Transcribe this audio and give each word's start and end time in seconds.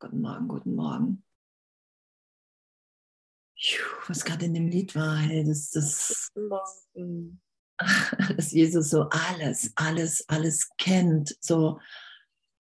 guten 0.00 0.22
Morgen, 0.22 0.48
guten 0.48 0.74
Morgen. 0.74 1.22
was 4.08 4.24
gerade 4.24 4.46
in 4.46 4.54
dem 4.54 4.68
Lied 4.68 4.96
war, 4.96 5.18
hey, 5.18 5.44
das, 5.44 5.70
das, 5.70 6.32
dass 8.36 8.52
Jesus 8.52 8.88
so 8.88 9.02
alles, 9.10 9.72
alles, 9.76 10.26
alles 10.28 10.70
kennt. 10.78 11.36
So, 11.40 11.78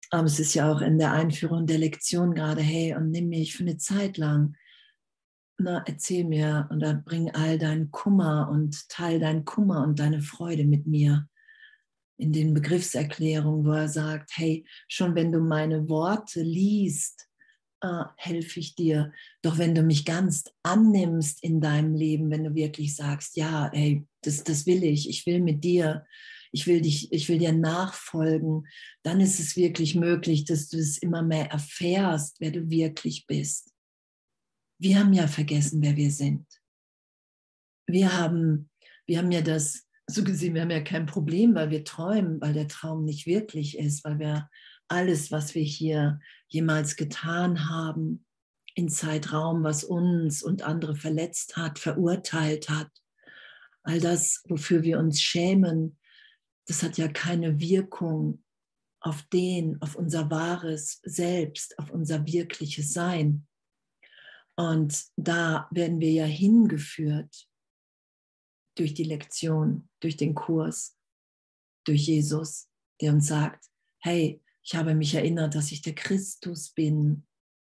aber 0.09 0.25
es 0.25 0.39
ist 0.39 0.53
ja 0.53 0.69
auch 0.69 0.81
in 0.81 0.97
der 0.97 1.13
Einführung 1.13 1.65
der 1.65 1.77
Lektion 1.77 2.33
gerade, 2.35 2.61
hey, 2.61 2.95
und 2.95 3.11
nimm 3.11 3.29
mich 3.29 3.55
für 3.55 3.63
eine 3.63 3.77
Zeit 3.77 4.17
lang. 4.17 4.57
Na, 5.57 5.83
erzähl 5.85 6.25
mir 6.25 6.67
und 6.69 6.81
dann 6.81 7.05
bring 7.05 7.31
all 7.31 7.57
deinen 7.57 7.91
Kummer 7.91 8.49
und 8.51 8.89
teil 8.89 9.19
deinen 9.19 9.45
Kummer 9.45 9.83
und 9.83 9.99
deine 9.99 10.21
Freude 10.21 10.65
mit 10.65 10.85
mir 10.85 11.29
in 12.17 12.33
den 12.33 12.53
Begriffserklärungen, 12.53 13.65
wo 13.65 13.71
er 13.71 13.87
sagt, 13.87 14.31
hey, 14.35 14.65
schon 14.87 15.15
wenn 15.15 15.31
du 15.31 15.39
meine 15.39 15.87
Worte 15.87 16.41
liest, 16.41 17.30
äh, 17.81 18.03
helfe 18.15 18.59
ich 18.59 18.75
dir. 18.75 19.11
Doch 19.41 19.57
wenn 19.57 19.75
du 19.75 19.83
mich 19.83 20.05
ganz 20.05 20.45
annimmst 20.63 21.43
in 21.43 21.61
deinem 21.61 21.95
Leben, 21.95 22.29
wenn 22.31 22.43
du 22.43 22.55
wirklich 22.55 22.95
sagst, 22.95 23.35
ja, 23.35 23.69
hey, 23.73 24.05
das, 24.21 24.43
das 24.43 24.65
will 24.65 24.83
ich, 24.83 25.09
ich 25.09 25.25
will 25.25 25.41
mit 25.41 25.63
dir, 25.63 26.05
ich 26.51 26.67
will 26.67 26.81
dich, 26.81 27.11
ich 27.11 27.29
will 27.29 27.39
dir 27.39 27.53
nachfolgen, 27.53 28.67
dann 29.03 29.19
ist 29.19 29.39
es 29.39 29.55
wirklich 29.55 29.95
möglich, 29.95 30.45
dass 30.45 30.69
du 30.69 30.77
es 30.77 30.97
immer 30.97 31.23
mehr 31.23 31.49
erfährst, 31.49 32.39
wer 32.39 32.51
du 32.51 32.69
wirklich 32.69 33.25
bist. 33.25 33.73
Wir 34.79 34.99
haben 34.99 35.13
ja 35.13 35.27
vergessen, 35.27 35.81
wer 35.81 35.95
wir 35.95 36.11
sind. 36.11 36.45
Wir 37.87 38.17
haben, 38.17 38.69
wir 39.05 39.17
haben 39.19 39.31
ja 39.31 39.41
das 39.41 39.87
so 40.07 40.23
gesehen, 40.23 40.55
wir 40.55 40.61
haben 40.61 40.71
ja 40.71 40.81
kein 40.81 41.05
Problem, 41.05 41.55
weil 41.55 41.69
wir 41.69 41.83
träumen, 41.83 42.41
weil 42.41 42.53
der 42.53 42.67
Traum 42.67 43.05
nicht 43.05 43.25
wirklich 43.25 43.77
ist, 43.77 44.03
weil 44.03 44.19
wir 44.19 44.49
alles, 44.87 45.31
was 45.31 45.55
wir 45.55 45.63
hier 45.63 46.19
jemals 46.51 46.97
getan 46.97 47.69
haben, 47.69 48.25
in 48.75 48.89
Zeitraum, 48.89 49.63
was 49.63 49.83
uns 49.83 50.43
und 50.43 50.61
andere 50.61 50.95
verletzt 50.95 51.57
hat, 51.57 51.79
verurteilt 51.79 52.69
hat, 52.69 52.89
all 53.83 53.99
das, 53.99 54.43
wofür 54.47 54.83
wir 54.83 54.99
uns 54.99 55.21
schämen, 55.21 55.97
das 56.67 56.83
hat 56.83 56.97
ja 56.97 57.07
keine 57.07 57.59
Wirkung 57.59 58.43
auf 59.01 59.23
den, 59.23 59.81
auf 59.81 59.95
unser 59.95 60.29
wahres 60.29 60.99
Selbst, 61.03 61.77
auf 61.79 61.89
unser 61.89 62.25
wirkliches 62.27 62.93
Sein. 62.93 63.47
Und 64.55 65.05
da 65.15 65.67
werden 65.71 65.99
wir 65.99 66.11
ja 66.11 66.25
hingeführt 66.25 67.47
durch 68.77 68.93
die 68.93 69.03
Lektion, 69.03 69.89
durch 70.01 70.17
den 70.17 70.35
Kurs, 70.35 70.97
durch 71.85 72.07
Jesus, 72.07 72.69
der 73.01 73.13
uns 73.13 73.27
sagt, 73.27 73.65
hey, 73.99 74.41
ich 74.63 74.75
habe 74.75 74.95
mich 74.95 75.15
erinnert, 75.15 75.55
dass 75.55 75.71
ich 75.71 75.81
der 75.81 75.95
Christus 75.95 76.69
bin, 76.71 77.25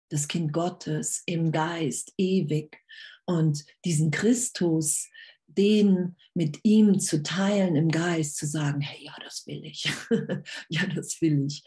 das 0.09 0.27
Kind 0.27 0.51
Gottes 0.51 1.23
im 1.25 1.51
Geist, 1.51 2.13
ewig. 2.17 2.77
Und 3.25 3.65
diesen 3.85 4.11
Christus, 4.11 5.07
den 5.47 6.17
mit 6.33 6.59
ihm 6.63 6.99
zu 6.99 7.23
teilen 7.23 7.75
im 7.75 7.89
Geist, 7.89 8.37
zu 8.37 8.45
sagen, 8.45 8.81
hey, 8.81 9.05
ja, 9.05 9.15
das 9.23 9.47
will 9.47 9.63
ich. 9.63 9.91
ja, 10.69 10.85
das 10.87 11.21
will 11.21 11.45
ich. 11.45 11.63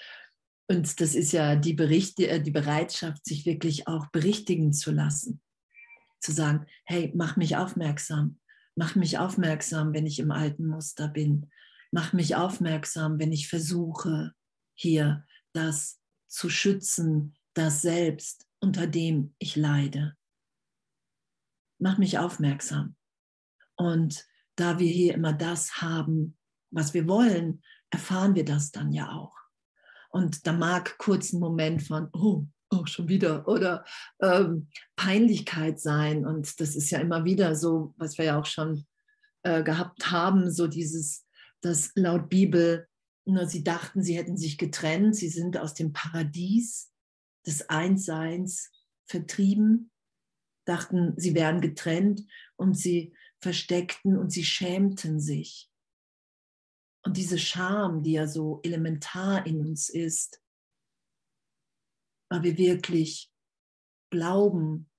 Und 0.69 1.01
das 1.01 1.15
ist 1.15 1.33
ja 1.33 1.57
die, 1.57 1.75
Berichte, 1.75 2.29
äh, 2.29 2.41
die 2.41 2.51
Bereitschaft, 2.51 3.25
sich 3.25 3.45
wirklich 3.47 3.87
auch 3.87 4.09
berichtigen 4.09 4.73
zu 4.73 4.93
lassen. 4.93 5.41
Zu 6.21 6.33
sagen, 6.33 6.67
hey, 6.85 7.13
mach 7.15 7.37
mich 7.37 7.57
aufmerksam. 7.57 8.41
Mach 8.77 8.95
mich 8.95 9.19
aufmerksam, 9.19 9.93
wenn 9.95 10.07
ich 10.07 10.19
im 10.19 10.31
alten 10.31 10.67
Muster 10.67 11.09
bin. 11.09 11.51
Mach 11.93 12.13
mich 12.13 12.35
aufmerksam, 12.35 13.19
wenn 13.19 13.31
ich 13.31 13.49
versuche, 13.49 14.35
hier 14.75 15.27
das 15.53 16.01
zu 16.29 16.51
schützen, 16.51 17.37
das 17.55 17.83
Selbst, 17.83 18.47
unter 18.61 18.87
dem 18.87 19.35
ich 19.39 19.57
leide. 19.57 20.17
Mach 21.79 21.99
mich 21.99 22.19
aufmerksam. 22.19 22.97
Und 23.77 24.27
da 24.57 24.79
wir 24.79 24.91
hier 24.91 25.15
immer 25.15 25.33
das 25.33 25.81
haben, 25.81 26.37
was 26.71 26.95
wir 26.95 27.07
wollen, 27.09 27.63
erfahren 27.91 28.35
wir 28.35 28.45
das 28.45 28.73
dann 28.73 28.93
ja 28.93 29.11
auch. 29.13 29.35
Und 30.11 30.47
da 30.47 30.53
mag 30.53 30.97
kurz 30.99 31.33
ein 31.33 31.41
Moment 31.41 31.83
von, 31.83 32.09
oh, 32.13 32.47
oh, 32.71 32.87
schon 32.87 33.09
wieder, 33.09 33.47
oder 33.49 33.85
ähm, 34.21 34.69
Peinlichkeit 34.97 35.81
sein. 35.81 36.27
Und 36.27 36.61
das 36.61 36.77
ist 36.77 36.91
ja 36.91 37.01
immer 37.01 37.25
wieder 37.25 37.57
so, 37.57 37.95
was 37.97 38.19
wir 38.19 38.25
ja 38.27 38.39
auch 38.39 38.47
schon 38.47 38.87
äh, 39.43 39.63
gehabt 39.63 40.11
haben, 40.11 40.51
so 40.51 40.67
dieses, 40.67 41.27
dass 41.61 41.93
laut 41.95 42.29
Bibel, 42.29 42.89
na, 43.27 43.47
sie 43.47 43.65
dachten, 43.65 44.03
sie 44.03 44.17
hätten 44.17 44.37
sich 44.37 44.59
getrennt, 44.59 45.17
sie 45.17 45.29
sind 45.29 45.57
aus 45.57 45.75
dem 45.75 45.93
Paradies 45.93 46.93
des 47.47 47.69
Einsseins 47.69 48.71
vertrieben, 49.07 49.91
dachten, 50.67 51.15
sie 51.17 51.35
wären 51.35 51.61
getrennt 51.61 52.27
und 52.57 52.75
sie 52.75 53.15
versteckten 53.41 54.17
und 54.17 54.31
sie 54.31 54.45
schämten 54.45 55.21
sich. 55.21 55.71
Und 57.05 57.17
diese 57.19 57.39
Scham, 57.39 58.03
die 58.03 58.13
ja 58.13 58.27
so 58.27 58.61
elementar 58.63 59.47
in 59.47 59.61
uns 59.61 59.91
ist, 59.91 60.43
weil 62.31 62.43
wir 62.43 62.57
wirklich 62.57 63.31
glauben, 64.11 64.91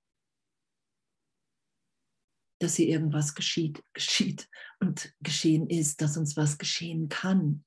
dass 2.60 2.76
hier 2.76 2.88
irgendwas 2.88 3.34
geschieht, 3.34 3.84
geschieht 3.92 4.48
und 4.80 5.14
geschehen 5.20 5.68
ist, 5.68 6.00
dass 6.00 6.16
uns 6.16 6.36
was 6.36 6.58
geschehen 6.58 7.08
kann. 7.08 7.65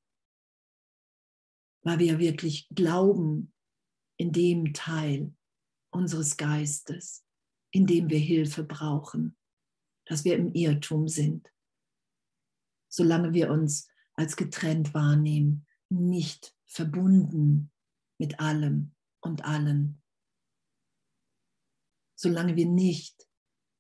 Weil 1.83 1.99
wir 1.99 2.19
wirklich 2.19 2.67
glauben 2.69 3.53
in 4.17 4.31
dem 4.31 4.73
Teil 4.73 5.33
unseres 5.91 6.37
Geistes, 6.37 7.25
in 7.71 7.87
dem 7.87 8.09
wir 8.09 8.19
Hilfe 8.19 8.63
brauchen, 8.63 9.37
dass 10.05 10.25
wir 10.25 10.35
im 10.35 10.53
Irrtum 10.53 11.07
sind. 11.07 11.51
Solange 12.91 13.33
wir 13.33 13.51
uns 13.51 13.87
als 14.15 14.35
getrennt 14.35 14.93
wahrnehmen, 14.93 15.65
nicht 15.89 16.55
verbunden 16.65 17.71
mit 18.19 18.39
allem 18.39 18.93
und 19.21 19.45
allen. 19.45 20.01
Solange 22.15 22.55
wir 22.55 22.65
nicht 22.65 23.29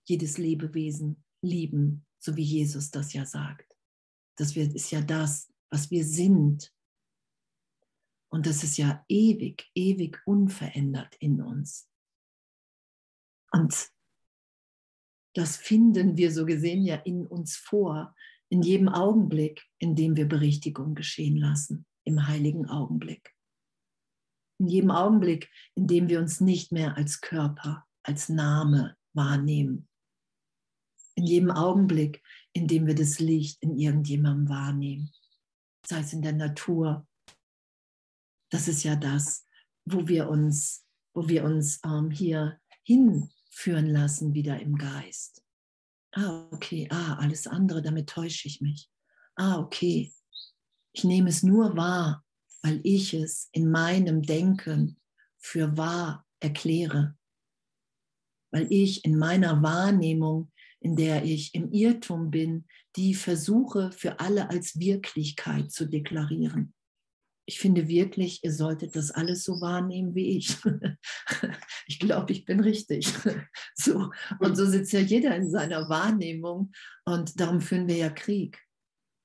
jedes 0.07 0.37
Lebewesen 0.37 1.23
lieben, 1.41 2.05
so 2.19 2.35
wie 2.35 2.43
Jesus 2.43 2.91
das 2.91 3.13
ja 3.13 3.25
sagt. 3.25 3.75
Das 4.37 4.55
ist 4.55 4.91
ja 4.91 5.01
das, 5.01 5.51
was 5.69 5.91
wir 5.91 6.05
sind. 6.05 6.73
Und 8.31 8.45
das 8.45 8.63
ist 8.63 8.77
ja 8.77 9.03
ewig, 9.07 9.69
ewig 9.73 10.21
unverändert 10.25 11.15
in 11.19 11.41
uns. 11.41 11.89
Und 13.51 13.89
das 15.33 15.57
finden 15.57 16.17
wir 16.17 16.31
so 16.31 16.45
gesehen 16.45 16.83
ja 16.83 16.95
in 16.95 17.25
uns 17.25 17.55
vor, 17.55 18.15
in 18.49 18.61
jedem 18.61 18.89
Augenblick, 18.89 19.63
in 19.79 19.95
dem 19.95 20.15
wir 20.15 20.27
Berichtigung 20.27 20.95
geschehen 20.95 21.37
lassen, 21.37 21.85
im 22.03 22.27
heiligen 22.27 22.67
Augenblick. 22.67 23.35
In 24.59 24.67
jedem 24.67 24.91
Augenblick, 24.91 25.49
in 25.75 25.87
dem 25.87 26.09
wir 26.09 26.19
uns 26.19 26.41
nicht 26.41 26.71
mehr 26.71 26.97
als 26.97 27.21
Körper, 27.21 27.85
als 28.03 28.27
Name 28.29 28.97
wahrnehmen. 29.13 29.87
In 31.15 31.25
jedem 31.25 31.51
Augenblick, 31.51 32.23
in 32.53 32.67
dem 32.67 32.87
wir 32.87 32.95
das 32.95 33.19
Licht 33.19 33.61
in 33.61 33.77
irgendjemandem 33.77 34.49
wahrnehmen. 34.49 35.11
Sei 35.85 35.99
es 35.99 36.13
in 36.13 36.21
der 36.21 36.33
Natur. 36.33 37.07
Das 38.49 38.67
ist 38.67 38.83
ja 38.83 38.95
das, 38.95 39.45
wo 39.85 40.07
wir 40.07 40.29
uns, 40.29 40.85
wo 41.13 41.27
wir 41.27 41.43
uns 41.43 41.79
ähm, 41.85 42.11
hier 42.11 42.59
hinführen 42.83 43.87
lassen, 43.87 44.33
wieder 44.33 44.59
im 44.59 44.75
Geist. 44.75 45.43
Ah, 46.11 46.47
okay, 46.51 46.87
ah, 46.89 47.15
alles 47.15 47.45
andere, 47.45 47.81
damit 47.81 48.09
täusche 48.09 48.47
ich 48.47 48.61
mich. 48.61 48.89
Ah, 49.35 49.59
okay, 49.59 50.11
ich 50.93 51.03
nehme 51.03 51.29
es 51.29 51.43
nur 51.43 51.77
wahr, 51.77 52.25
weil 52.63 52.81
ich 52.83 53.13
es 53.13 53.49
in 53.51 53.69
meinem 53.69 54.23
Denken 54.23 54.99
für 55.37 55.77
wahr 55.77 56.25
erkläre. 56.39 57.15
Weil 58.51 58.67
ich 58.71 59.05
in 59.05 59.17
meiner 59.17 59.61
Wahrnehmung, 59.61 60.51
in 60.79 60.95
der 60.95 61.23
ich 61.23 61.53
im 61.53 61.71
Irrtum 61.71 62.31
bin, 62.31 62.65
die 62.95 63.13
versuche 63.13 63.91
für 63.91 64.19
alle 64.19 64.49
als 64.49 64.79
Wirklichkeit 64.79 65.71
zu 65.71 65.85
deklarieren 65.85 66.73
ich 67.49 67.59
finde 67.59 67.87
wirklich, 67.87 68.43
ihr 68.43 68.53
solltet 68.53 68.95
das 68.95 69.09
alles 69.09 69.43
so 69.43 69.59
wahrnehmen 69.59 70.13
wie 70.13 70.37
ich. 70.37 70.55
ich 71.87 71.97
glaube, 71.97 72.31
ich 72.31 72.45
bin 72.45 72.59
richtig. 72.59 73.11
so. 73.75 74.11
Und 74.39 74.55
so 74.55 74.67
sitzt 74.67 74.93
ja 74.93 74.99
jeder 74.99 75.35
in 75.35 75.49
seiner 75.49 75.89
Wahrnehmung. 75.89 76.71
Und 77.05 77.39
darum 77.39 77.59
führen 77.59 77.87
wir 77.87 77.95
ja 77.97 78.11
Krieg. 78.11 78.61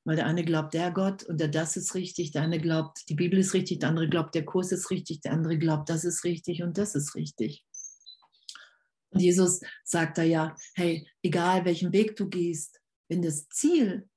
Weil 0.04 0.16
der 0.16 0.24
eine 0.24 0.42
glaubt, 0.42 0.72
der 0.72 0.90
Gott 0.90 1.24
und 1.24 1.38
der 1.38 1.48
das 1.48 1.76
ist 1.76 1.94
richtig, 1.94 2.32
der 2.32 2.40
eine 2.40 2.58
glaubt, 2.58 3.06
die 3.10 3.14
Bibel 3.14 3.38
ist 3.38 3.52
richtig, 3.52 3.80
der 3.80 3.90
andere 3.90 4.08
glaubt, 4.08 4.34
der 4.34 4.46
Kurs 4.46 4.72
ist 4.72 4.90
richtig, 4.90 5.20
der 5.20 5.32
andere 5.32 5.58
glaubt, 5.58 5.90
das 5.90 6.04
ist 6.04 6.24
richtig 6.24 6.62
und 6.62 6.78
das 6.78 6.94
ist 6.94 7.14
richtig. 7.14 7.62
Und 9.10 9.20
Jesus 9.20 9.60
sagt 9.84 10.16
da 10.16 10.22
ja, 10.22 10.56
hey, 10.74 11.06
egal 11.22 11.66
welchen 11.66 11.92
Weg 11.92 12.16
du 12.16 12.30
gehst, 12.30 12.80
wenn 13.10 13.20
das 13.20 13.50
Ziel 13.50 14.08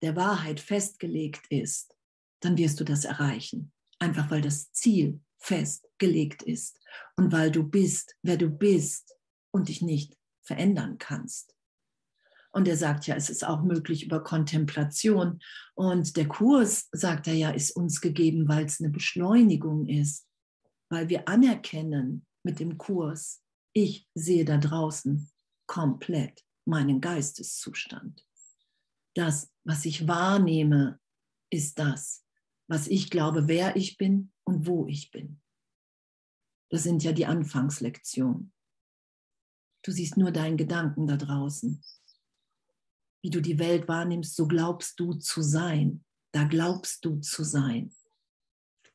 der 0.00 0.14
Wahrheit 0.14 0.60
festgelegt 0.60 1.44
ist, 1.50 1.95
dann 2.40 2.56
wirst 2.56 2.80
du 2.80 2.84
das 2.84 3.04
erreichen. 3.04 3.72
Einfach 3.98 4.30
weil 4.30 4.42
das 4.42 4.72
Ziel 4.72 5.20
festgelegt 5.38 6.42
ist 6.42 6.80
und 7.16 7.32
weil 7.32 7.50
du 7.50 7.62
bist, 7.62 8.16
wer 8.22 8.36
du 8.36 8.50
bist 8.50 9.14
und 9.52 9.68
dich 9.68 9.82
nicht 9.82 10.16
verändern 10.42 10.98
kannst. 10.98 11.54
Und 12.52 12.68
er 12.68 12.76
sagt 12.76 13.06
ja, 13.06 13.14
es 13.14 13.28
ist 13.28 13.44
auch 13.44 13.62
möglich 13.62 14.04
über 14.04 14.22
Kontemplation. 14.24 15.40
Und 15.74 16.16
der 16.16 16.26
Kurs, 16.26 16.88
sagt 16.90 17.26
er 17.26 17.34
ja, 17.34 17.50
ist 17.50 17.76
uns 17.76 18.00
gegeben, 18.00 18.48
weil 18.48 18.64
es 18.64 18.80
eine 18.80 18.88
Beschleunigung 18.88 19.86
ist, 19.86 20.26
weil 20.88 21.10
wir 21.10 21.28
anerkennen 21.28 22.26
mit 22.42 22.58
dem 22.58 22.78
Kurs, 22.78 23.42
ich 23.74 24.08
sehe 24.14 24.46
da 24.46 24.56
draußen 24.56 25.30
komplett 25.66 26.46
meinen 26.64 27.00
Geisteszustand. 27.00 28.24
Das, 29.14 29.50
was 29.64 29.84
ich 29.84 30.08
wahrnehme, 30.08 30.98
ist 31.50 31.78
das, 31.78 32.24
was 32.68 32.88
ich 32.88 33.10
glaube, 33.10 33.48
wer 33.48 33.76
ich 33.76 33.96
bin 33.96 34.32
und 34.44 34.66
wo 34.66 34.86
ich 34.86 35.10
bin. 35.10 35.40
Das 36.70 36.82
sind 36.82 37.04
ja 37.04 37.12
die 37.12 37.26
Anfangslektionen. 37.26 38.52
Du 39.82 39.92
siehst 39.92 40.16
nur 40.16 40.32
deinen 40.32 40.56
Gedanken 40.56 41.06
da 41.06 41.16
draußen. 41.16 41.82
Wie 43.22 43.30
du 43.30 43.40
die 43.40 43.58
Welt 43.58 43.86
wahrnimmst, 43.86 44.34
so 44.34 44.48
glaubst 44.48 44.98
du 44.98 45.14
zu 45.14 45.42
sein. 45.42 46.04
Da 46.32 46.44
glaubst 46.44 47.04
du 47.04 47.20
zu 47.20 47.44
sein. 47.44 47.94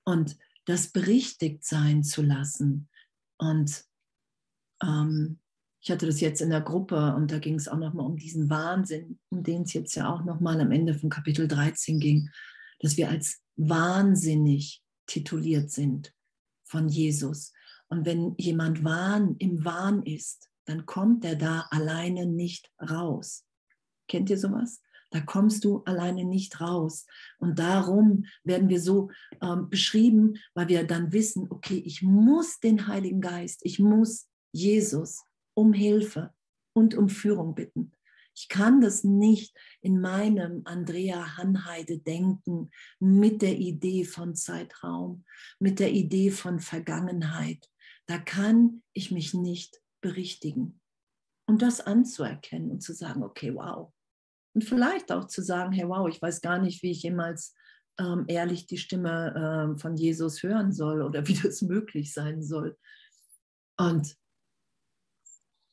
Und 0.04 0.38
das 0.66 0.92
berichtigt 0.92 1.64
sein 1.64 2.04
zu 2.04 2.22
lassen. 2.22 2.90
Und 3.38 3.86
ähm, 4.84 5.40
ich 5.82 5.90
hatte 5.90 6.06
das 6.06 6.22
jetzt 6.22 6.42
in 6.42 6.52
der 6.52 6.62
Gruppe 6.62 7.16
und 7.16 7.32
da 7.32 7.40
ging 7.40 7.56
es 7.56 7.68
auch 7.68 7.78
nochmal 7.78 8.06
um 8.06 8.18
diesen 8.18 8.50
Wahnsinn, 8.50 9.20
um 9.30 9.44
den 9.44 9.64
es 9.64 9.74
jetzt 9.74 9.96
ja 9.96 10.14
auch 10.14 10.24
nochmal 10.24 10.62
am 10.62 10.72
Ende 10.72 10.94
von 10.94 11.10
Kapitel 11.10 11.48
13 11.48 12.00
ging, 12.00 12.30
dass 12.80 12.98
wir 12.98 13.10
als 13.10 13.42
wahnsinnig 13.70 14.84
tituliert 15.06 15.72
sind 15.72 16.14
von 16.64 16.88
Jesus. 16.88 17.54
Und 17.90 18.06
wenn 18.06 18.36
jemand 18.38 18.84
Wahn 18.84 19.36
im 19.38 19.66
Wahn 19.66 20.04
ist, 20.04 20.50
dann 20.66 20.86
kommt 20.86 21.26
er 21.26 21.36
da 21.36 21.68
alleine 21.70 22.26
nicht 22.26 22.72
raus. 22.80 23.46
Kennt 24.08 24.30
ihr 24.30 24.38
sowas? 24.38 24.82
Da 25.10 25.20
kommst 25.20 25.66
du 25.66 25.84
alleine 25.84 26.24
nicht 26.24 26.62
raus. 26.62 27.06
Und 27.38 27.60
darum 27.60 28.26
werden 28.44 28.70
wir 28.70 28.80
so 28.80 29.12
ähm, 29.42 29.70
beschrieben, 29.70 30.38
weil 30.54 30.70
wir 30.70 30.88
dann 30.88 31.12
wissen, 31.12 31.48
okay, 31.50 31.78
ich 31.86 32.02
muss 32.02 32.60
den 32.60 32.88
Heiligen 32.88 33.20
Geist, 33.20 33.60
ich 33.64 33.80
muss 33.80 34.28
Jesus 34.54 35.24
um 35.54 35.74
Hilfe 35.74 36.34
und 36.74 36.96
um 36.96 37.10
Führung 37.10 37.56
bitten. 37.56 37.92
Ich 38.42 38.50
kann 38.50 38.82
das 38.82 39.04
nicht 39.04 39.56
in 39.82 40.02
meinem 40.02 40.64
Andrea 40.66 41.38
Hanheide 41.38 42.00
denken 42.00 42.72
mit 43.00 43.44
der 43.44 43.60
Idee 43.60 44.04
von 44.04 44.36
Zeitraum, 44.36 45.26
mit 45.60 45.78
der 45.78 45.92
Idee 45.92 46.32
von 46.32 46.60
Vergangenheit. 46.60 47.70
Da 48.08 48.18
kann 48.18 48.82
ich 48.94 49.12
mich 49.12 49.36
nicht 49.36 49.80
berichtigen. 50.02 50.82
Und 51.46 51.62
das 51.62 51.82
anzuerkennen 51.82 52.72
und 52.72 52.82
zu 52.82 52.94
sagen, 52.94 53.22
okay, 53.22 53.54
wow. 53.54 53.94
Und 54.56 54.64
vielleicht 54.64 55.12
auch 55.12 55.28
zu 55.28 55.44
sagen, 55.44 55.72
hey, 55.72 55.88
wow, 55.88 56.10
ich 56.10 56.20
weiß 56.20 56.42
gar 56.42 56.58
nicht, 56.58 56.82
wie 56.82 56.90
ich 56.90 57.04
jemals 57.04 57.54
ähm, 58.00 58.26
ehrlich 58.28 58.66
die 58.66 58.80
Stimme 58.80 59.36
ähm, 59.38 59.78
von 59.78 59.96
Jesus 59.96 60.42
hören 60.42 60.72
soll 60.72 61.04
oder 61.04 61.28
wie 61.28 61.36
das 61.36 61.62
möglich 61.62 62.12
sein 62.12 62.42
soll. 62.42 62.76
Und 63.78 64.18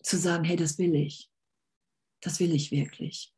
zu 0.03 0.19
sagen, 0.19 0.45
hey, 0.45 0.57
das 0.57 0.77
will 0.77 0.95
ich. 0.95 1.31
Das 2.21 2.41
will 2.41 2.55
ich 2.55 2.71
wirklich. 2.71 3.35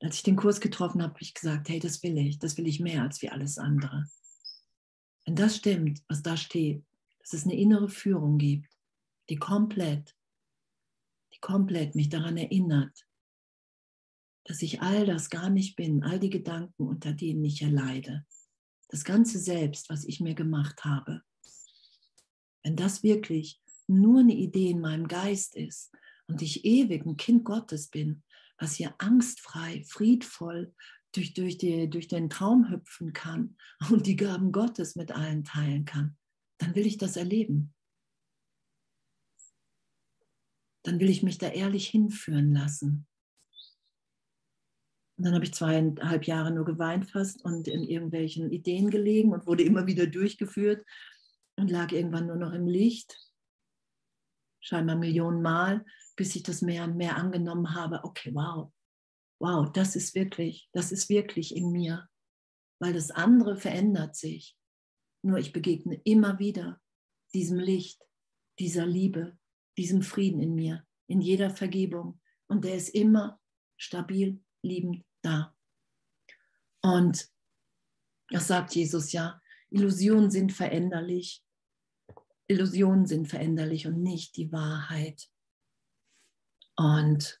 Als 0.00 0.16
ich 0.16 0.22
den 0.22 0.36
Kurs 0.36 0.60
getroffen 0.60 1.02
habe, 1.02 1.14
habe 1.14 1.22
ich 1.22 1.34
gesagt, 1.34 1.68
hey, 1.68 1.78
das 1.78 2.02
will 2.02 2.18
ich. 2.18 2.38
Das 2.38 2.58
will 2.58 2.66
ich 2.66 2.80
mehr 2.80 3.02
als 3.02 3.22
wie 3.22 3.30
alles 3.30 3.58
andere. 3.58 4.04
Wenn 5.24 5.36
das 5.36 5.56
stimmt, 5.56 6.02
was 6.08 6.22
da 6.22 6.36
steht, 6.36 6.84
dass 7.20 7.32
es 7.32 7.44
eine 7.44 7.56
innere 7.56 7.88
Führung 7.88 8.36
gibt, 8.36 8.68
die 9.30 9.36
komplett, 9.36 10.14
die 11.32 11.40
komplett 11.40 11.94
mich 11.94 12.10
daran 12.10 12.36
erinnert, 12.36 13.06
dass 14.44 14.60
ich 14.60 14.82
all 14.82 15.06
das 15.06 15.30
gar 15.30 15.48
nicht 15.48 15.76
bin, 15.76 16.02
all 16.02 16.20
die 16.20 16.28
Gedanken, 16.28 16.86
unter 16.86 17.14
denen 17.14 17.42
ich 17.44 17.62
erleide, 17.62 18.26
das 18.88 19.04
ganze 19.04 19.38
Selbst, 19.38 19.88
was 19.88 20.04
ich 20.04 20.20
mir 20.20 20.34
gemacht 20.34 20.84
habe. 20.84 21.22
Wenn 22.62 22.76
das 22.76 23.02
wirklich 23.02 23.62
nur 23.86 24.20
eine 24.20 24.34
Idee 24.34 24.70
in 24.70 24.80
meinem 24.80 25.08
Geist 25.08 25.56
ist 25.56 25.90
und 26.28 26.42
ich 26.42 26.64
ewig 26.64 27.04
ein 27.04 27.16
Kind 27.16 27.44
Gottes 27.44 27.88
bin, 27.88 28.22
was 28.58 28.74
hier 28.74 28.94
angstfrei, 28.98 29.84
friedvoll 29.84 30.74
durch, 31.12 31.34
durch, 31.34 31.58
die, 31.58 31.88
durch 31.88 32.08
den 32.08 32.30
Traum 32.30 32.70
hüpfen 32.70 33.12
kann 33.12 33.56
und 33.90 34.06
die 34.06 34.16
Gaben 34.16 34.52
Gottes 34.52 34.96
mit 34.96 35.12
allen 35.12 35.44
teilen 35.44 35.84
kann, 35.84 36.16
dann 36.58 36.74
will 36.74 36.86
ich 36.86 36.98
das 36.98 37.16
erleben. 37.16 37.74
Dann 40.82 41.00
will 41.00 41.08
ich 41.08 41.22
mich 41.22 41.38
da 41.38 41.48
ehrlich 41.48 41.88
hinführen 41.88 42.52
lassen. 42.52 43.06
Und 45.16 45.26
dann 45.26 45.34
habe 45.34 45.44
ich 45.44 45.54
zweieinhalb 45.54 46.24
Jahre 46.26 46.50
nur 46.50 46.64
geweint 46.64 47.08
fast 47.08 47.44
und 47.44 47.68
in 47.68 47.84
irgendwelchen 47.84 48.50
Ideen 48.50 48.90
gelegen 48.90 49.32
und 49.32 49.46
wurde 49.46 49.62
immer 49.62 49.86
wieder 49.86 50.06
durchgeführt 50.06 50.84
und 51.56 51.70
lag 51.70 51.92
irgendwann 51.92 52.26
nur 52.26 52.36
noch 52.36 52.52
im 52.52 52.66
Licht 52.66 53.16
scheinbar 54.64 54.96
Millionen 54.96 55.42
Mal, 55.42 55.84
bis 56.16 56.36
ich 56.36 56.42
das 56.42 56.62
mehr 56.62 56.84
und 56.84 56.96
mehr 56.96 57.16
angenommen 57.16 57.74
habe. 57.74 58.04
Okay, 58.04 58.34
wow, 58.34 58.72
wow, 59.40 59.70
das 59.72 59.96
ist 59.96 60.14
wirklich, 60.14 60.68
das 60.72 60.92
ist 60.92 61.08
wirklich 61.08 61.54
in 61.54 61.70
mir, 61.70 62.08
weil 62.80 62.92
das 62.92 63.10
andere 63.10 63.56
verändert 63.56 64.16
sich. 64.16 64.56
Nur 65.22 65.38
ich 65.38 65.52
begegne 65.52 66.00
immer 66.04 66.38
wieder 66.38 66.80
diesem 67.32 67.58
Licht, 67.58 68.02
dieser 68.58 68.86
Liebe, 68.86 69.38
diesem 69.76 70.02
Frieden 70.02 70.40
in 70.40 70.54
mir, 70.54 70.86
in 71.08 71.20
jeder 71.20 71.50
Vergebung. 71.50 72.20
Und 72.46 72.64
der 72.64 72.76
ist 72.76 72.90
immer 72.90 73.40
stabil, 73.76 74.42
liebend 74.62 75.04
da. 75.22 75.56
Und 76.82 77.28
das 78.28 78.46
sagt 78.46 78.74
Jesus 78.74 79.12
ja, 79.12 79.40
Illusionen 79.70 80.30
sind 80.30 80.52
veränderlich, 80.52 81.42
Illusionen 82.46 83.06
sind 83.06 83.26
veränderlich 83.26 83.86
und 83.86 84.02
nicht 84.02 84.36
die 84.36 84.52
Wahrheit. 84.52 85.28
Und 86.76 87.40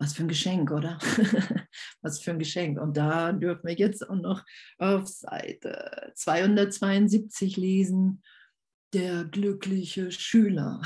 was 0.00 0.14
für 0.14 0.22
ein 0.22 0.28
Geschenk, 0.28 0.70
oder? 0.70 0.98
was 2.02 2.20
für 2.20 2.30
ein 2.30 2.38
Geschenk. 2.38 2.80
Und 2.80 2.96
da 2.96 3.32
dürfen 3.32 3.66
wir 3.66 3.74
jetzt 3.74 4.08
auch 4.08 4.14
noch 4.14 4.44
auf 4.78 5.08
Seite 5.08 6.12
272 6.14 7.56
lesen, 7.56 8.22
der 8.94 9.24
glückliche 9.24 10.12
Schüler. 10.12 10.80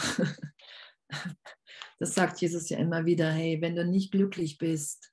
das 1.99 2.15
sagt 2.15 2.41
Jesus 2.41 2.69
ja 2.71 2.79
immer 2.79 3.05
wieder, 3.05 3.31
hey, 3.31 3.61
wenn 3.61 3.77
du 3.77 3.85
nicht 3.85 4.13
glücklich 4.13 4.59
bist, 4.59 5.13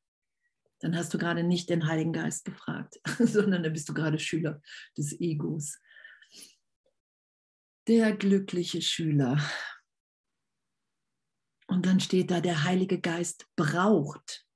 dann 0.80 0.96
hast 0.96 1.14
du 1.14 1.18
gerade 1.18 1.44
nicht 1.44 1.70
den 1.70 1.88
Heiligen 1.88 2.14
Geist 2.14 2.46
gefragt, 2.46 3.00
sondern 3.20 3.64
dann 3.64 3.74
bist 3.74 3.90
du 3.90 3.94
gerade 3.94 4.18
Schüler 4.18 4.62
des 4.98 5.20
Egos 5.20 5.78
der 7.90 8.16
glückliche 8.16 8.84
Schüler. 8.84 9.42
Und 11.70 11.86
dann 11.86 12.00
steht 12.00 12.32
da, 12.32 12.42
der 12.42 12.64
Heilige 12.64 13.00
Geist 13.00 13.48
braucht 13.56 14.48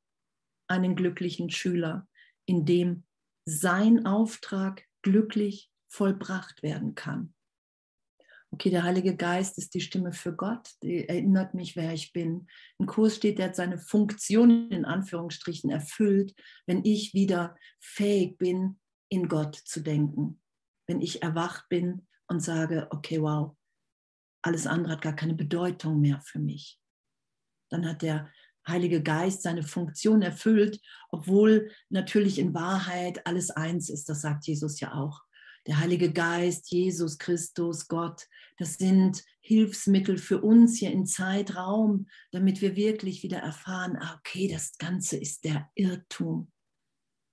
einen 0.68 0.96
glücklichen 0.96 1.52
Schüler, 1.52 2.08
in 2.46 2.66
dem 2.66 3.04
sein 3.46 4.08
Auftrag 4.08 4.84
glücklich 5.04 5.70
vollbracht 5.90 6.64
werden 6.64 6.96
kann. 6.96 7.36
Okay, 8.52 8.72
der 8.72 8.84
Heilige 8.84 9.16
Geist 9.16 9.60
ist 9.60 9.76
die 9.76 9.82
Stimme 9.82 10.12
für 10.12 10.36
Gott, 10.36 10.72
die 10.82 11.08
erinnert 11.08 11.54
mich, 11.54 11.76
wer 11.76 11.94
ich 11.94 12.14
bin. 12.14 12.48
Im 12.80 12.88
Kurs 12.88 13.16
steht, 13.16 13.38
der 13.38 13.48
hat 13.48 13.56
seine 13.56 13.78
Funktion 13.78 14.72
in 14.72 14.86
Anführungsstrichen 14.86 15.70
erfüllt, 15.70 16.34
wenn 16.66 16.84
ich 16.84 17.14
wieder 17.14 17.56
fähig 17.80 18.38
bin, 18.40 18.80
in 19.10 19.28
Gott 19.28 19.56
zu 19.56 19.82
denken. 19.82 20.42
Wenn 20.88 21.02
ich 21.02 21.22
erwacht 21.22 21.70
bin 21.70 22.08
und 22.28 22.40
sage, 22.40 22.88
okay, 22.90 23.22
wow, 23.22 23.56
alles 24.44 24.66
andere 24.66 24.94
hat 24.94 25.02
gar 25.02 25.16
keine 25.16 25.36
Bedeutung 25.36 26.00
mehr 26.00 26.20
für 26.22 26.40
mich. 26.40 26.80
Dann 27.74 27.88
hat 27.88 28.04
der 28.04 28.30
Heilige 28.68 29.02
Geist 29.02 29.42
seine 29.42 29.64
Funktion 29.64 30.22
erfüllt, 30.22 30.80
obwohl 31.10 31.72
natürlich 31.90 32.38
in 32.38 32.54
Wahrheit 32.54 33.26
alles 33.26 33.50
eins 33.50 33.90
ist. 33.90 34.08
Das 34.08 34.22
sagt 34.22 34.46
Jesus 34.46 34.80
ja 34.80 34.94
auch. 34.94 35.22
Der 35.66 35.80
Heilige 35.80 36.12
Geist, 36.12 36.72
Jesus 36.72 37.18
Christus, 37.18 37.88
Gott, 37.88 38.28
das 38.58 38.76
sind 38.76 39.24
Hilfsmittel 39.42 40.18
für 40.18 40.42
uns 40.42 40.78
hier 40.78 40.92
in 40.92 41.06
Zeitraum, 41.06 42.08
damit 42.32 42.62
wir 42.62 42.76
wirklich 42.76 43.24
wieder 43.24 43.40
erfahren, 43.40 43.98
ah, 44.00 44.18
okay, 44.20 44.48
das 44.48 44.78
Ganze 44.78 45.18
ist 45.18 45.44
der 45.46 45.70
Irrtum. 45.76 46.52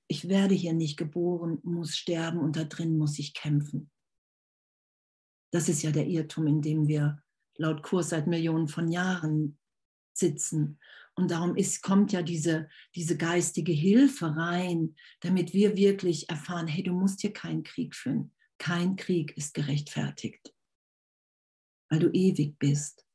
Ich 0.09 0.29
werde 0.29 0.55
hier 0.55 0.73
nicht 0.73 0.97
geboren, 0.97 1.59
muss 1.63 1.97
sterben 1.97 2.39
und 2.39 2.57
da 2.57 2.65
drin 2.65 2.97
muss 2.97 3.19
ich 3.19 3.35
kämpfen. 3.35 3.91
Das 5.53 5.69
ist 5.69 5.83
ja 5.83 5.91
der 5.91 6.07
Irrtum, 6.07 6.47
in 6.47 6.63
dem 6.63 6.89
wir 6.89 7.23
laut 7.57 7.83
Kurs 7.83 8.09
seit 8.09 8.27
Millionen 8.27 8.69
von 8.69 8.89
Jahren 8.89 9.60
sitzen. 10.13 10.79
Und 11.15 11.31
darum 11.31 11.57
ist, 11.57 11.83
kommt 11.83 12.13
ja 12.13 12.23
diese, 12.23 12.69
diese 12.95 13.17
geistige 13.17 13.73
Hilfe 13.73 14.37
rein, 14.37 14.97
damit 15.21 15.53
wir 15.53 15.77
wirklich 15.77 16.31
erfahren, 16.31 16.67
hey, 16.67 16.83
du 16.83 16.93
musst 16.93 17.21
hier 17.21 17.33
keinen 17.33 17.63
Krieg 17.63 17.95
führen. 17.95 18.33
Kein 18.59 18.97
Krieg 18.97 19.37
ist 19.37 19.55
gerechtfertigt, 19.55 20.55
weil 21.89 21.99
du 21.99 22.11
ewig 22.11 22.59
bist. 22.59 23.07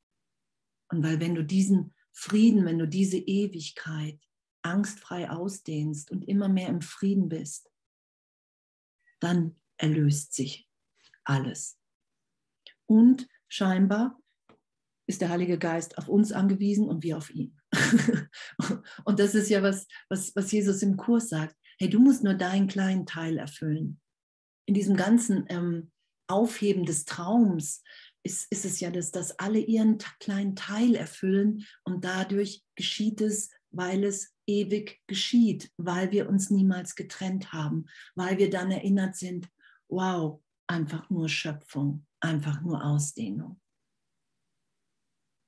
Und 0.88 1.02
weil 1.02 1.20
wenn 1.20 1.34
du 1.34 1.44
diesen 1.44 1.94
Frieden, 2.12 2.64
wenn 2.64 2.78
du 2.78 2.86
diese 2.86 3.18
Ewigkeit 3.18 4.20
angstfrei 4.62 5.30
ausdehnst 5.30 6.10
und 6.10 6.28
immer 6.28 6.48
mehr 6.48 6.68
im 6.68 6.80
Frieden 6.80 7.28
bist, 7.28 7.70
dann 9.20 9.60
erlöst 9.76 10.34
sich 10.34 10.68
alles. 11.24 11.78
Und 12.86 13.28
scheinbar 13.48 14.20
ist 15.06 15.20
der 15.20 15.28
Heilige 15.28 15.58
Geist 15.58 15.98
auf 15.98 16.08
uns 16.08 16.32
angewiesen 16.32 16.88
und 16.88 17.02
wir 17.02 17.16
auf 17.16 17.30
ihn. 17.30 17.56
und 19.04 19.18
das 19.18 19.34
ist 19.34 19.48
ja 19.48 19.62
was, 19.62 19.86
was, 20.08 20.34
was 20.34 20.50
Jesus 20.50 20.82
im 20.82 20.96
Kurs 20.96 21.28
sagt. 21.28 21.56
Hey, 21.78 21.88
du 21.88 22.00
musst 22.00 22.24
nur 22.24 22.34
deinen 22.34 22.66
kleinen 22.66 23.06
Teil 23.06 23.38
erfüllen. 23.38 24.00
In 24.66 24.74
diesem 24.74 24.96
ganzen 24.96 25.44
ähm, 25.48 25.90
Aufheben 26.28 26.84
des 26.84 27.04
Traums 27.04 27.82
ist, 28.24 28.50
ist 28.50 28.64
es 28.64 28.80
ja, 28.80 28.90
dass, 28.90 29.12
dass 29.12 29.38
alle 29.38 29.60
ihren 29.60 29.98
kleinen 30.18 30.56
Teil 30.56 30.96
erfüllen 30.96 31.64
und 31.84 32.04
dadurch 32.04 32.64
geschieht 32.74 33.20
es, 33.20 33.50
weil 33.70 34.04
es 34.04 34.34
ewig 34.46 35.00
geschieht, 35.06 35.70
weil 35.76 36.10
wir 36.10 36.28
uns 36.28 36.50
niemals 36.50 36.94
getrennt 36.94 37.52
haben, 37.52 37.86
weil 38.14 38.38
wir 38.38 38.50
dann 38.50 38.70
erinnert 38.70 39.16
sind, 39.16 39.48
wow, 39.88 40.40
einfach 40.66 41.08
nur 41.10 41.28
Schöpfung, 41.28 42.06
einfach 42.20 42.60
nur 42.62 42.84
Ausdehnung. 42.84 43.60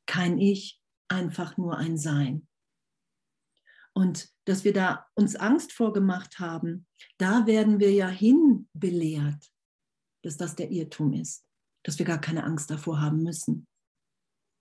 Kein 0.09 0.39
Ich, 0.39 0.81
einfach 1.09 1.57
nur 1.59 1.77
ein 1.77 1.99
Sein. 1.99 2.49
Und 3.93 4.33
dass 4.47 4.65
wir 4.65 4.73
da 4.73 5.07
uns 5.15 5.37
Angst 5.37 5.73
vorgemacht 5.73 6.39
haben, 6.39 6.87
da 7.19 7.47
werden 7.47 7.79
wir 7.79 7.93
ja 7.93 8.09
hinbelehrt, 8.09 9.53
dass 10.23 10.37
das 10.37 10.57
der 10.57 10.71
Irrtum 10.71 11.13
ist, 11.13 11.47
dass 11.83 11.99
wir 11.99 12.07
gar 12.07 12.21
keine 12.21 12.45
Angst 12.45 12.71
davor 12.71 13.01
haben 13.01 13.23
müssen. 13.23 13.67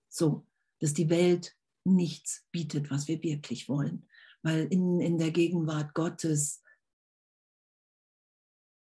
So, 0.08 0.46
dass 0.80 0.92
die 0.92 1.08
Welt 1.08 1.56
nichts 1.84 2.46
bietet, 2.50 2.90
was 2.90 3.08
wir 3.08 3.22
wirklich 3.22 3.68
wollen, 3.68 4.06
weil 4.42 4.66
in, 4.66 5.00
in 5.00 5.18
der 5.18 5.30
Gegenwart 5.30 5.94
Gottes, 5.94 6.62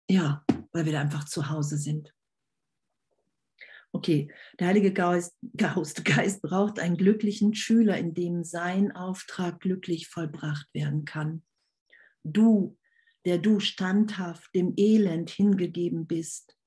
ja, 0.09 0.43
weil 0.71 0.85
wir 0.85 0.93
da 0.93 1.01
einfach 1.01 1.25
zu 1.25 1.49
Hause 1.49 1.77
sind. 1.77 2.14
Okay, 3.95 4.29
der 4.59 4.67
Heilige 4.67 4.91
Geist, 4.91 5.37
Geist, 5.55 6.41
braucht 6.41 6.79
einen 6.79 6.97
glücklichen 6.97 7.55
Schüler, 7.55 7.97
in 7.97 8.13
dem 8.13 8.43
sein 8.43 8.91
Auftrag 8.91 9.61
glücklich 9.61 10.09
vollbracht 10.09 10.67
werden 10.73 11.05
kann. 11.05 11.45
Du, 12.21 12.77
der 13.23 13.37
du 13.37 13.61
standhaft 13.61 14.53
dem 14.53 14.73
Elend 14.75 15.29
hingegeben 15.29 16.07
bist, 16.07 16.57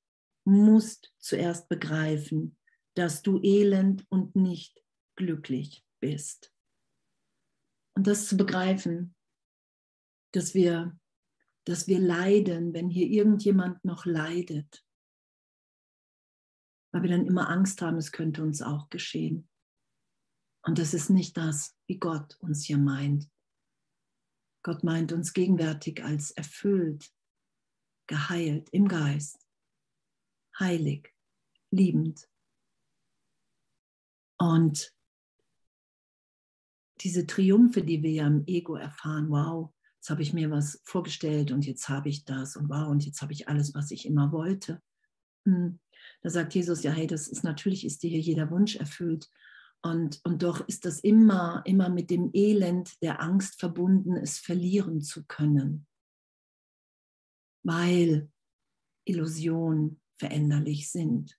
musst 0.44 1.12
zuerst 1.18 1.68
begreifen, 1.68 2.56
dass 2.94 3.20
du 3.20 3.42
elend 3.42 4.06
und 4.08 4.35
nicht 4.35 4.82
glücklich 5.14 5.85
bist. 6.00 6.50
Und 7.94 8.06
das 8.06 8.26
zu 8.26 8.38
begreifen, 8.38 9.14
dass 10.32 10.54
wir, 10.54 10.99
dass 11.66 11.88
wir 11.88 11.99
leiden, 11.99 12.73
wenn 12.73 12.88
hier 12.88 13.06
irgendjemand 13.06 13.85
noch 13.85 14.06
leidet, 14.06 14.82
weil 16.92 17.02
wir 17.02 17.11
dann 17.11 17.26
immer 17.26 17.49
Angst 17.49 17.83
haben, 17.83 17.97
es 17.97 18.12
könnte 18.12 18.42
uns 18.42 18.62
auch 18.62 18.88
geschehen. 18.88 19.49
Und 20.62 20.78
das 20.78 20.95
ist 20.95 21.11
nicht 21.11 21.37
das, 21.37 21.76
wie 21.87 21.99
Gott 21.99 22.37
uns 22.40 22.64
hier 22.64 22.78
meint. 22.78 23.30
Gott 24.62 24.85
meint 24.85 25.12
uns 25.12 25.33
gegenwärtig 25.33 26.04
als 26.04 26.30
erfüllt, 26.33 27.11
geheilt 28.07 28.68
im 28.71 28.88
Geist, 28.88 29.47
heilig, 30.59 31.14
liebend. 31.71 32.28
Und 34.38 34.92
diese 37.00 37.26
Triumphe, 37.26 37.83
die 37.83 38.02
wir 38.02 38.11
ja 38.11 38.26
im 38.26 38.45
Ego 38.47 38.76
erfahren, 38.76 39.30
wow, 39.30 39.73
jetzt 39.97 40.11
habe 40.11 40.23
ich 40.23 40.33
mir 40.33 40.50
was 40.50 40.80
vorgestellt 40.85 41.50
und 41.52 41.64
jetzt 41.66 41.88
habe 41.88 42.09
ich 42.09 42.25
das 42.25 42.57
und 42.57 42.68
wow, 42.68 42.88
und 42.88 43.04
jetzt 43.04 43.23
habe 43.23 43.33
ich 43.33 43.49
alles, 43.49 43.75
was 43.75 43.90
ich 43.90 44.07
immer 44.07 44.33
wollte. 44.33 44.83
Hm. 45.45 45.78
Da 46.22 46.30
sagt 46.30 46.54
Jesus, 46.54 46.82
ja, 46.82 46.90
hey, 46.90 47.06
das 47.06 47.28
ist 47.28 47.44
natürlich, 47.44 47.84
ist 47.84 48.02
dir 48.02 48.10
hier 48.10 48.20
jeder 48.20 48.50
Wunsch 48.50 48.76
erfüllt. 48.76 49.28
Und, 49.82 50.20
und 50.25 50.42
doch 50.42 50.66
ist 50.66 50.84
das 50.84 51.00
immer, 51.00 51.62
immer 51.64 51.88
mit 51.88 52.10
dem 52.10 52.30
Elend 52.32 53.00
der 53.02 53.22
Angst 53.22 53.60
verbunden, 53.60 54.16
es 54.16 54.38
verlieren 54.38 55.00
zu 55.00 55.25
können. 55.26 55.87
Weil 57.64 58.30
Illusionen 59.04 60.00
veränderlich 60.18 60.90
sind. 60.90 61.38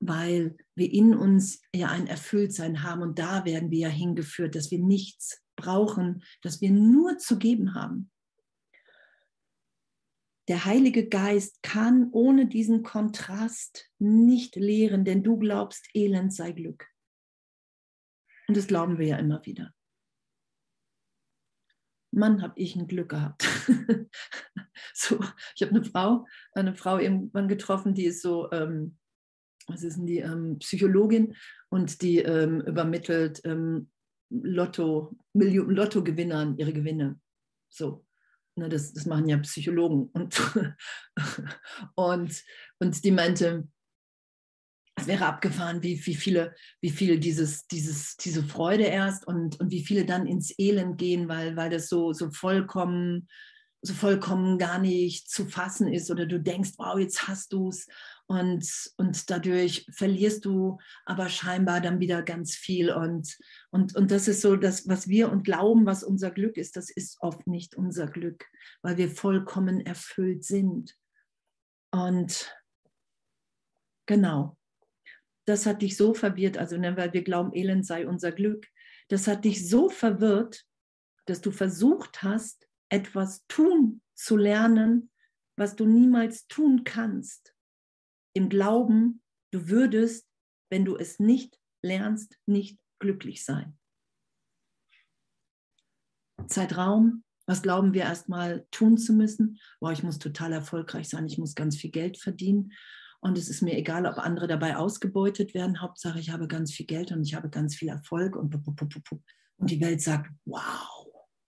Weil 0.00 0.56
wir 0.76 0.92
in 0.92 1.14
uns 1.14 1.62
ja 1.74 1.88
ein 1.88 2.06
Erfülltsein 2.06 2.82
haben 2.82 3.02
und 3.02 3.18
da 3.18 3.44
werden 3.44 3.70
wir 3.70 3.78
ja 3.78 3.88
hingeführt, 3.88 4.54
dass 4.54 4.70
wir 4.70 4.78
nichts 4.78 5.42
brauchen, 5.56 6.22
dass 6.42 6.60
wir 6.60 6.70
nur 6.70 7.18
zu 7.18 7.38
geben 7.38 7.74
haben. 7.74 8.10
Der 10.48 10.64
Heilige 10.64 11.08
Geist 11.08 11.62
kann 11.62 12.10
ohne 12.12 12.46
diesen 12.46 12.82
Kontrast 12.84 13.90
nicht 13.98 14.54
lehren, 14.54 15.04
denn 15.04 15.24
du 15.24 15.38
glaubst, 15.38 15.88
Elend 15.92 16.32
sei 16.32 16.52
Glück. 16.52 16.86
Und 18.46 18.56
das 18.56 18.68
glauben 18.68 18.98
wir 18.98 19.06
ja 19.06 19.16
immer 19.16 19.44
wieder. 19.44 19.74
Mann, 22.12 22.42
habe 22.42 22.58
ich 22.58 22.76
ein 22.76 22.86
Glück 22.86 23.10
gehabt. 23.10 23.44
so, 24.94 25.18
ich 25.56 25.62
habe 25.62 25.72
eine 25.72 25.84
Frau, 25.84 26.26
eine 26.52 26.74
Frau 26.74 26.98
irgendwann 26.98 27.48
getroffen, 27.48 27.94
die 27.94 28.04
ist 28.04 28.22
so, 28.22 28.50
ähm, 28.52 28.96
was 29.66 29.82
ist 29.82 29.96
denn 29.96 30.06
die, 30.06 30.18
ähm, 30.18 30.58
Psychologin 30.60 31.34
und 31.68 32.00
die 32.02 32.18
ähm, 32.18 32.60
übermittelt 32.60 33.40
ähm, 33.44 33.90
Lotto, 34.30 35.16
Lotto-Gewinnern 35.34 36.56
ihre 36.56 36.72
Gewinne. 36.72 37.20
So, 37.68 38.05
Ne, 38.56 38.70
das, 38.70 38.94
das 38.94 39.04
machen 39.04 39.28
ja 39.28 39.36
Psychologen. 39.38 40.08
Und, 40.12 40.40
und, 41.94 42.42
und 42.78 43.04
die 43.04 43.10
meinte, 43.10 43.68
es 44.98 45.06
wäre 45.06 45.26
abgefahren, 45.26 45.82
wie, 45.82 46.04
wie 46.06 46.14
viele, 46.14 46.54
wie 46.80 46.88
viele 46.88 47.18
dieses, 47.18 47.66
dieses, 47.66 48.16
diese 48.16 48.42
Freude 48.42 48.84
erst 48.84 49.26
und, 49.26 49.60
und 49.60 49.70
wie 49.70 49.84
viele 49.84 50.06
dann 50.06 50.26
ins 50.26 50.58
Elend 50.58 50.96
gehen, 50.96 51.28
weil, 51.28 51.54
weil 51.54 51.68
das 51.68 51.88
so, 51.88 52.14
so 52.14 52.30
vollkommen, 52.30 53.28
so 53.82 53.92
vollkommen 53.92 54.56
gar 54.56 54.78
nicht 54.78 55.30
zu 55.30 55.44
fassen 55.44 55.92
ist 55.92 56.10
oder 56.10 56.24
du 56.24 56.40
denkst, 56.40 56.72
wow, 56.78 56.98
jetzt 56.98 57.28
hast 57.28 57.52
du 57.52 57.68
es 57.68 57.86
und, 58.28 58.92
und 58.96 59.30
dadurch 59.30 59.86
verlierst 59.92 60.44
du 60.44 60.78
aber 61.04 61.28
scheinbar 61.28 61.80
dann 61.80 62.00
wieder 62.00 62.22
ganz 62.22 62.56
viel. 62.56 62.90
Und, 62.90 63.38
und, 63.70 63.94
und 63.94 64.10
das 64.10 64.26
ist 64.26 64.40
so, 64.40 64.56
das, 64.56 64.88
was 64.88 65.06
wir 65.06 65.30
und 65.30 65.44
glauben, 65.44 65.86
was 65.86 66.02
unser 66.02 66.32
Glück 66.32 66.56
ist, 66.56 66.76
das 66.76 66.90
ist 66.90 67.18
oft 67.20 67.46
nicht 67.46 67.76
unser 67.76 68.08
Glück, 68.08 68.44
weil 68.82 68.96
wir 68.96 69.10
vollkommen 69.10 69.80
erfüllt 69.80 70.44
sind. 70.44 70.96
Und 71.92 72.52
genau, 74.06 74.58
das 75.44 75.64
hat 75.64 75.82
dich 75.82 75.96
so 75.96 76.12
verwirrt, 76.12 76.58
also 76.58 76.76
ne, 76.76 76.96
weil 76.96 77.12
wir 77.12 77.22
glauben, 77.22 77.54
Elend 77.54 77.86
sei 77.86 78.08
unser 78.08 78.32
Glück. 78.32 78.66
Das 79.08 79.28
hat 79.28 79.44
dich 79.44 79.68
so 79.68 79.88
verwirrt, 79.88 80.64
dass 81.26 81.40
du 81.40 81.52
versucht 81.52 82.24
hast, 82.24 82.66
etwas 82.88 83.46
tun 83.46 84.00
zu 84.14 84.36
lernen, 84.36 85.10
was 85.54 85.76
du 85.76 85.86
niemals 85.86 86.48
tun 86.48 86.82
kannst 86.82 87.55
im 88.36 88.50
Glauben, 88.50 89.22
du 89.50 89.68
würdest, 89.68 90.28
wenn 90.70 90.84
du 90.84 90.96
es 90.96 91.18
nicht 91.18 91.58
lernst, 91.82 92.38
nicht 92.44 92.78
glücklich 92.98 93.44
sein. 93.44 93.78
Zeitraum, 96.46 97.24
was 97.46 97.62
glauben 97.62 97.94
wir 97.94 98.02
erstmal 98.02 98.66
tun 98.70 98.98
zu 98.98 99.14
müssen? 99.14 99.58
Boah, 99.80 99.92
ich 99.92 100.02
muss 100.02 100.18
total 100.18 100.52
erfolgreich 100.52 101.08
sein, 101.08 101.26
ich 101.26 101.38
muss 101.38 101.54
ganz 101.54 101.76
viel 101.76 101.90
Geld 101.90 102.18
verdienen. 102.18 102.72
Und 103.20 103.38
es 103.38 103.48
ist 103.48 103.62
mir 103.62 103.76
egal, 103.76 104.04
ob 104.04 104.18
andere 104.18 104.46
dabei 104.46 104.76
ausgebeutet 104.76 105.54
werden. 105.54 105.80
Hauptsache, 105.80 106.20
ich 106.20 106.30
habe 106.30 106.46
ganz 106.46 106.72
viel 106.72 106.86
Geld 106.86 107.12
und 107.12 107.22
ich 107.22 107.34
habe 107.34 107.48
ganz 107.48 107.74
viel 107.74 107.88
Erfolg. 107.88 108.36
Und, 108.36 108.54
und 108.54 109.70
die 109.70 109.80
Welt 109.80 110.02
sagt, 110.02 110.30
wow, 110.44 111.06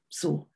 so. 0.08 0.50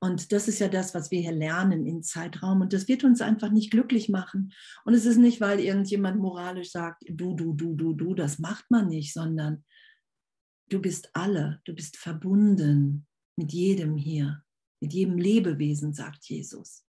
Und 0.00 0.30
das 0.32 0.46
ist 0.46 0.60
ja 0.60 0.68
das, 0.68 0.94
was 0.94 1.10
wir 1.10 1.20
hier 1.20 1.32
lernen 1.32 1.84
in 1.84 2.02
Zeitraum. 2.02 2.60
Und 2.60 2.72
das 2.72 2.86
wird 2.86 3.02
uns 3.02 3.20
einfach 3.20 3.50
nicht 3.50 3.70
glücklich 3.70 4.08
machen. 4.08 4.52
Und 4.84 4.94
es 4.94 5.04
ist 5.04 5.18
nicht, 5.18 5.40
weil 5.40 5.58
irgendjemand 5.58 6.20
moralisch 6.20 6.70
sagt, 6.70 7.02
du, 7.08 7.34
du, 7.34 7.54
du, 7.54 7.74
du, 7.74 7.94
du, 7.94 8.14
das 8.14 8.38
macht 8.38 8.70
man 8.70 8.88
nicht, 8.88 9.12
sondern 9.12 9.64
du 10.68 10.80
bist 10.80 11.10
alle, 11.14 11.60
du 11.64 11.74
bist 11.74 11.96
verbunden 11.96 13.06
mit 13.36 13.52
jedem 13.52 13.96
hier, 13.96 14.44
mit 14.80 14.92
jedem 14.92 15.18
Lebewesen, 15.18 15.92
sagt 15.92 16.24
Jesus. 16.26 16.84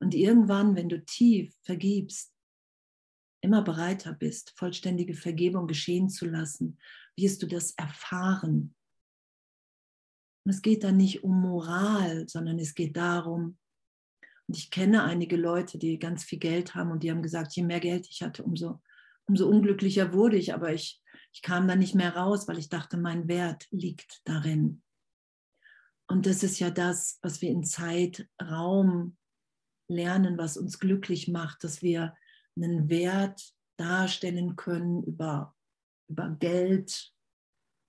Und 0.00 0.14
irgendwann, 0.14 0.74
wenn 0.74 0.88
du 0.88 1.04
tief 1.04 1.54
vergibst, 1.62 2.32
immer 3.40 3.62
bereiter 3.62 4.12
bist, 4.12 4.52
vollständige 4.56 5.14
Vergebung 5.14 5.68
geschehen 5.68 6.08
zu 6.08 6.26
lassen, 6.26 6.78
wirst 7.16 7.42
du 7.42 7.46
das 7.46 7.72
erfahren, 7.72 8.74
Und 10.48 10.54
es 10.54 10.62
geht 10.62 10.82
da 10.82 10.92
nicht 10.92 11.24
um 11.24 11.42
Moral, 11.42 12.26
sondern 12.26 12.58
es 12.58 12.74
geht 12.74 12.96
darum, 12.96 13.58
und 14.46 14.56
ich 14.56 14.70
kenne 14.70 15.04
einige 15.04 15.36
Leute, 15.36 15.76
die 15.76 15.98
ganz 15.98 16.24
viel 16.24 16.38
Geld 16.38 16.74
haben 16.74 16.90
und 16.90 17.02
die 17.02 17.10
haben 17.10 17.20
gesagt, 17.20 17.52
je 17.52 17.62
mehr 17.62 17.80
Geld 17.80 18.08
ich 18.08 18.22
hatte, 18.22 18.44
umso, 18.44 18.80
umso 19.26 19.46
unglücklicher 19.46 20.14
wurde 20.14 20.38
ich. 20.38 20.54
Aber 20.54 20.72
ich, 20.72 21.02
ich 21.34 21.42
kam 21.42 21.68
da 21.68 21.76
nicht 21.76 21.94
mehr 21.94 22.16
raus, 22.16 22.48
weil 22.48 22.56
ich 22.56 22.70
dachte, 22.70 22.96
mein 22.96 23.28
Wert 23.28 23.66
liegt 23.72 24.22
darin. 24.24 24.82
Und 26.06 26.24
das 26.24 26.42
ist 26.42 26.60
ja 26.60 26.70
das, 26.70 27.18
was 27.20 27.42
wir 27.42 27.50
in 27.50 27.62
Zeit, 27.62 28.26
Raum 28.40 29.18
lernen, 29.86 30.38
was 30.38 30.56
uns 30.56 30.78
glücklich 30.78 31.28
macht, 31.28 31.62
dass 31.62 31.82
wir 31.82 32.16
einen 32.56 32.88
Wert 32.88 33.52
darstellen 33.76 34.56
können 34.56 35.02
über, 35.02 35.54
über 36.08 36.30
Geld, 36.40 37.12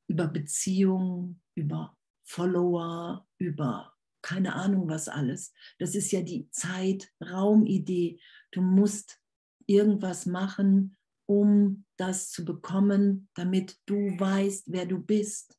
über 0.10 0.28
Beziehungen, 0.28 1.42
über 1.56 1.96
Follower, 2.30 3.28
über 3.40 3.94
keine 4.22 4.54
Ahnung 4.54 4.88
was 4.88 5.08
alles. 5.08 5.54
Das 5.80 5.96
ist 5.96 6.12
ja 6.12 6.22
die 6.22 6.50
Zeit-Raum-Idee. 6.52 8.20
Du 8.52 8.62
musst 8.62 9.20
irgendwas 9.66 10.26
machen, 10.26 10.98
um 11.26 11.86
das 11.98 12.30
zu 12.30 12.44
bekommen, 12.46 13.30
damit 13.34 13.78
du 13.86 13.96
weißt, 13.96 14.66
wer 14.68 14.86
du 14.86 15.00
bist. 15.00 15.58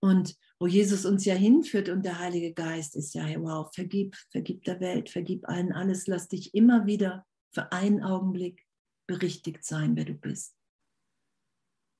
Und 0.00 0.36
wo 0.58 0.66
Jesus 0.66 1.04
uns 1.04 1.24
ja 1.24 1.34
hinführt 1.34 1.88
und 1.88 2.04
der 2.04 2.18
Heilige 2.18 2.52
Geist 2.52 2.94
ist 2.96 3.14
ja, 3.14 3.24
wow, 3.40 3.72
vergib, 3.72 4.16
vergib 4.30 4.64
der 4.64 4.80
Welt, 4.80 5.10
vergib 5.10 5.48
allen 5.48 5.72
alles, 5.72 6.06
lass 6.06 6.28
dich 6.28 6.54
immer 6.54 6.86
wieder 6.86 7.26
für 7.52 7.72
einen 7.72 8.02
Augenblick 8.02 8.64
berichtigt 9.08 9.64
sein, 9.64 9.96
wer 9.96 10.04
du 10.04 10.14
bist. 10.14 10.56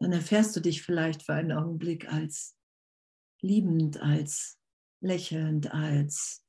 Dann 0.01 0.13
erfährst 0.13 0.55
du 0.57 0.61
dich 0.61 0.83
vielleicht 0.83 1.23
für 1.23 1.35
einen 1.35 1.53
Augenblick 1.53 2.13
als 2.13 2.57
liebend, 3.43 4.01
als 4.01 4.59
lächelnd, 5.01 5.73
als 5.73 6.45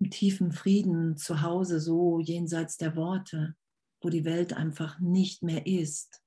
im 0.00 0.10
tiefen 0.10 0.52
Frieden 0.52 1.16
zu 1.16 1.42
Hause, 1.42 1.80
so 1.80 2.20
jenseits 2.20 2.78
der 2.78 2.96
Worte, 2.96 3.56
wo 4.00 4.08
die 4.08 4.24
Welt 4.24 4.54
einfach 4.54 4.98
nicht 4.98 5.42
mehr 5.42 5.66
ist. 5.66 6.22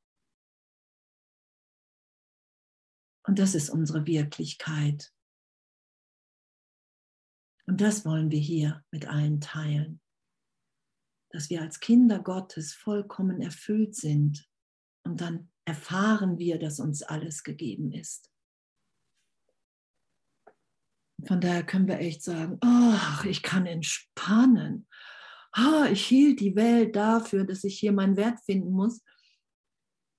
Und 3.25 3.39
das 3.39 3.55
ist 3.55 3.69
unsere 3.69 4.05
Wirklichkeit. 4.05 5.13
Und 7.65 7.79
das 7.79 8.05
wollen 8.05 8.29
wir 8.29 8.39
hier 8.39 8.83
mit 8.91 9.07
allen 9.07 9.39
teilen, 9.39 10.01
dass 11.29 11.49
wir 11.49 11.61
als 11.61 11.79
Kinder 11.79 12.19
Gottes 12.19 12.73
vollkommen 12.73 13.41
erfüllt 13.41 13.95
sind 13.95 14.47
und 15.03 15.21
dann 15.21 15.52
erfahren 15.65 16.37
wir, 16.37 16.59
dass 16.59 16.79
uns 16.79 17.03
alles 17.03 17.43
gegeben 17.43 17.91
ist. 17.91 18.29
Von 21.25 21.39
daher 21.39 21.63
können 21.63 21.87
wir 21.87 21.99
echt 21.99 22.21
sagen, 22.23 22.57
ach, 22.61 23.25
ich 23.25 23.43
kann 23.43 23.65
entspannen. 23.65 24.87
Ah, 25.53 25.87
ich 25.91 26.05
hielt 26.05 26.39
die 26.39 26.55
Welt 26.55 26.95
dafür, 26.95 27.45
dass 27.45 27.63
ich 27.63 27.79
hier 27.79 27.93
meinen 27.93 28.17
Wert 28.17 28.39
finden 28.43 28.71
muss. 28.71 29.01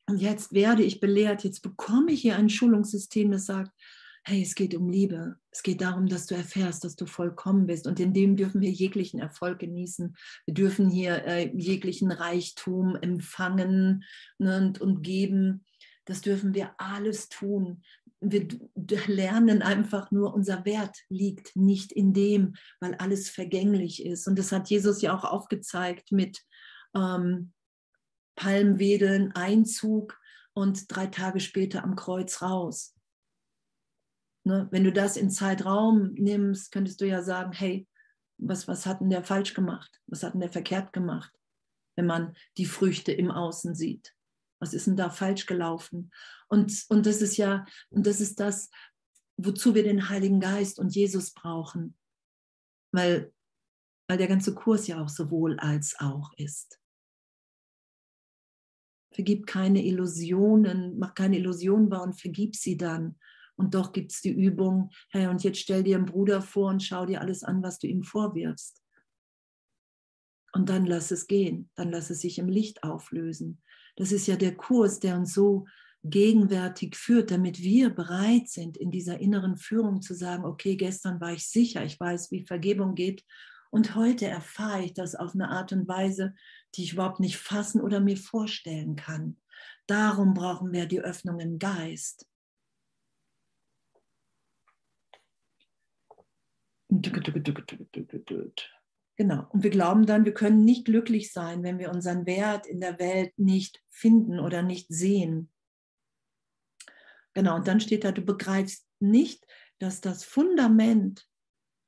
Und 0.07 0.19
jetzt 0.19 0.53
werde 0.53 0.83
ich 0.83 1.01
belehrt, 1.01 1.45
jetzt 1.45 1.61
bekomme 1.61 2.13
ich 2.13 2.23
hier 2.23 2.37
ein 2.37 2.49
Schulungssystem, 2.49 3.31
das 3.31 3.47
sagt, 3.47 3.73
hey, 4.27 4.43
es 4.43 4.55
geht 4.55 4.75
um 4.75 4.89
Liebe. 4.89 5.37
Es 5.51 5.63
geht 5.63 5.81
darum, 5.81 6.07
dass 6.07 6.27
du 6.27 6.35
erfährst, 6.35 6.85
dass 6.85 6.97
du 6.97 7.07
vollkommen 7.07 7.67
bist. 7.67 7.87
Und 7.87 8.01
in 8.01 8.13
dem 8.13 8.37
dürfen 8.37 8.61
wir 8.61 8.71
jeglichen 8.71 9.21
Erfolg 9.21 9.59
genießen. 9.59 10.17
Wir 10.47 10.55
dürfen 10.55 10.91
hier 10.91 11.25
äh, 11.25 11.51
jeglichen 11.55 12.11
Reichtum 12.11 12.97
empfangen 12.97 14.05
ne, 14.39 14.57
und, 14.59 14.81
und 14.81 15.03
geben. 15.03 15.65
Das 16.07 16.21
dürfen 16.21 16.55
wir 16.55 16.73
alles 16.79 17.29
tun 17.29 17.83
wir 18.27 18.49
lernen 19.07 19.63
einfach 19.63 20.11
nur, 20.11 20.35
unser 20.35 20.65
Wert 20.65 20.97
liegt 21.09 21.57
nicht 21.57 21.93
in 21.93 22.13
dem, 22.13 22.55
weil 22.81 22.95
alles 22.95 23.29
vergänglich 23.29 24.05
ist. 24.05 24.27
Und 24.27 24.39
das 24.39 24.53
hat 24.53 24.71
Jesus 24.71 25.03
ja 25.03 25.17
auch 25.17 25.25
aufgezeigt 25.25 26.11
mit 26.11 26.43
ähm, 26.95 27.53
Palmwedeln, 28.37 29.33
Einzug 29.33 30.19
und 30.55 30.85
drei 30.89 31.07
Tage 31.07 31.41
später 31.41 31.85
am 31.85 31.97
Kreuz 31.97 32.41
raus. 32.43 32.94
Ne? 34.45 34.69
Wenn 34.71 34.85
du 34.85 34.93
das 34.93 35.17
in 35.17 35.31
Zeitraum 35.31 36.13
nimmst, 36.15 36.71
könntest 36.71 37.01
du 37.01 37.07
ja 37.07 37.23
sagen, 37.23 37.53
hey, 37.53 37.89
was, 38.39 38.69
was 38.69 38.87
hat 38.87 39.01
denn 39.01 39.11
der 39.11 39.25
falsch 39.25 39.55
gemacht? 39.55 40.01
Was 40.07 40.23
hat 40.23 40.35
denn 40.35 40.41
der 40.41 40.53
verkehrt 40.53 40.93
gemacht, 40.93 41.33
wenn 41.97 42.07
man 42.07 42.37
die 42.59 42.67
Früchte 42.67 43.13
im 43.13 43.31
Außen 43.31 43.75
sieht? 43.75 44.15
Was 44.61 44.75
ist 44.75 44.87
denn 44.87 44.97
da 44.97 45.11
falsch 45.11 45.47
gelaufen? 45.47 46.13
Und, 46.49 46.85
und 46.89 47.07
das 47.07 47.23
ist 47.23 47.37
ja, 47.37 47.65
und 47.91 48.07
das 48.07 48.21
ist 48.21 48.39
das, 48.39 48.71
wozu 49.37 49.75
wir 49.75 49.83
den 49.83 50.09
Heiligen 50.09 50.41
Geist 50.41 50.79
und 50.79 50.95
Jesus 50.95 51.33
brauchen. 51.33 51.97
Weil, 52.93 53.33
weil 54.09 54.19
der 54.19 54.29
ganze 54.29 54.55
Kurs 54.55 54.87
ja 54.87 55.03
auch 55.03 55.09
sowohl 55.09 55.59
als 55.59 55.99
auch 55.99 56.33
ist. 56.37 56.81
Vergib 59.13 59.47
keine 59.47 59.85
Illusionen, 59.85 60.99
mach 60.99 61.15
keine 61.15 61.39
Illusionen 61.39 61.91
wahr 61.91 62.03
und 62.03 62.21
vergib 62.21 62.57
sie 62.57 62.77
dann. 62.77 63.19
Und 63.57 63.75
doch 63.75 63.93
gibt 63.93 64.13
es 64.13 64.21
die 64.21 64.33
Übung, 64.33 64.91
hey, 65.11 65.27
und 65.27 65.43
jetzt 65.45 65.61
stell 65.61 65.83
dir 65.83 65.97
einen 65.97 66.07
Bruder 66.07 66.43
vor 66.43 66.71
und 66.71 66.83
schau 66.83 67.07
dir 67.07 67.21
alles 67.21 67.43
an, 67.45 67.63
was 67.63 67.79
du 67.79 67.87
ihm 67.87 68.03
vorwirfst. 68.03 68.83
Und 70.53 70.69
dann 70.69 70.87
lass 70.87 71.11
es 71.11 71.27
gehen, 71.27 71.71
dann 71.75 71.91
lass 71.91 72.11
es 72.11 72.21
sich 72.21 72.39
im 72.39 72.49
Licht 72.49 72.83
auflösen. 72.85 73.63
Das 73.97 74.13
ist 74.13 74.27
ja 74.27 74.37
der 74.37 74.57
Kurs, 74.57 75.01
der 75.01 75.17
uns 75.17 75.35
so 75.35 75.67
gegenwärtig 76.05 76.97
führt, 76.97 77.31
damit 77.31 77.61
wir 77.61 77.91
bereit 77.91 78.49
sind, 78.49 78.77
in 78.77 78.91
dieser 78.91 79.19
inneren 79.21 79.57
Führung 79.57 80.03
zu 80.03 80.15
sagen, 80.15 80.45
okay, 80.45 80.77
gestern 80.77 81.21
war 81.21 81.33
ich 81.33 81.49
sicher, 81.49 81.85
ich 81.85 81.99
weiß, 81.99 82.31
wie 82.31 82.45
Vergebung 82.45 82.95
geht 82.95 83.25
und 83.75 83.97
heute 83.97 84.29
erfahre 84.29 84.85
ich 84.85 84.95
das 84.95 85.17
auf 85.17 85.35
eine 85.35 85.49
Art 85.49 85.73
und 85.73 85.89
Weise, 85.89 86.33
die 86.77 86.85
ich 86.85 86.93
überhaupt 86.93 87.19
nicht 87.19 87.39
fassen 87.39 87.81
oder 87.81 87.99
mir 87.99 88.17
vorstellen 88.17 88.95
kann. 88.95 89.37
Darum 89.89 90.33
brauchen 90.33 90.73
wir 90.73 90.87
die 90.87 91.01
Öffnung 91.01 91.41
im 91.41 91.59
Geist. 91.59 92.29
Genau. 99.17 99.47
Und 99.51 99.63
wir 99.63 99.71
glauben 99.71 100.07
dann, 100.07 100.25
wir 100.25 100.35
können 100.35 100.65
nicht 100.65 100.87
glücklich 100.87 101.33
sein, 101.33 101.63
wenn 101.63 101.79
wir 101.79 101.91
unseren 101.91 102.27
Wert 102.27 102.67
in 102.67 102.81
der 102.81 102.99
Welt 102.99 103.39
nicht 103.39 103.83
finden 103.89 104.41
oder 104.41 104.63
nicht 104.63 104.89
sehen. 104.89 105.53
Genau. 107.33 107.57
Und 107.57 107.69
dann 107.69 107.81
steht 107.81 108.05
da, 108.05 108.13
du 108.13 108.23
begreifst 108.23 108.89
nicht, 109.01 109.47
dass 109.79 110.01
das 110.01 110.25
Fundament, 110.25 111.29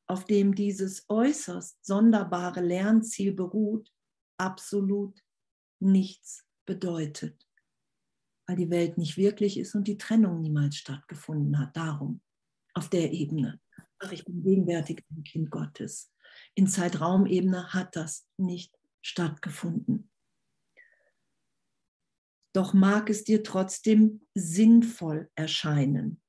auf 0.08 0.24
dem 0.24 0.54
dieses 0.54 1.04
äußerst 1.08 1.84
sonderbare 1.84 2.60
Lernziel 2.60 3.32
beruht, 3.32 3.92
absolut 4.38 5.20
nichts 5.80 6.44
bedeutet. 6.64 7.44
Weil 8.46 8.56
die 8.56 8.70
Welt 8.70 8.98
nicht 8.98 9.16
wirklich 9.16 9.58
ist 9.58 9.74
und 9.74 9.88
die 9.88 9.98
Trennung 9.98 10.40
niemals 10.40 10.76
stattgefunden 10.76 11.58
hat. 11.58 11.76
Darum, 11.76 12.20
auf 12.74 12.88
der 12.88 13.12
Ebene. 13.12 13.60
Ach, 13.98 14.12
ich 14.12 14.24
bin 14.24 14.42
gegenwärtig 14.42 15.04
ein 15.10 15.24
Kind 15.24 15.50
Gottes 15.50 16.12
in 16.54 16.66
Zeitraumebene 16.66 17.72
hat 17.72 17.96
das 17.96 18.26
nicht 18.36 18.74
stattgefunden. 19.02 20.10
Doch 22.54 22.72
mag 22.72 23.10
es 23.10 23.24
dir 23.24 23.42
trotzdem 23.42 24.26
sinnvoll 24.34 25.30
erscheinen. 25.34 26.22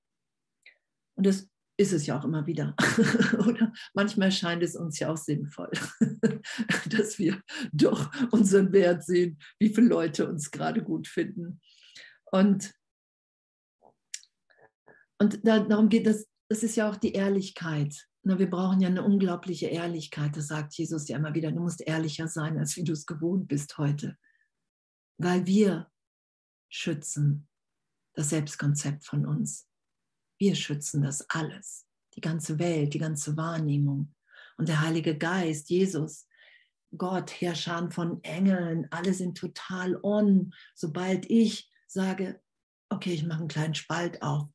Und 1.16 1.26
das 1.26 1.50
ist 1.78 1.94
es 1.94 2.06
ja 2.06 2.20
auch 2.20 2.26
immer 2.26 2.46
wieder. 2.46 2.76
Oder 3.48 3.72
manchmal 3.94 4.28
erscheint 4.28 4.62
es 4.64 4.76
uns 4.76 5.00
ja 5.00 5.10
auch 5.12 5.18
sinnvoll, 5.18 5.72
dass 6.90 7.18
wir 7.18 7.42
doch 7.72 8.12
unseren 8.32 8.74
Wert 8.74 9.06
sehen, 9.06 9.40
wie 9.60 9.74
viele 9.74 9.88
Leute 9.88 10.28
uns 10.28 10.52
gerade 10.52 10.84
gut 10.84 11.08
finden. 11.08 11.62
Und, 12.26 12.74
und 15.20 15.40
darum 15.48 15.88
geht 15.88 16.08
es, 16.08 16.28
das 16.50 16.64
ist 16.64 16.76
ja 16.76 16.90
auch 16.90 16.96
die 16.96 17.14
Ehrlichkeit. 17.14 18.08
Na, 18.24 18.40
wir 18.40 18.50
brauchen 18.50 18.82
ja 18.82 18.88
eine 18.88 19.04
unglaubliche 19.04 19.68
Ehrlichkeit. 19.68 20.36
Das 20.36 20.48
sagt 20.48 20.74
Jesus 20.76 21.08
ja 21.08 21.18
immer 21.18 21.34
wieder. 21.34 21.52
Du 21.52 21.60
musst 21.60 21.82
ehrlicher 21.82 22.28
sein, 22.28 22.58
als 22.58 22.76
wie 22.76 22.84
du 22.84 22.94
es 22.94 23.06
gewohnt 23.06 23.48
bist 23.48 23.78
heute. 23.78 24.18
Weil 25.18 25.46
wir 25.46 25.92
schützen 26.70 27.48
das 28.14 28.30
Selbstkonzept 28.30 29.06
von 29.06 29.26
uns. 29.26 29.68
Wir 30.40 30.56
schützen 30.56 31.02
das 31.02 31.30
alles. 31.30 31.86
Die 32.16 32.22
ganze 32.22 32.60
Welt, 32.60 32.94
die 32.94 33.00
ganze 33.00 33.38
Wahrnehmung. 33.38 34.14
Und 34.58 34.70
der 34.70 34.82
Heilige 34.82 35.18
Geist, 35.18 35.70
Jesus, 35.70 36.28
Gott, 36.98 37.32
Herrscher 37.32 37.92
von 37.92 38.24
Engeln, 38.24 38.88
alle 38.92 39.14
sind 39.14 39.38
total 39.38 40.00
on. 40.02 40.54
Sobald 40.76 41.30
ich 41.30 41.72
sage, 41.88 42.42
okay, 42.90 43.14
ich 43.14 43.26
mache 43.26 43.40
einen 43.40 43.48
kleinen 43.48 43.76
Spalt 43.76 44.22
auf, 44.22 44.48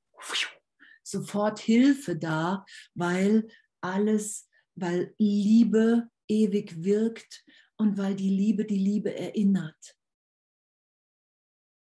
sofort 1.03 1.59
Hilfe 1.59 2.17
da, 2.17 2.65
weil 2.95 3.49
alles, 3.81 4.49
weil 4.75 5.15
Liebe 5.19 6.09
ewig 6.29 6.83
wirkt 6.85 7.45
und 7.77 7.99
weil 7.99 8.15
die 8.15 8.31
Liebe 8.31 8.65
die 8.65 8.79
Liebe 8.79 9.15
erinnert. 9.15 9.97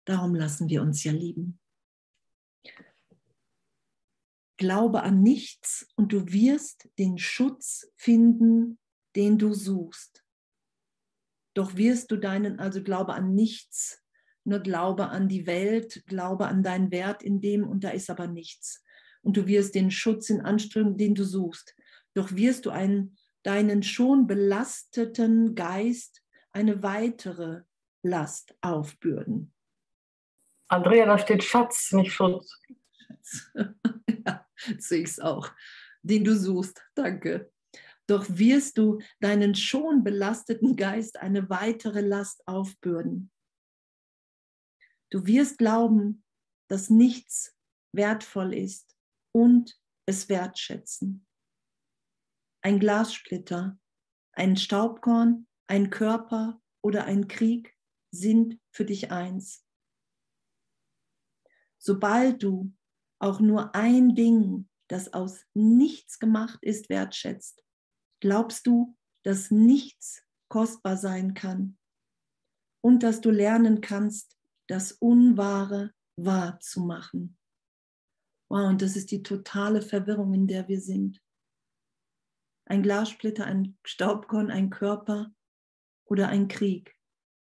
Darum 0.05 0.35
lassen 0.35 0.68
wir 0.68 0.83
uns 0.83 1.02
ja 1.05 1.12
lieben. 1.12 1.59
glaube 4.57 5.02
an 5.02 5.22
nichts 5.22 5.87
und 5.96 6.12
du 6.12 6.26
wirst 6.33 6.88
den 6.98 7.18
Schutz 7.18 7.90
finden, 7.96 8.79
den 9.14 9.38
du 9.38 9.55
suchst. 9.55 10.24
Doch 11.55 11.76
wirst 11.76 12.11
du 12.11 12.16
deinen, 12.16 12.59
also 12.59 12.83
glaube 12.83 13.14
an 13.14 13.35
nichts, 13.35 14.02
nur 14.44 14.61
glaube 14.61 15.09
an 15.09 15.29
die 15.29 15.46
Welt, 15.46 16.05
glaube 16.07 16.46
an 16.46 16.62
deinen 16.62 16.90
Wert 16.90 17.22
in 17.22 17.40
dem 17.40 17.66
und 17.66 17.85
da 17.85 17.90
ist 17.90 18.11
aber 18.11 18.26
nichts. 18.26 18.83
Und 19.26 19.36
du 19.36 19.48
wirst 19.48 19.74
den 19.74 19.90
Schutz 19.90 20.30
in 20.30 20.40
Anstrengung, 20.40 20.96
den 20.96 21.16
du 21.16 21.24
suchst. 21.24 21.74
Doch 22.14 22.36
wirst 22.36 22.64
du 22.64 22.70
einen, 22.70 23.18
deinen 23.42 23.82
schon 23.82 24.28
belasteten 24.28 25.56
Geist 25.56 26.22
eine 26.52 26.84
weitere 26.84 27.62
Last 28.04 28.54
aufbürden. 28.60 29.52
Andrea, 30.68 31.06
da 31.06 31.18
steht 31.18 31.42
Schatz, 31.42 31.90
nicht 31.90 32.12
Schutz. 32.12 32.56
Schatz. 32.96 33.50
ja, 34.24 34.46
sehe 34.78 35.02
ich 35.02 35.08
es 35.08 35.18
auch. 35.18 35.50
Den 36.02 36.22
du 36.22 36.36
suchst. 36.36 36.80
Danke. 36.94 37.50
Doch 38.06 38.26
wirst 38.28 38.78
du 38.78 39.00
deinen 39.18 39.56
schon 39.56 40.04
belasteten 40.04 40.76
Geist 40.76 41.16
eine 41.16 41.50
weitere 41.50 42.00
Last 42.00 42.46
aufbürden. 42.46 43.32
Du 45.10 45.26
wirst 45.26 45.58
glauben, 45.58 46.22
dass 46.68 46.90
nichts 46.90 47.56
wertvoll 47.90 48.54
ist 48.54 48.95
und 49.37 49.79
es 50.07 50.31
wertschätzen. 50.31 51.27
Ein 52.62 52.81
Glassplitter, 52.81 53.79
ein 54.33 54.57
Staubkorn, 54.57 55.46
ein 55.66 55.90
Körper 55.90 56.62
oder 56.83 57.05
ein 57.05 57.29
Krieg 57.29 57.77
sind 58.11 58.59
für 58.70 58.87
dich 58.87 59.11
eins. 59.12 59.62
Sobald 61.77 62.42
du 62.42 62.75
auch 63.18 63.38
nur 63.38 63.75
ein 63.75 64.14
Ding, 64.14 64.70
das 64.88 65.12
aus 65.12 65.44
nichts 65.53 66.18
gemacht 66.18 66.61
ist, 66.62 66.88
wertschätzt, 66.88 67.62
glaubst 68.20 68.66
du, 68.66 68.96
dass 69.22 69.51
nichts 69.51 70.25
kostbar 70.49 70.96
sein 70.96 71.35
kann 71.35 71.77
und 72.81 73.03
dass 73.03 73.20
du 73.20 73.31
lernen 73.31 73.83
kannst, 73.83 74.38
das 74.66 74.92
Unwahre 74.92 75.92
wahr 76.16 76.59
zu 76.61 76.81
machen. 76.81 77.37
Wow, 78.48 78.68
und 78.68 78.82
das 78.82 78.96
ist 78.96 79.11
die 79.11 79.22
totale 79.22 79.82
Verwirrung, 79.82 80.32
in 80.35 80.46
der 80.46 80.68
wir 80.68 80.80
sind. 80.80 81.20
Ein 82.66 82.82
Glassplitter, 82.82 83.44
ein 83.44 83.76
Staubkorn, 83.85 84.50
ein 84.50 84.70
Körper 84.70 85.32
oder 86.04 86.28
ein 86.28 86.48
Krieg. 86.48 86.94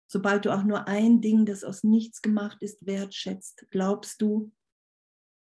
Sobald 0.07 0.45
du 0.45 0.53
auch 0.53 0.63
nur 0.63 0.87
ein 0.87 1.21
Ding, 1.21 1.45
das 1.45 1.63
aus 1.63 1.83
nichts 1.83 2.21
gemacht 2.21 2.61
ist, 2.61 2.85
wertschätzt, 2.85 3.67
glaubst 3.71 4.21
du, 4.21 4.51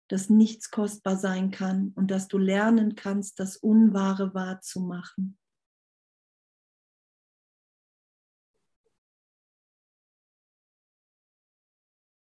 dass 0.08 0.30
nichts 0.30 0.70
kostbar 0.70 1.16
sein 1.16 1.50
kann 1.50 1.92
und 1.94 2.10
dass 2.10 2.28
du 2.28 2.38
lernen 2.38 2.94
kannst, 2.94 3.38
das 3.40 3.56
Unwahre 3.56 4.34
wahrzumachen. 4.34 5.38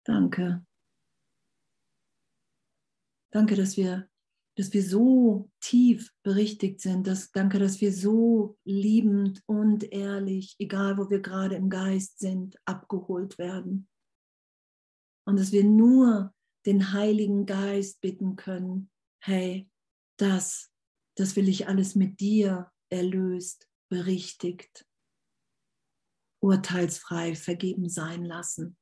Danke. 0.05 0.63
Danke, 3.33 3.55
dass 3.55 3.77
wir, 3.77 4.07
dass 4.57 4.73
wir 4.73 4.83
so 4.83 5.49
tief 5.59 6.13
berichtigt 6.21 6.79
sind. 6.81 7.07
Dass, 7.07 7.31
danke, 7.31 7.57
dass 7.57 7.81
wir 7.81 7.91
so 7.91 8.59
liebend 8.63 9.41
und 9.47 9.91
ehrlich, 9.91 10.55
egal 10.59 10.99
wo 10.99 11.09
wir 11.09 11.19
gerade 11.19 11.55
im 11.55 11.69
Geist 11.69 12.19
sind, 12.19 12.55
abgeholt 12.65 13.39
werden. 13.39 13.89
Und 15.25 15.39
dass 15.39 15.51
wir 15.51 15.63
nur 15.63 16.31
den 16.67 16.93
Heiligen 16.93 17.47
Geist 17.47 18.01
bitten 18.01 18.35
können, 18.35 18.91
hey, 19.23 19.67
das, 20.19 20.71
das 21.17 21.35
will 21.35 21.49
ich 21.49 21.67
alles 21.67 21.95
mit 21.95 22.19
dir 22.19 22.71
erlöst, 22.89 23.67
berichtigt, 23.89 24.85
urteilsfrei 26.39 27.33
vergeben 27.33 27.89
sein 27.89 28.25
lassen. 28.25 28.77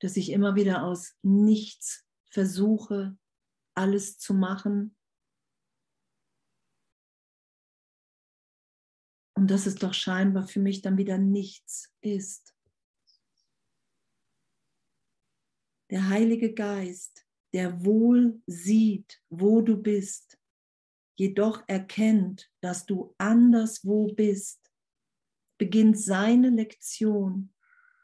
Dass 0.00 0.16
ich 0.16 0.30
immer 0.30 0.54
wieder 0.54 0.84
aus 0.84 1.16
nichts 1.22 2.04
versuche, 2.26 3.16
alles 3.74 4.18
zu 4.18 4.34
machen. 4.34 4.96
Und 9.34 9.50
dass 9.50 9.66
es 9.66 9.76
doch 9.76 9.94
scheinbar 9.94 10.46
für 10.48 10.60
mich 10.60 10.82
dann 10.82 10.96
wieder 10.96 11.18
nichts 11.18 11.92
ist. 12.00 12.56
der 15.90 16.08
Heilige 16.08 16.52
Geist, 16.52 17.26
der 17.52 17.84
wohl 17.84 18.40
sieht, 18.46 19.22
wo 19.28 19.60
du 19.60 19.76
bist, 19.76 20.38
jedoch 21.16 21.64
erkennt, 21.68 22.50
dass 22.60 22.86
du 22.86 23.14
anderswo 23.18 24.12
bist, 24.12 24.70
beginnt 25.58 25.98
seine 25.98 26.50
Lektion 26.50 27.54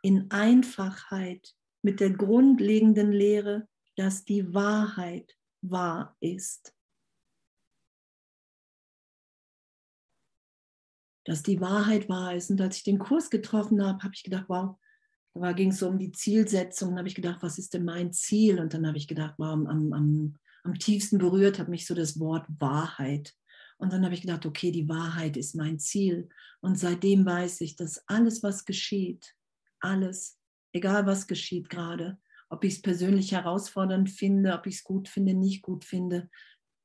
in 0.03 0.31
Einfachheit 0.31 1.55
mit 1.83 2.01
der 2.01 2.11
grundlegenden 2.11 3.13
Lehre, 3.13 3.69
dass 3.97 4.25
die 4.25 4.55
Wahrheit 4.55 5.37
wahr 5.61 6.17
ist. 6.21 6.75
Dass 11.25 11.43
die 11.43 11.61
Wahrheit 11.61 12.09
wahr 12.09 12.35
ist. 12.35 12.51
Und 12.51 12.61
als 12.61 12.79
ich 12.79 12.85
den 12.85 12.99
Kurs 12.99 13.31
getroffen 13.31 13.85
habe, 13.85 14.03
habe 14.03 14.15
ich 14.15 14.23
gedacht, 14.23 14.47
wow, 14.49 14.77
da 15.35 15.53
ging 15.53 15.71
es 15.71 15.79
so 15.79 15.89
um 15.89 15.99
die 15.99 16.13
Zielsetzung. 16.13 16.91
Da 16.91 16.99
habe 16.99 17.09
ich 17.09 17.15
gedacht, 17.15 17.43
was 17.43 17.59
ist 17.59 17.75
denn 17.75 17.85
mein 17.85 18.13
Ziel? 18.13 18.61
Und 18.61 18.75
dann 18.75 18.87
habe 18.87 18.99
ich 18.99 19.09
gedacht, 19.09 19.35
wow, 19.39 19.53
am, 19.53 19.67
am, 19.93 20.39
am 20.65 20.75
tiefsten 20.79 21.19
berührt 21.19 21.59
hat 21.59 21.69
mich 21.69 21.87
so 21.87 21.95
das 21.95 22.19
Wort 22.19 22.47
Wahrheit. 22.59 23.35
Und 23.79 23.93
dann 23.93 24.05
habe 24.05 24.15
ich 24.15 24.21
gedacht, 24.21 24.47
okay, 24.47 24.71
die 24.71 24.89
Wahrheit 24.89 25.37
ist 25.37 25.57
mein 25.57 25.79
Ziel. 25.79 26.29
Und 26.61 26.79
seitdem 26.79 27.27
weiß 27.27 27.63
ich, 27.63 27.77
dass 27.77 28.07
alles, 28.09 28.43
was 28.43 28.65
geschieht, 28.65 29.35
alles, 29.81 30.39
egal 30.73 31.07
was 31.07 31.27
geschieht 31.27 31.69
gerade, 31.69 32.19
ob 32.49 32.65
ich 32.65 32.75
es 32.75 32.83
persönlich 32.83 33.33
herausfordernd 33.33 34.11
finde, 34.11 34.53
ob 34.53 34.67
ich 34.67 34.77
es 34.77 34.85
gut 34.85 35.09
finde, 35.09 35.35
nicht 35.35 35.63
gut 35.63 35.85
finde, 35.85 36.29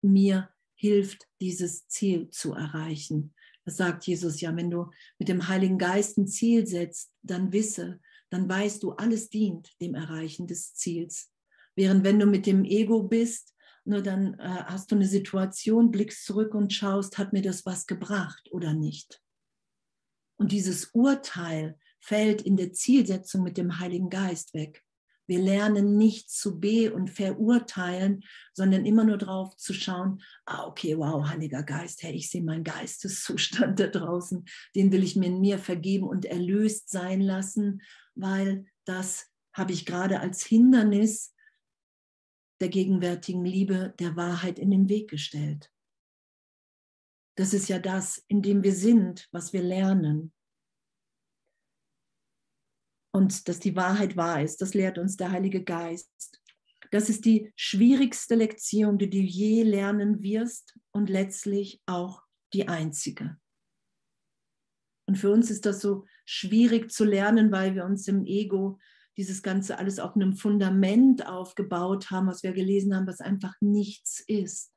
mir 0.02 0.50
hilft, 0.76 1.28
dieses 1.42 1.88
Ziel 1.88 2.30
zu 2.30 2.54
erreichen. 2.54 3.34
Das 3.66 3.78
sagt 3.78 4.06
Jesus 4.08 4.40
ja, 4.40 4.56
wenn 4.56 4.70
du 4.70 4.92
mit 5.20 5.28
dem 5.28 5.48
Heiligen 5.48 5.78
Geist 5.78 6.18
ein 6.18 6.28
Ziel 6.28 6.66
setzt, 6.66 7.12
dann 7.22 7.52
wisse, 7.52 8.00
dann 8.30 8.48
weißt 8.48 8.84
du, 8.84 8.94
alles 8.94 9.30
dient 9.30 9.70
dem 9.82 9.96
Erreichen 9.96 10.48
des 10.48 10.74
Ziels. 10.74 11.32
Während 11.76 12.04
wenn 12.04 12.20
du 12.20 12.26
mit 12.26 12.46
dem 12.46 12.64
Ego 12.64 13.04
bist, 13.04 13.56
nur 13.84 14.02
dann 14.02 14.34
äh, 14.36 14.64
hast 14.66 14.92
du 14.92 14.96
eine 14.96 15.08
Situation, 15.08 15.92
blickst 15.92 16.26
zurück 16.26 16.54
und 16.54 16.74
schaust, 16.74 17.18
hat 17.18 17.34
mir 17.34 17.42
das 17.42 17.66
was 17.66 17.88
gebracht 17.88 18.50
oder 18.52 18.74
nicht. 18.74 19.22
Und 20.38 20.52
dieses 20.52 20.86
Urteil 20.94 21.78
fällt 22.00 22.42
in 22.42 22.58
der 22.58 22.74
Zielsetzung 22.74 23.44
mit 23.44 23.58
dem 23.58 23.80
Heiligen 23.80 24.10
Geist 24.10 24.54
weg. 24.54 24.84
Wir 25.28 25.40
lernen 25.40 25.98
nicht 25.98 26.32
zu 26.32 26.58
be- 26.60 26.94
und 26.94 27.10
verurteilen, 27.10 28.24
sondern 28.54 28.86
immer 28.86 29.04
nur 29.04 29.18
drauf 29.18 29.58
zu 29.58 29.74
schauen, 29.74 30.24
ah, 30.46 30.66
okay, 30.66 30.98
wow, 30.98 31.28
Heiliger 31.28 31.64
Geist, 31.64 32.02
hey, 32.02 32.14
ich 32.14 32.30
sehe 32.30 32.42
meinen 32.42 32.64
Geisteszustand 32.64 33.80
da 33.80 33.88
draußen, 33.88 34.46
den 34.76 34.92
will 34.92 35.04
ich 35.04 35.18
mir 35.18 35.28
in 35.28 35.42
mir 35.42 35.60
vergeben 35.60 36.08
und 36.08 36.26
erlöst 36.26 36.90
sein 36.90 37.20
lassen, 37.20 37.82
weil 38.16 38.66
das 38.86 39.30
habe 39.52 39.74
ich 39.74 39.86
gerade 39.86 40.22
als 40.22 40.46
Hindernis 40.46 41.34
der 42.62 42.70
gegenwärtigen 42.70 43.44
Liebe, 43.44 43.94
der 44.00 44.16
Wahrheit 44.16 44.58
in 44.58 44.72
den 44.72 44.88
Weg 44.88 45.10
gestellt. 45.10 45.72
Das 47.36 47.54
ist 47.54 47.68
ja 47.68 47.80
das, 47.80 48.24
in 48.30 48.42
dem 48.42 48.64
wir 48.64 48.74
sind, 48.74 49.28
was 49.32 49.52
wir 49.52 49.62
lernen 49.62 50.34
und 53.12 53.48
dass 53.48 53.60
die 53.60 53.76
Wahrheit 53.76 54.16
wahr 54.16 54.42
ist. 54.42 54.62
Das 54.62 54.74
lehrt 54.74 54.98
uns 54.98 55.18
der 55.18 55.32
Heilige 55.32 55.64
Geist. 55.64 56.42
Das 56.92 57.10
ist 57.10 57.26
die 57.26 57.52
schwierigste 57.56 58.36
Lektion, 58.36 58.98
die 58.98 59.10
du 59.10 59.18
je 59.18 59.64
lernen 59.64 60.22
wirst 60.22 60.78
und 60.92 61.10
letztlich 61.10 61.82
auch 61.86 62.22
die 62.54 62.68
einzige. 62.68 63.38
Und 65.08 65.18
für 65.18 65.32
uns 65.32 65.50
ist 65.50 65.66
das 65.66 65.82
so 65.82 66.06
schwierig 66.26 66.92
zu 66.92 67.06
lernen, 67.06 67.52
weil 67.52 67.76
wir 67.76 67.86
uns 67.86 68.08
im 68.08 68.26
Ego 68.26 68.80
dieses 69.18 69.42
Ganze 69.42 69.78
alles 69.78 70.00
auf 70.00 70.16
einem 70.16 70.34
Fundament 70.34 71.26
aufgebaut 71.26 72.12
haben, 72.12 72.28
was 72.28 72.44
wir 72.44 72.54
gelesen 72.54 72.96
haben, 72.96 73.08
was 73.08 73.20
einfach 73.20 73.56
nichts 73.62 74.20
ist. 74.20 74.72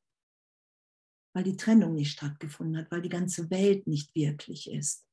Weil 1.34 1.44
die 1.44 1.56
Trennung 1.56 1.94
nicht 1.94 2.12
stattgefunden 2.12 2.78
hat, 2.78 2.90
weil 2.90 3.02
die 3.02 3.08
ganze 3.08 3.50
Welt 3.50 3.86
nicht 3.86 4.14
wirklich 4.14 4.70
ist. 4.70 5.06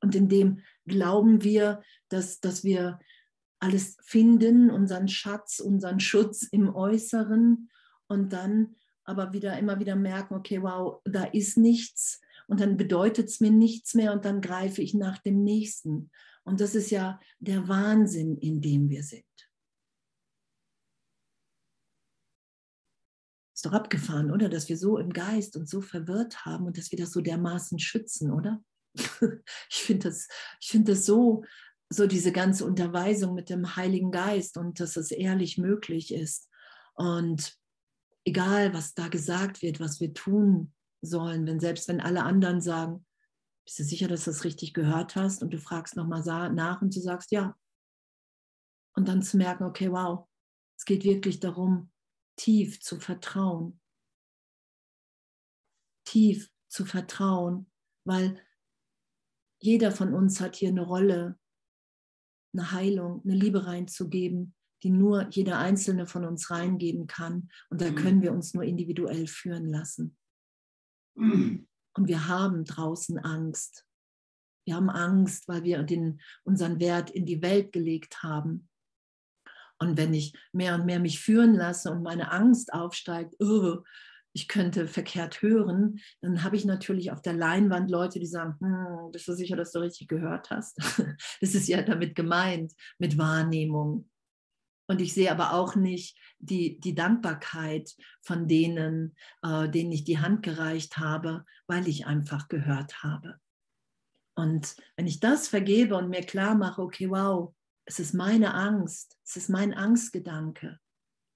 Und 0.00 0.14
in 0.14 0.28
dem 0.28 0.60
glauben 0.86 1.42
wir, 1.42 1.82
dass, 2.08 2.40
dass 2.40 2.64
wir 2.64 2.98
alles 3.60 3.96
finden, 4.02 4.70
unseren 4.70 5.08
Schatz, 5.08 5.60
unseren 5.60 6.00
Schutz 6.00 6.42
im 6.42 6.74
Äußeren 6.74 7.70
und 8.08 8.32
dann 8.32 8.76
aber 9.04 9.32
wieder 9.32 9.58
immer 9.58 9.78
wieder 9.78 9.96
merken, 9.96 10.34
okay, 10.34 10.62
wow, 10.62 11.00
da 11.04 11.24
ist 11.24 11.58
nichts 11.58 12.20
und 12.46 12.60
dann 12.60 12.76
bedeutet 12.76 13.28
es 13.28 13.40
mir 13.40 13.50
nichts 13.50 13.94
mehr 13.94 14.12
und 14.12 14.24
dann 14.24 14.40
greife 14.40 14.82
ich 14.82 14.94
nach 14.94 15.18
dem 15.18 15.44
nächsten. 15.44 16.10
Und 16.42 16.60
das 16.60 16.74
ist 16.74 16.90
ja 16.90 17.20
der 17.38 17.68
Wahnsinn, 17.68 18.36
in 18.38 18.60
dem 18.60 18.88
wir 18.88 19.02
sind. 19.02 19.24
Ist 23.54 23.66
doch 23.66 23.72
abgefahren, 23.72 24.30
oder? 24.30 24.48
Dass 24.48 24.68
wir 24.68 24.78
so 24.78 24.96
im 24.96 25.12
Geist 25.12 25.56
und 25.56 25.68
so 25.68 25.82
verwirrt 25.82 26.46
haben 26.46 26.66
und 26.66 26.78
dass 26.78 26.90
wir 26.90 26.98
das 26.98 27.12
so 27.12 27.20
dermaßen 27.20 27.78
schützen, 27.78 28.30
oder? 28.30 28.64
ich 29.70 29.82
finde 29.82 30.08
das, 30.08 30.28
find 30.62 30.88
das 30.88 31.06
so, 31.06 31.44
so 31.88 32.06
diese 32.06 32.32
ganze 32.32 32.64
Unterweisung 32.64 33.34
mit 33.34 33.50
dem 33.50 33.76
Heiligen 33.76 34.10
Geist 34.10 34.56
und 34.56 34.80
dass 34.80 34.96
es 34.96 35.10
ehrlich 35.10 35.58
möglich 35.58 36.14
ist. 36.14 36.48
Und 36.94 37.56
egal, 38.24 38.74
was 38.74 38.94
da 38.94 39.08
gesagt 39.08 39.62
wird, 39.62 39.80
was 39.80 40.00
wir 40.00 40.12
tun 40.12 40.72
sollen, 41.02 41.46
wenn 41.46 41.60
selbst 41.60 41.88
wenn 41.88 42.00
alle 42.00 42.22
anderen 42.22 42.60
sagen, 42.60 43.06
bist 43.64 43.78
du 43.78 43.84
sicher, 43.84 44.08
dass 44.08 44.24
du 44.24 44.30
das 44.30 44.44
richtig 44.44 44.74
gehört 44.74 45.16
hast? 45.16 45.42
Und 45.42 45.52
du 45.52 45.58
fragst 45.58 45.96
nochmal 45.96 46.22
nach 46.52 46.82
und 46.82 46.94
du 46.94 47.00
sagst 47.00 47.30
ja. 47.30 47.56
Und 48.96 49.08
dann 49.08 49.22
zu 49.22 49.36
merken, 49.36 49.64
okay, 49.64 49.90
wow, 49.90 50.26
es 50.76 50.84
geht 50.84 51.04
wirklich 51.04 51.40
darum, 51.40 51.90
tief 52.36 52.80
zu 52.80 52.98
vertrauen. 52.98 53.80
Tief 56.04 56.50
zu 56.68 56.84
vertrauen, 56.84 57.70
weil 58.04 58.40
jeder 59.60 59.92
von 59.92 60.14
uns 60.14 60.40
hat 60.40 60.56
hier 60.56 60.70
eine 60.70 60.82
Rolle, 60.82 61.38
eine 62.52 62.72
Heilung, 62.72 63.22
eine 63.24 63.34
Liebe 63.34 63.66
reinzugeben, 63.66 64.54
die 64.82 64.90
nur 64.90 65.28
jeder 65.30 65.58
einzelne 65.58 66.06
von 66.06 66.24
uns 66.24 66.50
reingeben 66.50 67.06
kann. 67.06 67.50
Und 67.68 67.80
da 67.80 67.90
mhm. 67.90 67.94
können 67.96 68.22
wir 68.22 68.32
uns 68.32 68.54
nur 68.54 68.64
individuell 68.64 69.26
führen 69.26 69.66
lassen. 69.66 70.16
Und 71.94 72.08
wir 72.08 72.28
haben 72.28 72.64
draußen 72.64 73.18
Angst. 73.18 73.86
Wir 74.66 74.76
haben 74.76 74.90
Angst, 74.90 75.48
weil 75.48 75.64
wir 75.64 75.82
den, 75.82 76.20
unseren 76.44 76.80
Wert 76.80 77.10
in 77.10 77.26
die 77.26 77.42
Welt 77.42 77.72
gelegt 77.72 78.22
haben. 78.22 78.68
Und 79.78 79.96
wenn 79.96 80.14
ich 80.14 80.36
mehr 80.52 80.74
und 80.74 80.86
mehr 80.86 81.00
mich 81.00 81.20
führen 81.20 81.54
lasse 81.54 81.90
und 81.90 82.02
meine 82.02 82.30
Angst 82.30 82.72
aufsteigt, 82.72 83.34
oh, 83.40 83.82
ich 84.32 84.48
könnte 84.48 84.86
verkehrt 84.86 85.42
hören, 85.42 86.00
dann 86.20 86.42
habe 86.44 86.56
ich 86.56 86.64
natürlich 86.64 87.10
auf 87.10 87.22
der 87.22 87.32
Leinwand 87.32 87.90
Leute, 87.90 88.20
die 88.20 88.26
sagen, 88.26 88.56
hm, 88.60 89.10
bist 89.12 89.26
du 89.26 89.32
sicher, 89.32 89.56
dass 89.56 89.72
du 89.72 89.80
richtig 89.80 90.08
gehört 90.08 90.50
hast? 90.50 90.78
Das 91.40 91.54
ist 91.54 91.68
ja 91.68 91.82
damit 91.82 92.14
gemeint, 92.14 92.72
mit 92.98 93.18
Wahrnehmung. 93.18 94.08
Und 94.88 95.00
ich 95.00 95.14
sehe 95.14 95.30
aber 95.30 95.52
auch 95.52 95.76
nicht 95.76 96.18
die, 96.38 96.80
die 96.80 96.94
Dankbarkeit 96.94 97.94
von 98.22 98.48
denen, 98.48 99.14
äh, 99.42 99.68
denen 99.68 99.92
ich 99.92 100.04
die 100.04 100.18
Hand 100.18 100.42
gereicht 100.42 100.98
habe, 100.98 101.44
weil 101.66 101.86
ich 101.86 102.06
einfach 102.06 102.48
gehört 102.48 103.02
habe. 103.02 103.38
Und 104.36 104.76
wenn 104.96 105.06
ich 105.06 105.20
das 105.20 105.48
vergebe 105.48 105.96
und 105.96 106.08
mir 106.08 106.22
klar 106.22 106.54
mache, 106.54 106.82
okay, 106.82 107.08
wow, 107.10 107.54
es 107.84 108.00
ist 108.00 108.14
meine 108.14 108.54
Angst, 108.54 109.18
es 109.24 109.36
ist 109.36 109.48
mein 109.48 109.74
Angstgedanke, 109.74 110.78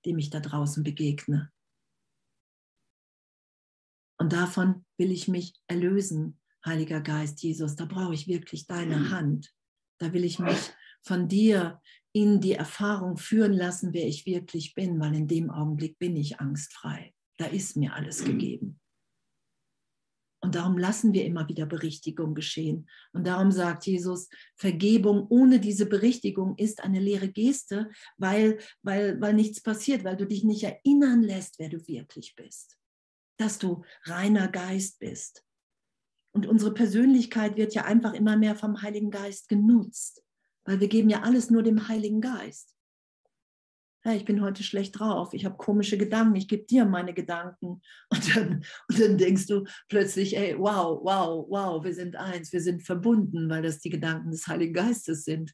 dem 0.04 0.18
ich 0.18 0.30
da 0.30 0.40
draußen 0.40 0.82
begegne. 0.82 1.52
Und 4.18 4.32
davon 4.32 4.84
will 4.96 5.10
ich 5.10 5.28
mich 5.28 5.54
erlösen, 5.66 6.38
Heiliger 6.64 7.00
Geist 7.00 7.42
Jesus. 7.42 7.76
Da 7.76 7.84
brauche 7.84 8.14
ich 8.14 8.26
wirklich 8.26 8.66
deine 8.66 9.10
Hand. 9.10 9.52
Da 9.98 10.12
will 10.12 10.24
ich 10.24 10.38
mich 10.38 10.72
von 11.02 11.28
dir 11.28 11.80
in 12.12 12.40
die 12.40 12.52
Erfahrung 12.52 13.16
führen 13.16 13.52
lassen, 13.52 13.92
wer 13.92 14.06
ich 14.06 14.24
wirklich 14.24 14.74
bin, 14.74 14.98
weil 15.00 15.14
in 15.14 15.28
dem 15.28 15.50
Augenblick 15.50 15.98
bin 15.98 16.16
ich 16.16 16.40
angstfrei. 16.40 17.12
Da 17.38 17.46
ist 17.46 17.76
mir 17.76 17.94
alles 17.94 18.22
mhm. 18.22 18.26
gegeben. 18.26 18.80
Und 20.40 20.54
darum 20.56 20.76
lassen 20.76 21.14
wir 21.14 21.24
immer 21.24 21.48
wieder 21.48 21.64
Berichtigung 21.64 22.34
geschehen. 22.34 22.88
Und 23.12 23.26
darum 23.26 23.50
sagt 23.50 23.86
Jesus, 23.86 24.28
Vergebung 24.56 25.26
ohne 25.30 25.58
diese 25.58 25.86
Berichtigung 25.86 26.54
ist 26.58 26.84
eine 26.84 27.00
leere 27.00 27.28
Geste, 27.28 27.90
weil, 28.18 28.58
weil, 28.82 29.18
weil 29.22 29.32
nichts 29.32 29.62
passiert, 29.62 30.04
weil 30.04 30.18
du 30.18 30.26
dich 30.26 30.44
nicht 30.44 30.62
erinnern 30.62 31.22
lässt, 31.22 31.58
wer 31.58 31.70
du 31.70 31.78
wirklich 31.88 32.34
bist. 32.36 32.76
Dass 33.36 33.58
du 33.58 33.84
reiner 34.04 34.48
Geist 34.48 34.98
bist. 34.98 35.44
Und 36.32 36.46
unsere 36.46 36.74
Persönlichkeit 36.74 37.56
wird 37.56 37.74
ja 37.74 37.84
einfach 37.84 38.12
immer 38.12 38.36
mehr 38.36 38.56
vom 38.56 38.82
Heiligen 38.82 39.10
Geist 39.10 39.48
genutzt. 39.48 40.22
Weil 40.64 40.80
wir 40.80 40.88
geben 40.88 41.08
ja 41.08 41.22
alles 41.22 41.50
nur 41.50 41.62
dem 41.62 41.88
Heiligen 41.88 42.20
Geist. 42.20 42.74
Hey, 44.06 44.18
ich 44.18 44.26
bin 44.26 44.42
heute 44.42 44.62
schlecht 44.62 44.98
drauf, 44.98 45.32
ich 45.32 45.46
habe 45.46 45.56
komische 45.56 45.96
Gedanken, 45.96 46.36
ich 46.36 46.46
gebe 46.46 46.64
dir 46.64 46.84
meine 46.84 47.14
Gedanken. 47.14 47.80
Und 48.10 48.36
dann, 48.36 48.64
und 48.90 49.00
dann 49.00 49.16
denkst 49.16 49.46
du 49.46 49.64
plötzlich, 49.88 50.36
ey, 50.36 50.58
wow, 50.58 51.00
wow, 51.02 51.46
wow, 51.48 51.82
wir 51.82 51.94
sind 51.94 52.14
eins, 52.16 52.52
wir 52.52 52.60
sind 52.60 52.82
verbunden, 52.82 53.48
weil 53.48 53.62
das 53.62 53.78
die 53.80 53.88
Gedanken 53.88 54.30
des 54.30 54.46
Heiligen 54.46 54.74
Geistes 54.74 55.24
sind. 55.24 55.52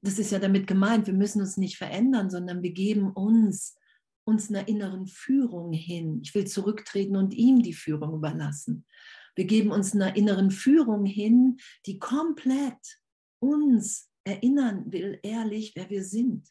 Das 0.00 0.18
ist 0.18 0.32
ja 0.32 0.40
damit 0.40 0.66
gemeint, 0.66 1.06
wir 1.06 1.14
müssen 1.14 1.40
uns 1.40 1.56
nicht 1.56 1.78
verändern, 1.78 2.30
sondern 2.30 2.62
wir 2.62 2.72
geben 2.72 3.12
uns, 3.12 3.76
uns 4.24 4.48
einer 4.48 4.68
inneren 4.68 5.06
Führung 5.06 5.72
hin. 5.72 6.20
Ich 6.22 6.34
will 6.34 6.46
zurücktreten 6.46 7.16
und 7.16 7.34
ihm 7.34 7.62
die 7.62 7.74
Führung 7.74 8.14
überlassen. 8.14 8.86
Wir 9.34 9.46
geben 9.46 9.70
uns 9.70 9.94
einer 9.94 10.14
inneren 10.16 10.50
Führung 10.50 11.06
hin, 11.06 11.58
die 11.86 11.98
komplett 11.98 13.00
uns 13.40 14.10
erinnern 14.24 14.92
will, 14.92 15.18
ehrlich, 15.22 15.72
wer 15.74 15.90
wir 15.90 16.04
sind. 16.04 16.48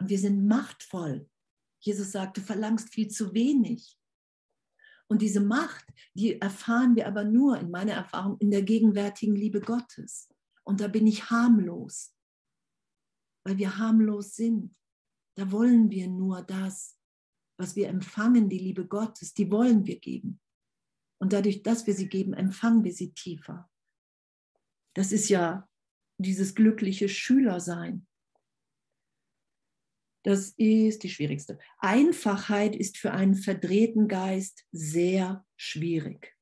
Und 0.00 0.08
wir 0.08 0.18
sind 0.18 0.46
machtvoll. 0.46 1.28
Jesus 1.80 2.12
sagt, 2.12 2.38
du 2.38 2.40
verlangst 2.40 2.92
viel 2.92 3.08
zu 3.08 3.34
wenig. 3.34 3.98
Und 5.06 5.22
diese 5.22 5.40
Macht, 5.40 5.84
die 6.14 6.40
erfahren 6.40 6.96
wir 6.96 7.06
aber 7.06 7.24
nur 7.24 7.58
in 7.58 7.70
meiner 7.70 7.92
Erfahrung 7.92 8.38
in 8.40 8.50
der 8.50 8.62
gegenwärtigen 8.62 9.36
Liebe 9.36 9.60
Gottes. 9.60 10.28
Und 10.64 10.80
da 10.80 10.88
bin 10.88 11.06
ich 11.06 11.30
harmlos, 11.30 12.14
weil 13.44 13.58
wir 13.58 13.76
harmlos 13.76 14.34
sind. 14.34 14.74
Da 15.36 15.50
wollen 15.50 15.90
wir 15.90 16.08
nur 16.08 16.42
das, 16.42 16.98
was 17.58 17.76
wir 17.76 17.88
empfangen, 17.88 18.48
die 18.48 18.58
Liebe 18.58 18.86
Gottes, 18.86 19.34
die 19.34 19.50
wollen 19.50 19.86
wir 19.86 19.98
geben. 19.98 20.40
Und 21.20 21.32
dadurch, 21.32 21.62
dass 21.62 21.86
wir 21.86 21.94
sie 21.94 22.08
geben, 22.08 22.34
empfangen 22.34 22.84
wir 22.84 22.92
sie 22.92 23.12
tiefer. 23.12 23.70
Das 24.94 25.12
ist 25.12 25.28
ja 25.28 25.68
dieses 26.18 26.54
glückliche 26.54 27.08
Schülersein. 27.08 28.06
Das 30.24 30.54
ist 30.56 31.02
die 31.02 31.10
schwierigste. 31.10 31.58
Einfachheit 31.78 32.74
ist 32.74 32.96
für 32.96 33.12
einen 33.12 33.34
verdrehten 33.34 34.08
Geist 34.08 34.64
sehr 34.72 35.44
schwierig. 35.56 36.34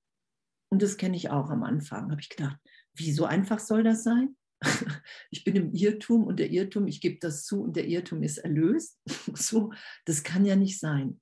Und 0.70 0.82
das 0.82 0.96
kenne 0.96 1.16
ich 1.16 1.30
auch 1.30 1.50
am 1.50 1.64
Anfang. 1.64 2.10
Habe 2.10 2.20
ich 2.20 2.28
gedacht, 2.28 2.58
wie 2.94 3.12
so 3.12 3.24
einfach 3.24 3.58
soll 3.58 3.82
das 3.82 4.04
sein? 4.04 4.36
Ich 5.30 5.44
bin 5.44 5.56
im 5.56 5.72
Irrtum 5.72 6.24
und 6.24 6.38
der 6.38 6.50
Irrtum, 6.50 6.86
ich 6.86 7.00
gebe 7.00 7.18
das 7.18 7.44
zu 7.44 7.62
und 7.62 7.76
der 7.76 7.86
Irrtum 7.86 8.22
ist 8.22 8.38
erlöst. 8.38 9.00
So, 9.34 9.72
das 10.04 10.22
kann 10.22 10.44
ja 10.44 10.56
nicht 10.56 10.78
sein. 10.78 11.20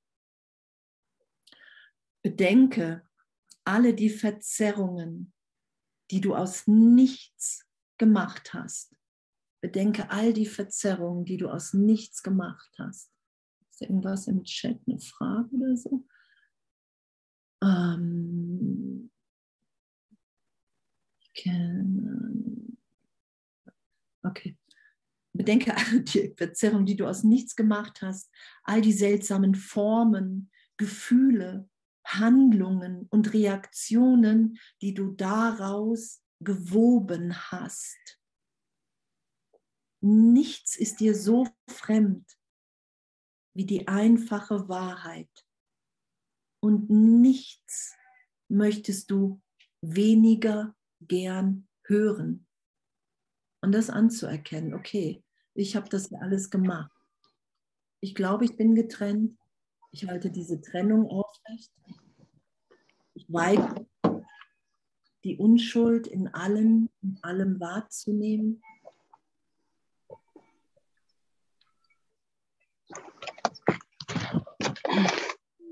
Bedenke 2.22 3.08
alle 3.64 3.94
die 3.94 4.10
Verzerrungen, 4.10 5.32
die 6.10 6.20
du 6.20 6.34
aus 6.34 6.66
nichts 6.66 7.66
gemacht 7.98 8.52
hast. 8.52 8.94
Bedenke 9.60 10.10
all 10.10 10.32
die 10.32 10.46
Verzerrungen, 10.46 11.24
die 11.24 11.36
du 11.36 11.48
aus 11.48 11.74
nichts 11.74 12.22
gemacht 12.22 12.74
hast. 12.78 13.12
Ist 13.70 13.82
irgendwas 13.82 14.26
im 14.26 14.42
Chat, 14.44 14.80
eine 14.86 14.98
Frage 14.98 15.48
oder 15.54 15.76
so? 15.76 16.04
Ähm, 17.62 19.10
okay. 24.22 24.56
Bedenke 25.32 25.74
die 26.14 26.34
Verzerrungen, 26.36 26.86
die 26.86 26.96
du 26.96 27.06
aus 27.06 27.22
nichts 27.22 27.54
gemacht 27.54 28.02
hast, 28.02 28.30
all 28.64 28.80
die 28.80 28.92
seltsamen 28.92 29.54
Formen, 29.54 30.50
Gefühle, 30.76 31.68
Handlungen 32.06 33.06
und 33.10 33.32
Reaktionen, 33.32 34.58
die 34.80 34.94
du 34.94 35.12
daraus 35.12 36.22
gewoben 36.40 37.34
hast. 37.34 38.20
Nichts 40.02 40.76
ist 40.76 41.00
dir 41.00 41.14
so 41.14 41.46
fremd 41.68 42.26
wie 43.54 43.66
die 43.66 43.86
einfache 43.86 44.68
Wahrheit. 44.68 45.30
Und 46.62 46.88
nichts 46.88 47.94
möchtest 48.48 49.10
du 49.10 49.42
weniger 49.82 50.74
gern 51.00 51.68
hören. 51.86 52.46
Und 53.62 53.72
das 53.72 53.90
anzuerkennen, 53.90 54.74
okay, 54.74 55.22
ich 55.54 55.76
habe 55.76 55.88
das 55.88 56.12
alles 56.14 56.50
gemacht. 56.50 56.90
Ich 58.00 58.14
glaube, 58.14 58.44
ich 58.44 58.56
bin 58.56 58.74
getrennt. 58.74 59.36
Ich 59.92 60.06
halte 60.08 60.30
diese 60.30 60.60
Trennung 60.60 61.06
aufrecht. 61.08 61.70
Ich 63.14 63.26
weige 63.28 63.86
die 65.24 65.36
Unschuld 65.36 66.06
in 66.06 66.28
allem, 66.28 66.88
in 67.02 67.18
allem 67.22 67.60
wahrzunehmen. 67.60 68.62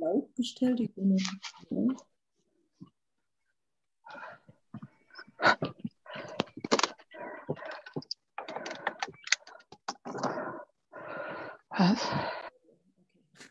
Laut 0.01 0.35
gestellt, 0.35 0.81
ich 0.81 0.93
bin 0.95 1.15
nicht. 1.15 1.31
Was? 11.79 12.01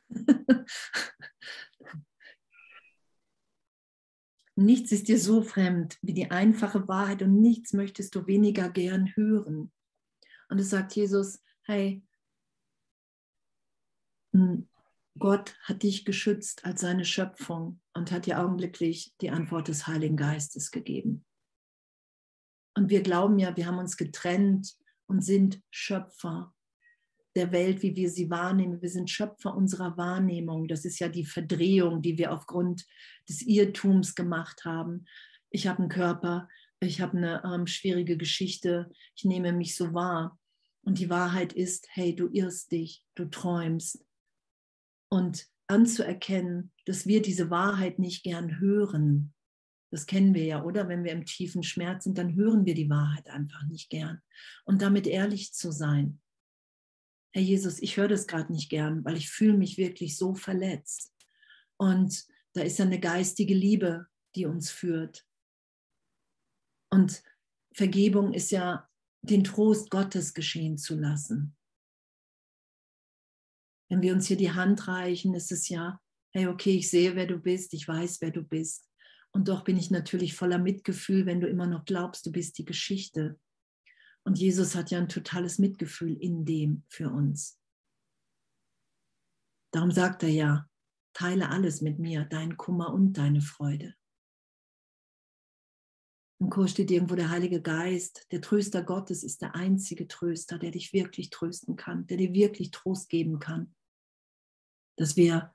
nichts 4.55 4.91
ist 4.91 5.07
dir 5.07 5.17
so 5.17 5.41
fremd 5.41 5.97
wie 6.01 6.13
die 6.13 6.29
einfache 6.29 6.89
Wahrheit 6.89 7.21
und 7.21 7.39
nichts 7.39 7.71
möchtest 7.71 8.15
du 8.15 8.27
weniger 8.27 8.69
gern 8.69 9.15
hören. 9.15 9.71
Und 10.49 10.59
es 10.59 10.69
sagt 10.71 10.93
Jesus, 10.95 11.41
hey, 11.63 12.03
hm, 14.33 14.67
Gott 15.17 15.55
hat 15.63 15.83
dich 15.83 16.03
geschützt 16.03 16.65
als 16.65 16.81
seine 16.81 17.05
Schöpfung 17.05 17.79
und 17.93 18.11
hat 18.11 18.25
dir 18.25 18.41
augenblicklich 18.41 19.15
die 19.21 19.29
Antwort 19.29 19.69
des 19.69 19.87
Heiligen 19.87 20.17
Geistes 20.17 20.71
gegeben. 20.71 21.25
Und 22.75 22.89
wir 22.89 23.03
glauben 23.03 23.39
ja, 23.39 23.55
wir 23.55 23.67
haben 23.67 23.79
uns 23.79 23.95
getrennt 23.95 24.75
und 25.07 25.23
sind 25.23 25.61
Schöpfer 25.71 26.53
der 27.37 27.51
Welt, 27.51 27.81
wie 27.83 27.95
wir 27.95 28.09
sie 28.09 28.29
wahrnehmen. 28.29 28.81
Wir 28.81 28.89
sind 28.89 29.09
Schöpfer 29.09 29.55
unserer 29.55 29.95
Wahrnehmung. 29.95 30.67
Das 30.67 30.83
ist 30.83 30.99
ja 30.99 31.07
die 31.07 31.25
Verdrehung, 31.25 32.01
die 32.01 32.17
wir 32.17 32.33
aufgrund 32.33 32.85
des 33.29 33.41
Irrtums 33.43 34.15
gemacht 34.15 34.65
haben. 34.65 35.05
Ich 35.49 35.67
habe 35.67 35.79
einen 35.79 35.89
Körper, 35.89 36.49
ich 36.81 36.99
habe 36.99 37.17
eine 37.17 37.43
ähm, 37.45 37.67
schwierige 37.67 38.17
Geschichte, 38.17 38.91
ich 39.15 39.23
nehme 39.23 39.53
mich 39.53 39.75
so 39.75 39.93
wahr. 39.93 40.37
Und 40.81 40.99
die 40.99 41.09
Wahrheit 41.09 41.53
ist, 41.53 41.87
hey, 41.91 42.15
du 42.15 42.27
irrst 42.27 42.71
dich, 42.71 43.03
du 43.15 43.25
träumst, 43.25 44.03
und 45.09 45.47
anzuerkennen, 45.67 46.71
dass 46.85 47.07
wir 47.07 47.21
diese 47.21 47.49
Wahrheit 47.49 47.99
nicht 47.99 48.23
gern 48.23 48.59
hören. 48.59 49.33
Das 49.91 50.05
kennen 50.05 50.33
wir 50.33 50.43
ja, 50.43 50.63
oder? 50.63 50.89
Wenn 50.89 51.03
wir 51.03 51.11
im 51.11 51.25
tiefen 51.25 51.63
Schmerz 51.63 52.03
sind, 52.03 52.17
dann 52.17 52.35
hören 52.35 52.65
wir 52.65 52.73
die 52.73 52.89
Wahrheit 52.89 53.29
einfach 53.29 53.65
nicht 53.67 53.89
gern. 53.89 54.21
Und 54.65 54.81
damit 54.81 55.07
ehrlich 55.07 55.53
zu 55.53 55.71
sein. 55.71 56.19
Herr 57.37 57.43
Jesus, 57.43 57.79
ich 57.83 57.97
höre 57.97 58.07
das 58.07 58.25
gerade 58.25 58.51
nicht 58.51 58.67
gern, 58.67 59.05
weil 59.05 59.15
ich 59.15 59.29
fühle 59.29 59.55
mich 59.55 59.77
wirklich 59.77 60.17
so 60.17 60.33
verletzt. 60.33 61.13
Und 61.79 62.25
da 62.53 62.61
ist 62.63 62.79
ja 62.79 62.85
eine 62.85 62.99
geistige 62.99 63.53
Liebe, 63.53 64.07
die 64.33 64.47
uns 64.47 64.71
führt. 64.71 65.23
Und 66.89 67.21
Vergebung 67.75 68.33
ist 68.33 68.49
ja 68.49 68.89
den 69.21 69.43
Trost 69.43 69.91
Gottes 69.91 70.33
geschehen 70.33 70.79
zu 70.79 70.95
lassen. 70.95 71.55
Wenn 73.91 74.01
wir 74.01 74.13
uns 74.13 74.25
hier 74.25 74.37
die 74.37 74.53
Hand 74.53 74.87
reichen, 74.87 75.35
ist 75.35 75.51
es 75.51 75.69
ja, 75.69 76.01
hey, 76.33 76.47
okay, 76.47 76.77
ich 76.77 76.89
sehe, 76.89 77.15
wer 77.15 77.27
du 77.27 77.37
bist, 77.37 77.75
ich 77.75 77.87
weiß, 77.87 78.19
wer 78.19 78.31
du 78.31 78.41
bist. 78.41 78.89
Und 79.29 79.47
doch 79.47 79.63
bin 79.63 79.77
ich 79.77 79.91
natürlich 79.91 80.33
voller 80.33 80.57
Mitgefühl, 80.57 81.27
wenn 81.27 81.39
du 81.39 81.47
immer 81.47 81.67
noch 81.67 81.85
glaubst, 81.85 82.25
du 82.25 82.31
bist 82.31 82.57
die 82.57 82.65
Geschichte. 82.65 83.39
Und 84.27 84.37
Jesus 84.37 84.75
hat 84.75 84.91
ja 84.91 84.99
ein 84.99 85.09
totales 85.09 85.57
Mitgefühl 85.57 86.15
in 86.21 86.45
dem 86.45 86.83
für 86.89 87.09
uns. 87.09 87.59
Darum 89.71 89.91
sagt 89.91 90.23
er 90.23 90.29
ja, 90.29 90.69
teile 91.13 91.49
alles 91.49 91.81
mit 91.81 91.97
mir, 91.97 92.25
dein 92.25 92.57
Kummer 92.57 92.93
und 92.93 93.13
deine 93.13 93.41
Freude. 93.41 93.95
Im 96.39 96.49
Kurs 96.49 96.71
steht 96.71 96.91
irgendwo 96.91 97.15
der 97.15 97.29
Heilige 97.29 97.61
Geist, 97.61 98.27
der 98.31 98.41
Tröster 98.41 98.83
Gottes 98.83 99.23
ist 99.23 99.41
der 99.41 99.55
einzige 99.55 100.07
Tröster, 100.07 100.59
der 100.59 100.71
dich 100.71 100.93
wirklich 100.93 101.31
trösten 101.31 101.75
kann, 101.75 102.05
der 102.05 102.17
dir 102.17 102.33
wirklich 102.33 102.69
Trost 102.71 103.09
geben 103.09 103.39
kann 103.39 103.73
dass 104.97 105.15
wir 105.15 105.53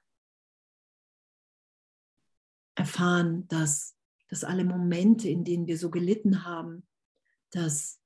erfahren, 2.75 3.47
dass, 3.49 3.97
dass 4.29 4.45
alle 4.45 4.65
Momente, 4.65 5.29
in 5.29 5.45
denen 5.45 5.67
wir 5.67 5.77
so 5.77 5.91
gelitten 5.91 6.45
haben, 6.45 6.87
dass, 7.51 8.01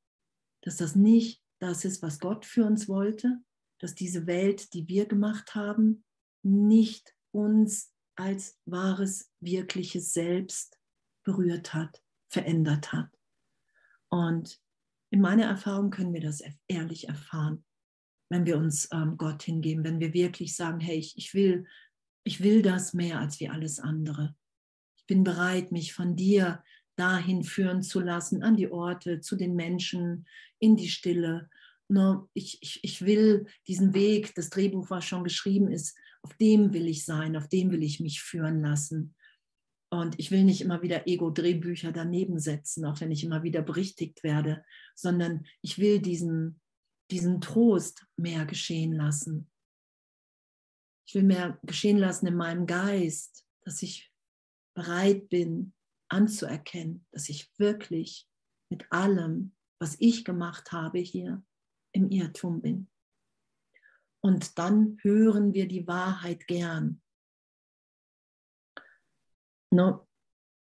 dass 0.67 0.77
das 0.77 0.97
nicht 0.97 1.43
das 1.59 1.85
ist, 1.85 2.03
was 2.03 2.19
Gott 2.21 2.45
für 2.45 2.65
uns 2.65 2.89
wollte, 2.89 3.39
dass 3.79 3.95
diese 3.95 4.27
Welt, 4.27 4.75
die 4.75 4.89
wir 4.89 5.07
gemacht 5.07 5.55
haben, 5.55 6.05
nicht 6.43 7.15
uns 7.31 7.93
als 8.17 8.59
wahres, 8.67 9.31
wirkliches 9.41 10.13
Selbst 10.13 10.79
berührt 11.25 11.73
hat, 11.73 12.03
verändert 12.29 12.93
hat. 12.93 13.11
Und 14.09 14.61
in 15.11 15.21
meiner 15.21 15.45
Erfahrung 15.45 15.91
können 15.91 16.13
wir 16.13 16.21
das 16.21 16.43
ehrlich 16.69 17.09
erfahren 17.09 17.65
wenn 18.29 18.47
wir 18.47 18.57
uns 18.57 18.89
ähm, 18.93 19.17
Gott 19.17 19.43
hingeben, 19.43 19.85
wenn 19.85 20.01
wir 20.01 20.13
wirklich 20.13 20.57
sagen, 20.57 20.81
hey, 20.81 20.97
ich, 20.97 21.17
ich, 21.17 21.35
will, 21.35 21.67
ich 22.25 22.43
will 22.43 22.63
das 22.63 22.93
mehr 22.93 23.21
als 23.21 23.41
wie 23.41 23.49
alles 23.49 23.79
andere. 23.79 24.35
Ich 24.97 25.07
bin 25.07 25.23
bereit, 25.23 25.73
mich 25.73 25.95
von 25.95 26.17
dir 26.17 26.63
dahin 26.97 27.45
führen 27.45 27.83
zu 27.83 28.01
lassen, 28.01 28.43
an 28.43 28.57
die 28.57 28.71
Orte, 28.71 29.21
zu 29.21 29.37
den 29.37 29.55
Menschen, 29.55 30.27
in 30.59 30.77
die 30.77 30.89
Stille. 30.89 31.49
No, 31.89 32.29
ich, 32.35 32.59
ich, 32.63 32.81
ich 32.83 33.05
will 33.05 33.47
diesen 33.69 33.95
Weg, 33.95 34.35
das 34.35 34.51
Drehbuch, 34.51 34.91
was 34.91 35.05
schon 35.05 35.23
geschrieben 35.23 35.71
ist, 35.71 35.97
auf 36.23 36.35
dem 36.35 36.73
will 36.73 36.89
ich 36.89 37.05
sein, 37.05 37.37
auf 37.37 37.49
dem 37.49 37.71
will 37.71 37.85
ich 37.85 38.01
mich 38.01 38.21
führen 38.21 38.61
lassen. 38.61 39.15
Und 39.91 40.19
ich 40.19 40.33
will 40.33 40.43
nicht 40.43 40.61
immer 40.61 40.83
wieder 40.83 41.07
Ego-Drehbücher 41.07 41.93
daneben 41.93 42.41
setzen, 42.41 42.85
auch 42.85 43.01
wenn 43.01 43.13
ich 43.13 43.23
immer 43.23 43.45
wieder 43.45 43.63
berichtigt 43.63 44.25
werde, 44.25 44.65
sondern 44.97 45.47
ich 45.63 45.79
will 45.79 46.01
diesen, 46.01 46.61
diesen 47.13 47.41
Trost 47.41 48.05
mehr 48.17 48.47
geschehen 48.47 48.93
lassen. 48.93 49.49
Ich 51.07 51.15
will 51.15 51.23
mehr 51.23 51.61
geschehen 51.63 51.99
lassen 51.99 52.27
in 52.27 52.35
meinem 52.35 52.67
Geist, 52.67 53.47
dass 53.63 53.81
ich 53.83 54.13
bereit 54.75 55.29
bin 55.29 55.73
anzuerkennen, 56.09 57.07
dass 57.13 57.29
ich 57.29 57.51
wirklich 57.59 58.29
mit 58.71 58.91
allem, 58.91 59.55
was 59.79 59.97
ich 59.99 60.25
gemacht 60.25 60.73
habe 60.73 60.99
hier, 60.99 61.45
im 61.93 62.11
Irrtum 62.11 62.61
bin. 62.61 62.91
Und 64.21 64.59
dann 64.59 64.99
hören 65.03 65.55
wir 65.55 65.69
die 65.69 65.87
Wahrheit 65.87 66.47
gern. 66.47 67.01
No, 69.71 70.09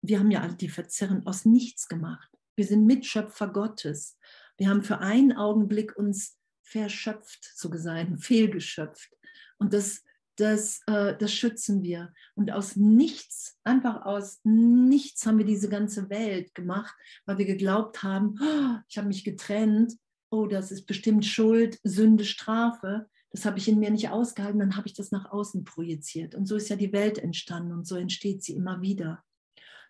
wir 0.01 0.19
haben 0.19 0.31
ja 0.31 0.41
alle 0.41 0.55
die 0.55 0.69
Verzerren 0.69 1.25
aus 1.25 1.45
nichts 1.45 1.87
gemacht. 1.87 2.29
Wir 2.55 2.65
sind 2.65 2.85
Mitschöpfer 2.85 3.47
Gottes. 3.47 4.17
Wir 4.57 4.69
haben 4.69 4.83
für 4.83 4.99
einen 4.99 5.33
Augenblick 5.33 5.97
uns 5.97 6.37
verschöpft, 6.63 7.51
so 7.55 7.69
gesagt, 7.69 8.09
fehlgeschöpft. 8.23 9.15
Und 9.57 9.73
das, 9.73 10.03
das, 10.39 10.81
äh, 10.87 11.15
das 11.17 11.33
schützen 11.33 11.83
wir. 11.83 12.13
Und 12.35 12.51
aus 12.51 12.75
nichts, 12.75 13.57
einfach 13.63 14.05
aus 14.05 14.39
nichts 14.43 15.25
haben 15.25 15.37
wir 15.37 15.45
diese 15.45 15.69
ganze 15.69 16.09
Welt 16.09 16.53
gemacht, 16.55 16.95
weil 17.25 17.37
wir 17.37 17.45
geglaubt 17.45 18.03
haben, 18.03 18.35
oh, 18.41 18.77
ich 18.87 18.97
habe 18.97 19.07
mich 19.07 19.23
getrennt, 19.23 19.93
oh, 20.29 20.47
das 20.47 20.71
ist 20.71 20.85
bestimmt 20.85 21.25
Schuld, 21.25 21.79
Sünde, 21.83 22.25
Strafe. 22.25 23.07
Das 23.31 23.45
habe 23.45 23.59
ich 23.59 23.67
in 23.67 23.79
mir 23.79 23.91
nicht 23.91 24.09
ausgehalten, 24.09 24.59
dann 24.59 24.75
habe 24.75 24.87
ich 24.87 24.93
das 24.93 25.11
nach 25.11 25.31
außen 25.31 25.63
projiziert. 25.63 26.35
Und 26.35 26.47
so 26.47 26.55
ist 26.55 26.69
ja 26.69 26.75
die 26.75 26.93
Welt 26.93 27.17
entstanden 27.17 27.73
und 27.73 27.85
so 27.85 27.95
entsteht 27.95 28.43
sie 28.43 28.53
immer 28.53 28.81
wieder. 28.81 29.23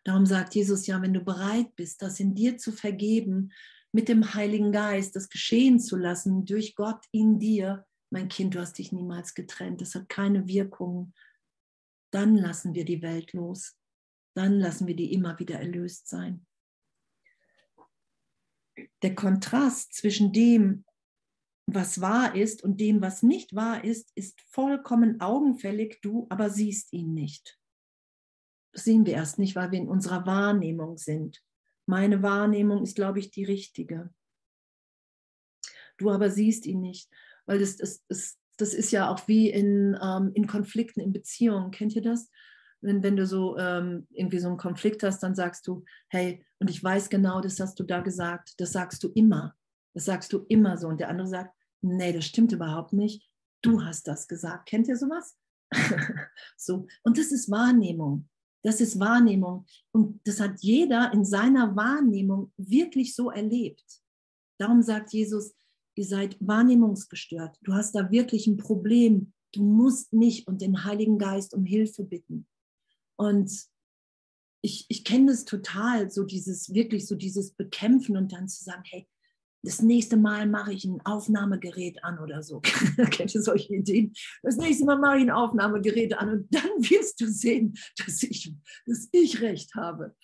Darum 0.04 0.26
sagt 0.26 0.56
Jesus 0.56 0.88
ja, 0.88 1.02
wenn 1.02 1.14
du 1.14 1.22
bereit 1.22 1.76
bist, 1.76 2.02
das 2.02 2.20
in 2.20 2.36
dir 2.36 2.58
zu 2.58 2.72
vergeben, 2.72 3.52
mit 3.92 4.08
dem 4.08 4.34
Heiligen 4.34 4.72
Geist 4.72 5.16
das 5.16 5.30
geschehen 5.30 5.80
zu 5.80 5.98
lassen, 5.98 6.46
durch 6.46 6.76
Gott 6.76 7.04
in 7.12 7.40
dir, 7.40 7.86
mein 8.10 8.30
Kind, 8.30 8.56
du 8.56 8.60
hast 8.60 8.78
dich 8.78 8.92
niemals 8.92 9.34
getrennt, 9.34 9.82
das 9.82 9.96
hat 9.96 10.10
keine 10.10 10.48
Wirkung, 10.48 11.14
dann 12.12 12.36
lassen 12.36 12.74
wir 12.74 12.86
die 12.86 13.02
Welt 13.02 13.34
los, 13.34 13.78
dann 14.36 14.60
lassen 14.60 14.88
wir 14.88 14.96
die 14.96 15.14
immer 15.14 15.38
wieder 15.40 15.60
erlöst 15.60 16.08
sein. 16.08 16.46
Der 19.02 19.14
Kontrast 19.14 19.94
zwischen 19.94 20.32
dem, 20.32 20.86
was 21.68 22.02
wahr 22.02 22.36
ist 22.36 22.64
und 22.64 22.80
dem, 22.80 23.02
was 23.02 23.22
nicht 23.22 23.54
wahr 23.54 23.84
ist, 23.84 24.12
ist 24.16 24.42
vollkommen 24.42 25.22
augenfällig, 25.22 26.00
du 26.02 26.26
aber 26.30 26.50
siehst 26.50 26.94
ihn 26.94 27.14
nicht. 27.14 27.60
Das 28.72 28.84
sehen 28.86 29.06
wir 29.06 29.14
erst 29.14 29.40
nicht, 29.40 29.56
weil 29.56 29.72
wir 29.72 29.80
in 29.80 29.90
unserer 29.90 30.26
Wahrnehmung 30.26 30.98
sind. 30.98 31.44
Meine 31.86 32.22
Wahrnehmung 32.24 32.84
ist, 32.84 32.96
glaube 32.96 33.20
ich, 33.20 33.32
die 33.32 33.44
richtige. 33.44 34.14
Du 35.98 36.12
aber 36.12 36.30
siehst 36.30 36.66
ihn 36.66 36.82
nicht, 36.82 37.12
weil 37.50 37.58
das, 37.58 37.78
das, 37.78 38.06
das, 38.08 38.38
das 38.58 38.76
ist 38.76 38.92
ja 38.92 39.10
auch 39.10 39.28
wie 39.28 39.50
in, 39.50 39.98
ähm, 40.04 40.30
in 40.36 40.46
Konflikten, 40.46 41.00
in 41.00 41.12
Beziehungen. 41.12 41.72
Kennt 41.72 41.96
ihr 41.96 42.04
das? 42.04 42.30
Wenn, 42.80 43.02
wenn 43.02 43.16
du 43.16 43.26
so 43.26 43.58
ähm, 43.58 44.06
irgendwie 44.12 44.38
so 44.38 44.50
einen 44.50 44.58
Konflikt 44.58 45.02
hast, 45.02 45.24
dann 45.24 45.34
sagst 45.34 45.66
du, 45.66 45.84
hey, 46.10 46.46
und 46.60 46.70
ich 46.70 46.84
weiß 46.84 47.10
genau, 47.10 47.42
das 47.42 47.60
hast 47.60 47.80
du 47.80 47.84
da 47.84 48.02
gesagt, 48.02 48.54
das 48.60 48.72
sagst 48.72 49.04
du 49.04 49.10
immer. 49.16 49.56
Das 49.96 50.06
sagst 50.06 50.32
du 50.32 50.46
immer 50.48 50.78
so. 50.78 50.90
Und 50.90 51.00
der 51.00 51.10
andere 51.10 51.28
sagt, 51.28 51.56
nee, 51.82 52.14
das 52.14 52.26
stimmt 52.26 52.52
überhaupt 52.52 52.94
nicht. 52.94 53.28
Du 53.64 53.84
hast 53.84 54.08
das 54.08 54.28
gesagt. 54.28 54.70
Kennt 54.70 54.88
ihr 54.88 54.96
sowas? 54.96 55.36
so. 56.56 56.86
Und 57.02 57.18
das 57.18 57.32
ist 57.32 57.50
Wahrnehmung. 57.50 58.30
Das 58.62 58.80
ist 58.80 59.00
Wahrnehmung. 59.00 59.66
Und 59.92 60.22
das 60.28 60.40
hat 60.40 60.60
jeder 60.60 61.12
in 61.14 61.26
seiner 61.26 61.76
Wahrnehmung 61.76 62.54
wirklich 62.58 63.16
so 63.16 63.32
erlebt. 63.32 64.04
Darum 64.60 64.84
sagt 64.84 65.14
Jesus, 65.14 65.56
ihr 66.00 66.06
seid 66.06 66.38
wahrnehmungsgestört. 66.40 67.58
Du 67.62 67.74
hast 67.74 67.94
da 67.94 68.10
wirklich 68.10 68.48
ein 68.48 68.56
Problem. 68.56 69.34
Du 69.54 69.64
musst 69.64 70.14
mich 70.14 70.48
und 70.48 70.62
den 70.62 70.86
Heiligen 70.86 71.18
Geist 71.18 71.54
um 71.54 71.66
Hilfe 71.66 72.06
bitten. 72.06 72.48
Und 73.18 73.52
ich, 74.62 74.86
ich 74.88 75.04
kenne 75.04 75.32
das 75.32 75.44
total, 75.44 76.10
so 76.10 76.24
dieses, 76.24 76.74
wirklich 76.74 77.06
so 77.06 77.16
dieses 77.16 77.52
Bekämpfen 77.52 78.16
und 78.16 78.32
dann 78.32 78.48
zu 78.48 78.64
sagen, 78.64 78.84
hey, 78.86 79.10
das 79.62 79.82
nächste 79.82 80.16
Mal 80.16 80.48
mache 80.48 80.72
ich 80.72 80.86
ein 80.86 81.02
Aufnahmegerät 81.06 82.02
an 82.02 82.20
oder 82.20 82.44
so. 82.44 82.62
Kennt 83.12 83.36
ihr 83.36 83.42
solche 83.42 83.76
Ideen? 83.76 84.14
Das 84.42 84.56
nächste 84.56 84.86
Mal 84.86 85.00
mache 85.00 85.18
ich 85.18 85.24
ein 85.24 85.32
Aufnahmegerät 85.32 86.14
an 86.18 86.30
und 86.30 86.56
dann 86.56 86.64
wirst 86.78 87.20
du 87.20 87.28
sehen, 87.28 87.78
dass 87.98 88.24
ich, 88.24 88.54
dass 88.86 89.10
ich 89.12 89.42
recht 89.42 89.76
habe. 89.76 90.16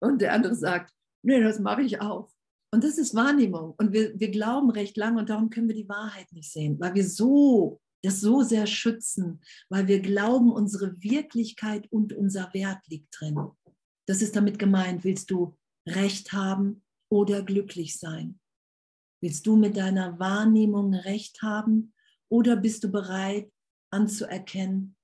Und 0.00 0.20
der 0.20 0.32
andere 0.32 0.56
sagt, 0.56 0.92
nee, 1.22 1.40
das 1.40 1.60
mache 1.60 1.82
ich 1.82 2.00
auch. 2.00 2.28
Und 2.76 2.84
das 2.84 2.98
ist 2.98 3.14
Wahrnehmung. 3.14 3.72
Und 3.78 3.94
wir, 3.94 4.20
wir 4.20 4.30
glauben 4.30 4.68
recht 4.68 4.98
lange 4.98 5.18
und 5.18 5.30
darum 5.30 5.48
können 5.48 5.66
wir 5.66 5.74
die 5.74 5.88
Wahrheit 5.88 6.30
nicht 6.32 6.52
sehen, 6.52 6.78
weil 6.78 6.94
wir 6.94 7.08
so 7.08 7.80
das 8.02 8.20
so 8.20 8.42
sehr 8.42 8.66
schützen, 8.66 9.40
weil 9.70 9.88
wir 9.88 10.00
glauben, 10.00 10.52
unsere 10.52 11.02
Wirklichkeit 11.02 11.90
und 11.90 12.12
unser 12.12 12.52
Wert 12.52 12.86
liegt 12.88 13.18
drin. 13.18 13.40
Das 14.04 14.20
ist 14.20 14.36
damit 14.36 14.58
gemeint, 14.58 15.04
willst 15.04 15.30
du 15.30 15.56
Recht 15.88 16.34
haben 16.34 16.82
oder 17.08 17.42
glücklich 17.42 17.98
sein? 17.98 18.40
Willst 19.22 19.46
du 19.46 19.56
mit 19.56 19.78
deiner 19.78 20.18
Wahrnehmung 20.18 20.92
Recht 20.92 21.40
haben 21.40 21.94
oder 22.28 22.56
bist 22.56 22.84
du 22.84 22.92
bereit 22.92 23.50
anzuerkennen, 23.90 24.96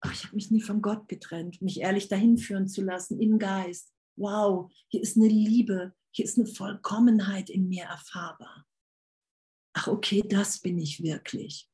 ach, 0.00 0.14
ich 0.14 0.24
habe 0.24 0.34
mich 0.34 0.50
nie 0.50 0.62
von 0.62 0.80
Gott 0.80 1.08
getrennt, 1.08 1.60
mich 1.60 1.82
ehrlich 1.82 2.08
dahin 2.08 2.38
führen 2.38 2.68
zu 2.68 2.80
lassen 2.80 3.20
im 3.20 3.38
Geist. 3.38 3.92
Wow, 4.16 4.72
hier 4.88 5.02
ist 5.02 5.18
eine 5.18 5.28
Liebe, 5.28 5.92
hier 6.18 6.24
ist 6.24 6.36
eine 6.36 6.48
Vollkommenheit 6.48 7.48
in 7.48 7.68
mir 7.68 7.84
erfahrbar. 7.84 8.66
Ach, 9.72 9.86
okay, 9.86 10.20
das 10.28 10.58
bin 10.58 10.76
ich 10.76 11.00
wirklich. 11.00 11.70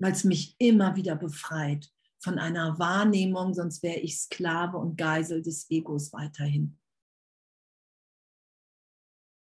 weil 0.00 0.12
es 0.12 0.24
mich 0.24 0.56
immer 0.58 0.96
wieder 0.96 1.16
befreit 1.16 1.88
von 2.22 2.38
einer 2.38 2.78
Wahrnehmung, 2.78 3.54
sonst 3.54 3.82
wäre 3.82 4.00
ich 4.00 4.18
Sklave 4.18 4.76
und 4.76 4.96
Geisel 4.96 5.42
des 5.42 5.70
Egos 5.70 6.12
weiterhin. 6.12 6.76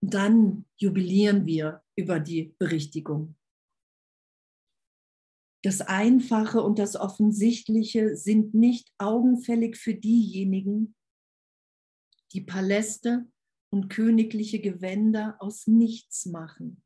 Und 0.03 0.15
dann 0.15 0.65
jubilieren 0.77 1.47
wir 1.47 1.83
über 1.97 2.21
die 2.21 2.55
Berichtigung. 2.59 3.38
Das 5.63 5.81
Einfache 5.81 6.63
und 6.63 6.79
das 6.79 6.95
Offensichtliche 6.95 8.17
sind 8.17 8.55
nicht 8.55 8.93
augenfällig 8.99 9.77
für 9.77 9.95
diejenigen, 9.95 10.95
die 12.33 12.43
Paläste 12.43 13.27
und 13.71 13.89
königliche 13.89 14.61
Gewänder 14.61 15.37
aus 15.41 15.67
nichts 15.67 16.27
machen 16.27 16.85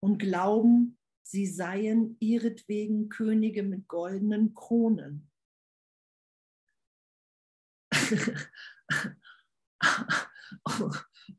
und 0.00 0.18
glauben, 0.18 0.98
sie 1.22 1.46
seien 1.46 2.16
ihretwegen 2.20 3.08
Könige 3.08 3.62
mit 3.62 3.86
goldenen 3.86 4.54
Kronen. 4.54 5.30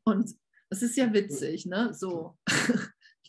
und 0.04 0.34
es 0.70 0.82
ist 0.82 0.96
ja 0.96 1.12
witzig, 1.12 1.66
ne? 1.66 1.92
So, 1.92 2.38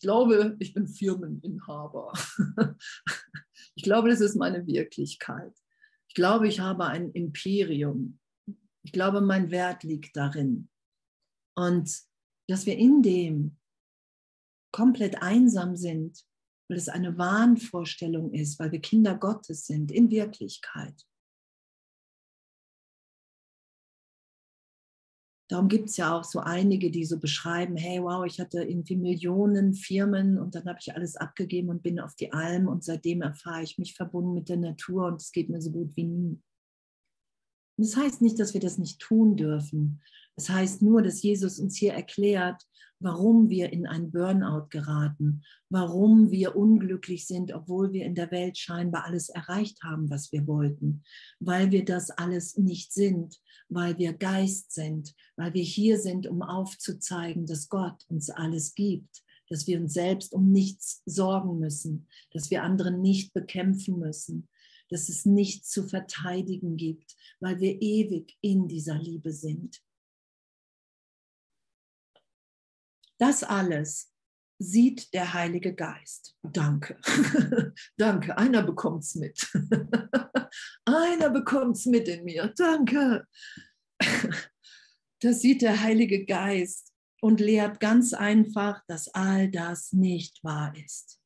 ich 0.02 0.08
glaube, 0.08 0.56
ich 0.58 0.74
bin 0.74 0.88
Firmeninhaber. 0.88 2.12
Ich 3.76 3.84
glaube, 3.84 4.10
das 4.10 4.20
ist 4.20 4.36
meine 4.36 4.68
Wirklichkeit. 4.68 5.54
Ich 6.10 6.16
glaube, 6.16 6.48
ich 6.48 6.60
habe 6.60 6.86
ein 6.86 7.12
Imperium. 7.12 8.20
Ich 8.84 8.92
glaube, 8.92 9.22
mein 9.22 9.50
Wert 9.50 9.84
liegt 9.84 10.18
darin. 10.18 10.68
Und 11.56 11.90
dass 12.50 12.66
wir 12.66 12.78
in 12.78 13.02
dem 13.02 13.58
komplett 14.74 15.22
einsam 15.22 15.78
sind, 15.78 16.26
weil 16.68 16.78
es 16.78 16.90
eine 16.90 17.18
Wahnvorstellung 17.18 18.34
ist, 18.34 18.60
weil 18.60 18.72
wir 18.72 18.82
Kinder 18.82 19.16
Gottes 19.16 19.68
sind 19.68 19.92
in 19.92 20.10
Wirklichkeit. 20.10 21.06
Darum 25.52 25.68
gibt 25.68 25.90
es 25.90 25.98
ja 25.98 26.18
auch 26.18 26.24
so 26.24 26.40
einige, 26.40 26.92
die 26.92 27.04
so 27.04 27.20
beschreiben, 27.20 27.76
hey, 27.76 28.02
wow, 28.02 28.26
ich 28.26 28.40
hatte 28.40 28.64
irgendwie 28.64 28.96
Millionen 28.96 29.74
Firmen 29.74 30.40
und 30.40 30.56
dann 30.56 30.64
habe 30.64 30.80
ich 30.80 30.96
alles 30.96 31.18
abgegeben 31.18 31.68
und 31.68 31.84
bin 31.84 32.00
auf 32.00 32.16
die 32.16 32.32
Alm 32.32 32.70
und 32.70 32.86
seitdem 32.86 33.22
erfahre 33.22 33.62
ich 33.62 33.78
mich 33.78 33.94
verbunden 33.94 34.34
mit 34.34 34.48
der 34.48 34.56
Natur 34.56 35.08
und 35.08 35.22
es 35.22 35.34
geht 35.34 35.50
mir 35.50 35.62
so 35.62 35.70
gut 35.72 35.94
wie 35.98 36.06
nie. 36.06 36.40
Das 37.76 37.98
heißt 37.98 38.22
nicht, 38.22 38.40
dass 38.40 38.54
wir 38.54 38.62
das 38.62 38.78
nicht 38.78 39.02
tun 39.02 39.36
dürfen. 39.36 40.02
Das 40.38 40.50
heißt 40.50 40.84
nur, 40.84 41.02
dass 41.02 41.22
Jesus 41.22 41.60
uns 41.60 41.76
hier 41.76 41.92
erklärt, 41.92 42.64
warum 43.02 43.50
wir 43.50 43.72
in 43.74 43.88
ein 43.88 44.12
Burnout 44.12 44.68
geraten, 44.70 45.44
warum 45.70 46.32
wir 46.32 46.56
unglücklich 46.56 47.26
sind, 47.26 47.54
obwohl 47.54 47.92
wir 47.92 48.06
in 48.06 48.16
der 48.16 48.32
Welt 48.32 48.58
scheinbar 48.58 49.06
alles 49.06 49.30
erreicht 49.30 49.84
haben, 49.84 50.10
was 50.10 50.32
wir 50.32 50.48
wollten, 50.48 51.04
weil 51.40 51.72
wir 51.72 51.84
das 51.84 52.12
alles 52.12 52.58
nicht 52.58 52.94
sind, 52.94 53.40
weil 53.70 53.98
wir 53.98 54.14
Geist 54.14 54.72
sind, 54.72 55.14
weil 55.36 55.54
wir 55.54 55.64
hier 55.64 56.00
sind, 56.00 56.28
um 56.28 56.42
aufzuzeigen, 56.42 57.46
dass 57.46 57.70
Gott 57.70 58.06
uns 58.10 58.30
alles 58.30 58.76
gibt, 58.76 59.24
dass 59.50 59.68
wir 59.68 59.80
uns 59.80 59.94
selbst 59.94 60.34
um 60.34 60.52
nichts 60.52 61.02
sorgen 61.06 61.60
müssen, 61.60 62.08
dass 62.32 62.52
wir 62.52 62.64
andere 62.64 62.92
nicht 62.92 63.34
bekämpfen 63.34 64.00
müssen, 64.00 64.48
dass 64.90 65.10
es 65.10 65.26
nichts 65.26 65.70
zu 65.70 65.88
verteidigen 65.88 66.78
gibt, 66.78 67.16
weil 67.40 67.60
wir 67.60 67.82
ewig 67.82 68.38
in 68.42 68.68
dieser 68.68 69.00
Liebe 69.00 69.32
sind. 69.32 69.82
Das 73.22 73.44
alles 73.44 74.12
sieht 74.58 75.14
der 75.14 75.36
Heilige 75.36 75.76
Geist. 75.76 76.36
Danke. 76.42 77.00
Danke. 77.98 78.36
Einer 78.36 78.64
bekommt 78.64 79.04
es 79.04 79.14
mit. 79.14 79.48
Einer 80.86 81.30
bekommt 81.30 81.78
es 81.78 81.86
mit 81.86 82.08
in 82.08 82.24
mir. 82.24 82.52
Danke. 82.58 83.28
Das 85.24 85.40
sieht 85.40 85.62
der 85.62 85.84
Heilige 85.84 86.26
Geist 86.26 86.92
und 87.22 87.40
lehrt 87.40 87.80
ganz 87.80 88.12
einfach, 88.12 88.84
dass 88.88 89.08
all 89.10 89.52
das 89.52 89.94
nicht 89.94 90.44
wahr 90.44 90.74
ist. 90.76 91.22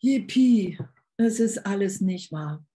Yippie, 0.00 0.80
es 1.16 1.38
ist 1.38 1.58
alles 1.64 2.00
nicht 2.00 2.32
wahr. 2.32 2.66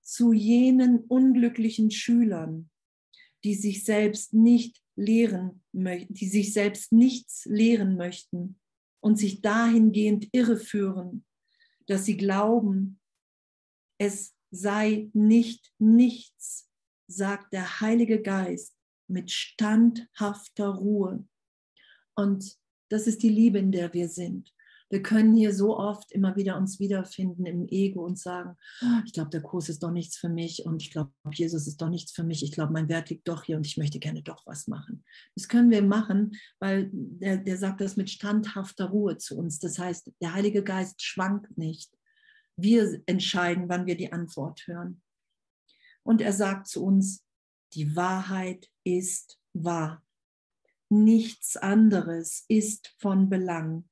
Zu 0.00 0.32
jenen 0.32 1.00
unglücklichen 1.00 1.90
Schülern, 1.90 2.70
die 3.44 3.54
sich 3.54 3.84
selbst 3.84 4.32
nicht 4.32 4.82
lehren, 4.96 5.62
die 5.72 6.28
sich 6.28 6.52
selbst 6.52 6.92
nichts 6.92 7.44
lehren 7.44 7.96
möchten 7.96 8.58
und 9.00 9.18
sich 9.18 9.42
dahingehend 9.42 10.28
irreführen, 10.32 11.26
dass 11.86 12.06
sie 12.06 12.16
glauben, 12.16 13.00
es 13.98 14.34
sei 14.50 15.10
nicht 15.12 15.72
nichts, 15.78 16.70
sagt 17.06 17.52
der 17.52 17.80
Heilige 17.80 18.22
Geist 18.22 18.74
mit 19.08 19.30
standhafter 19.30 20.68
Ruhe. 20.68 21.28
Und 22.14 22.56
das 22.88 23.06
ist 23.06 23.22
die 23.22 23.28
Liebe, 23.28 23.58
in 23.58 23.72
der 23.72 23.92
wir 23.92 24.08
sind. 24.08 24.53
Wir 24.94 25.02
können 25.02 25.34
hier 25.34 25.52
so 25.52 25.76
oft 25.76 26.12
immer 26.12 26.36
wieder 26.36 26.56
uns 26.56 26.78
wiederfinden 26.78 27.46
im 27.46 27.66
Ego 27.66 28.04
und 28.04 28.16
sagen, 28.16 28.56
ah, 28.80 29.02
ich 29.04 29.12
glaube, 29.12 29.30
der 29.30 29.42
Kurs 29.42 29.68
ist 29.68 29.82
doch 29.82 29.90
nichts 29.90 30.16
für 30.16 30.28
mich 30.28 30.66
und 30.66 30.80
ich 30.80 30.92
glaube, 30.92 31.10
Jesus 31.32 31.66
ist 31.66 31.82
doch 31.82 31.88
nichts 31.88 32.12
für 32.12 32.22
mich. 32.22 32.44
Ich 32.44 32.52
glaube, 32.52 32.72
mein 32.72 32.88
Wert 32.88 33.10
liegt 33.10 33.26
doch 33.26 33.42
hier 33.42 33.56
und 33.56 33.66
ich 33.66 33.76
möchte 33.76 33.98
gerne 33.98 34.22
doch 34.22 34.46
was 34.46 34.68
machen. 34.68 35.02
Das 35.34 35.48
können 35.48 35.72
wir 35.72 35.82
machen, 35.82 36.36
weil 36.60 36.90
der, 36.92 37.38
der 37.38 37.56
sagt 37.56 37.80
das 37.80 37.96
mit 37.96 38.08
standhafter 38.08 38.84
Ruhe 38.84 39.18
zu 39.18 39.36
uns. 39.36 39.58
Das 39.58 39.80
heißt, 39.80 40.12
der 40.22 40.32
Heilige 40.32 40.62
Geist 40.62 41.02
schwankt 41.02 41.58
nicht. 41.58 41.92
Wir 42.56 43.02
entscheiden, 43.06 43.68
wann 43.68 43.86
wir 43.86 43.96
die 43.96 44.12
Antwort 44.12 44.64
hören. 44.68 45.02
Und 46.04 46.20
er 46.20 46.32
sagt 46.32 46.68
zu 46.68 46.84
uns, 46.84 47.24
die 47.72 47.96
Wahrheit 47.96 48.70
ist 48.84 49.40
wahr. 49.54 50.06
Nichts 50.88 51.56
anderes 51.56 52.44
ist 52.46 52.94
von 53.00 53.28
Belang. 53.28 53.88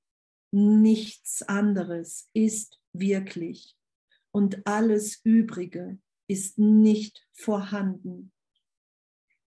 Nichts 0.54 1.42
anderes 1.42 2.28
ist 2.34 2.78
wirklich 2.92 3.74
und 4.32 4.66
alles 4.66 5.20
Übrige 5.24 5.98
ist 6.28 6.58
nicht 6.58 7.26
vorhanden. 7.32 8.32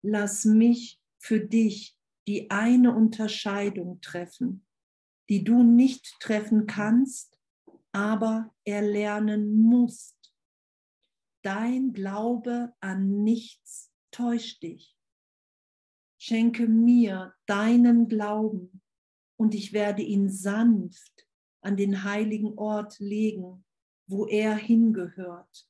Lass 0.03 0.45
mich 0.45 1.01
für 1.19 1.39
dich 1.39 1.97
die 2.27 2.51
eine 2.51 2.95
Unterscheidung 2.95 4.01
treffen, 4.01 4.67
die 5.29 5.45
du 5.45 5.63
nicht 5.63 6.17
treffen 6.21 6.67
kannst, 6.67 7.39
aber 7.93 8.53
erlernen 8.65 9.57
musst. 9.57 10.17
Dein 11.43 11.93
Glaube 11.93 12.75
an 12.81 13.23
nichts 13.23 13.93
täuscht 14.11 14.65
dich. 14.65 14.97
Schenke 16.19 16.67
mir 16.67 17.35
deinen 17.47 18.09
Glauben 18.09 18.83
und 19.39 19.55
ich 19.55 19.73
werde 19.73 20.03
ihn 20.03 20.29
sanft 20.29 21.27
an 21.63 21.77
den 21.77 22.05
heiligen 22.05 22.59
Ort 22.59 22.99
legen, 22.99 23.65
wo 24.09 24.27
er 24.27 24.57
hingehört. 24.57 25.69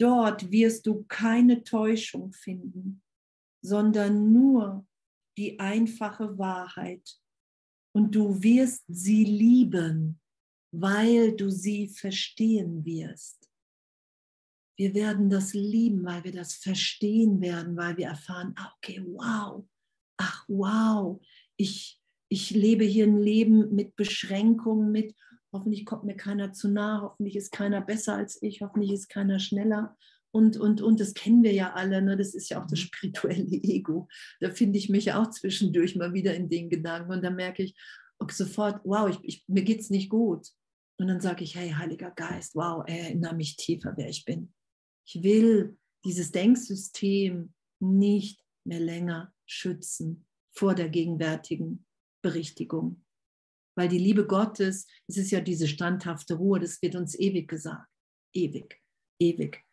Dort 0.00 0.50
wirst 0.50 0.86
du 0.86 1.04
keine 1.08 1.64
Täuschung 1.64 2.32
finden, 2.32 3.02
sondern 3.64 4.32
nur 4.32 4.86
die 5.36 5.58
einfache 5.58 6.38
Wahrheit. 6.38 7.20
Und 7.94 8.14
du 8.14 8.42
wirst 8.42 8.84
sie 8.88 9.24
lieben, 9.24 10.20
weil 10.72 11.34
du 11.34 11.50
sie 11.50 11.88
verstehen 11.88 12.84
wirst. 12.84 13.48
Wir 14.76 14.94
werden 14.94 15.28
das 15.28 15.54
lieben, 15.54 16.04
weil 16.04 16.22
wir 16.22 16.32
das 16.32 16.54
verstehen 16.54 17.40
werden, 17.40 17.76
weil 17.76 17.96
wir 17.96 18.06
erfahren, 18.06 18.54
ah, 18.56 18.72
okay, 18.76 19.02
wow, 19.04 19.66
ach 20.16 20.44
wow, 20.48 21.20
ich, 21.56 21.97
ich 22.28 22.50
lebe 22.50 22.84
hier 22.84 23.06
ein 23.06 23.18
Leben 23.18 23.74
mit 23.74 23.96
Beschränkungen, 23.96 24.92
mit 24.92 25.14
hoffentlich 25.52 25.86
kommt 25.86 26.04
mir 26.04 26.16
keiner 26.16 26.52
zu 26.52 26.68
nah, 26.68 27.00
hoffentlich 27.02 27.36
ist 27.36 27.52
keiner 27.52 27.80
besser 27.80 28.14
als 28.16 28.40
ich, 28.42 28.60
hoffentlich 28.60 28.92
ist 28.92 29.08
keiner 29.08 29.38
schneller. 29.38 29.96
Und, 30.30 30.58
und, 30.58 30.82
und 30.82 31.00
das 31.00 31.14
kennen 31.14 31.42
wir 31.42 31.52
ja 31.52 31.72
alle, 31.72 32.02
ne? 32.02 32.16
das 32.16 32.34
ist 32.34 32.50
ja 32.50 32.62
auch 32.62 32.66
das 32.66 32.80
spirituelle 32.80 33.44
Ego. 33.62 34.08
Da 34.40 34.50
finde 34.50 34.78
ich 34.78 34.90
mich 34.90 35.12
auch 35.12 35.30
zwischendurch 35.30 35.96
mal 35.96 36.12
wieder 36.12 36.34
in 36.34 36.50
den 36.50 36.68
Gedanken 36.68 37.12
und 37.12 37.24
da 37.24 37.30
merke 37.30 37.62
ich 37.62 37.74
sofort, 38.30 38.80
wow, 38.84 39.08
ich, 39.08 39.18
ich, 39.22 39.44
mir 39.48 39.62
geht 39.62 39.80
es 39.80 39.90
nicht 39.90 40.10
gut. 40.10 40.48
Und 41.00 41.06
dann 41.06 41.20
sage 41.20 41.44
ich, 41.44 41.54
hey, 41.54 41.70
Heiliger 41.70 42.10
Geist, 42.10 42.54
wow, 42.56 42.82
erinnere 42.86 43.34
mich 43.34 43.56
tiefer, 43.56 43.94
wer 43.96 44.08
ich 44.08 44.24
bin. 44.24 44.52
Ich 45.06 45.22
will 45.22 45.78
dieses 46.04 46.32
Denksystem 46.32 47.54
nicht 47.80 48.42
mehr 48.64 48.80
länger 48.80 49.32
schützen 49.46 50.26
vor 50.50 50.74
der 50.74 50.88
gegenwärtigen 50.88 51.86
Berichtigung. 52.28 53.04
Weil 53.74 53.88
die 53.88 53.98
Liebe 53.98 54.26
Gottes, 54.26 54.86
es 55.06 55.16
ist 55.16 55.30
ja 55.30 55.40
diese 55.40 55.68
standhafte 55.68 56.34
Ruhe, 56.34 56.58
das 56.58 56.82
wird 56.82 56.96
uns 56.96 57.18
ewig 57.18 57.48
gesagt. 57.48 57.88
Ewig, 58.34 58.80
ewig. 59.18 59.64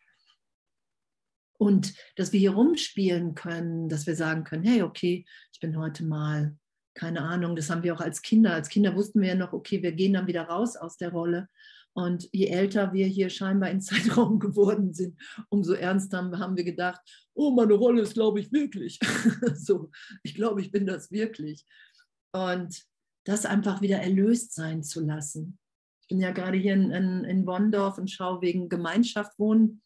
Und 1.57 1.93
dass 2.15 2.31
wir 2.31 2.39
hier 2.39 2.53
rumspielen 2.53 3.35
können, 3.35 3.89
dass 3.89 4.05
wir 4.05 4.15
sagen 4.15 4.43
können, 4.43 4.63
hey, 4.63 4.83
okay, 4.83 5.25
ich 5.51 5.59
bin 5.59 5.77
heute 5.77 6.05
mal, 6.05 6.55
keine 6.93 7.21
Ahnung, 7.21 7.55
das 7.55 7.69
haben 7.69 7.83
wir 7.83 7.93
auch 7.93 8.01
als 8.01 8.21
Kinder. 8.21 8.53
Als 8.53 8.69
Kinder 8.69 8.95
wussten 8.95 9.21
wir 9.21 9.29
ja 9.29 9.35
noch, 9.35 9.53
okay, 9.53 9.81
wir 9.81 9.91
gehen 9.91 10.13
dann 10.13 10.27
wieder 10.27 10.43
raus 10.43 10.77
aus 10.77 10.97
der 10.97 11.11
Rolle. 11.11 11.49
Und 11.93 12.27
je 12.33 12.47
älter 12.47 12.93
wir 12.93 13.07
hier 13.07 13.29
scheinbar 13.29 13.69
in 13.71 13.81
Zeitraum 13.81 14.39
geworden 14.39 14.93
sind, 14.93 15.19
umso 15.49 15.73
ernster 15.73 16.31
haben 16.37 16.57
wir 16.57 16.63
gedacht, 16.63 17.01
oh, 17.33 17.51
meine 17.51 17.73
Rolle 17.73 18.01
ist, 18.01 18.13
glaube 18.13 18.39
ich, 18.39 18.51
wirklich. 18.51 18.99
so, 19.55 19.91
ich 20.23 20.35
glaube, 20.35 20.61
ich 20.61 20.71
bin 20.71 20.85
das 20.85 21.11
wirklich. 21.11 21.65
Und 22.35 22.85
das 23.23 23.45
einfach 23.45 23.81
wieder 23.81 23.99
erlöst 23.99 24.53
sein 24.53 24.83
zu 24.83 24.99
lassen. 24.99 25.57
Ich 26.01 26.09
bin 26.09 26.19
ja 26.19 26.31
gerade 26.31 26.57
hier 26.57 26.73
in, 26.73 26.91
in, 26.91 27.23
in 27.23 27.47
und 27.97 28.11
schaue 28.11 28.41
wegen 28.41 28.67
Gemeinschaft 28.67 29.39
wohnen. 29.39 29.81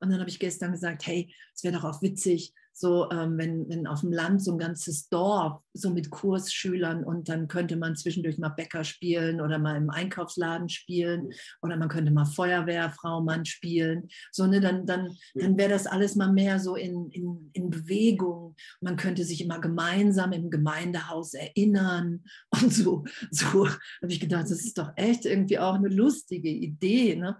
Und 0.00 0.10
dann 0.10 0.20
habe 0.20 0.28
ich 0.28 0.38
gestern 0.38 0.72
gesagt, 0.72 1.06
hey, 1.06 1.34
es 1.54 1.64
wäre 1.64 1.74
doch 1.74 1.84
auch 1.84 2.02
witzig, 2.02 2.52
so 2.76 3.08
ähm, 3.10 3.38
wenn, 3.38 3.68
wenn 3.68 3.86
auf 3.86 4.00
dem 4.00 4.12
Land 4.12 4.42
so 4.42 4.50
ein 4.52 4.58
ganzes 4.58 5.08
Dorf, 5.08 5.62
so 5.72 5.90
mit 5.90 6.10
Kursschülern 6.10 7.04
und 7.04 7.28
dann 7.28 7.46
könnte 7.46 7.76
man 7.76 7.94
zwischendurch 7.94 8.36
mal 8.36 8.48
Bäcker 8.48 8.82
spielen 8.82 9.40
oder 9.40 9.60
mal 9.60 9.76
im 9.76 9.90
Einkaufsladen 9.90 10.68
spielen 10.68 11.30
oder 11.62 11.76
man 11.76 11.88
könnte 11.88 12.10
mal 12.10 12.24
Feuerwehrfrau, 12.24 13.22
Mann 13.22 13.44
spielen. 13.44 14.08
So, 14.32 14.46
ne, 14.46 14.60
dann, 14.60 14.86
dann, 14.86 15.16
dann 15.34 15.56
wäre 15.56 15.70
das 15.70 15.86
alles 15.86 16.16
mal 16.16 16.32
mehr 16.32 16.58
so 16.58 16.74
in, 16.74 17.10
in, 17.10 17.50
in 17.52 17.70
Bewegung. 17.70 18.56
Man 18.80 18.96
könnte 18.96 19.24
sich 19.24 19.40
immer 19.40 19.60
gemeinsam 19.60 20.32
im 20.32 20.50
Gemeindehaus 20.50 21.34
erinnern 21.34 22.24
und 22.50 22.72
so. 22.72 23.04
So 23.30 23.68
habe 23.68 23.78
ich 24.08 24.18
gedacht, 24.18 24.44
das 24.44 24.64
ist 24.64 24.78
doch 24.78 24.90
echt 24.96 25.26
irgendwie 25.26 25.60
auch 25.60 25.74
eine 25.74 25.88
lustige 25.88 26.50
Idee. 26.50 27.14
Ne? 27.14 27.36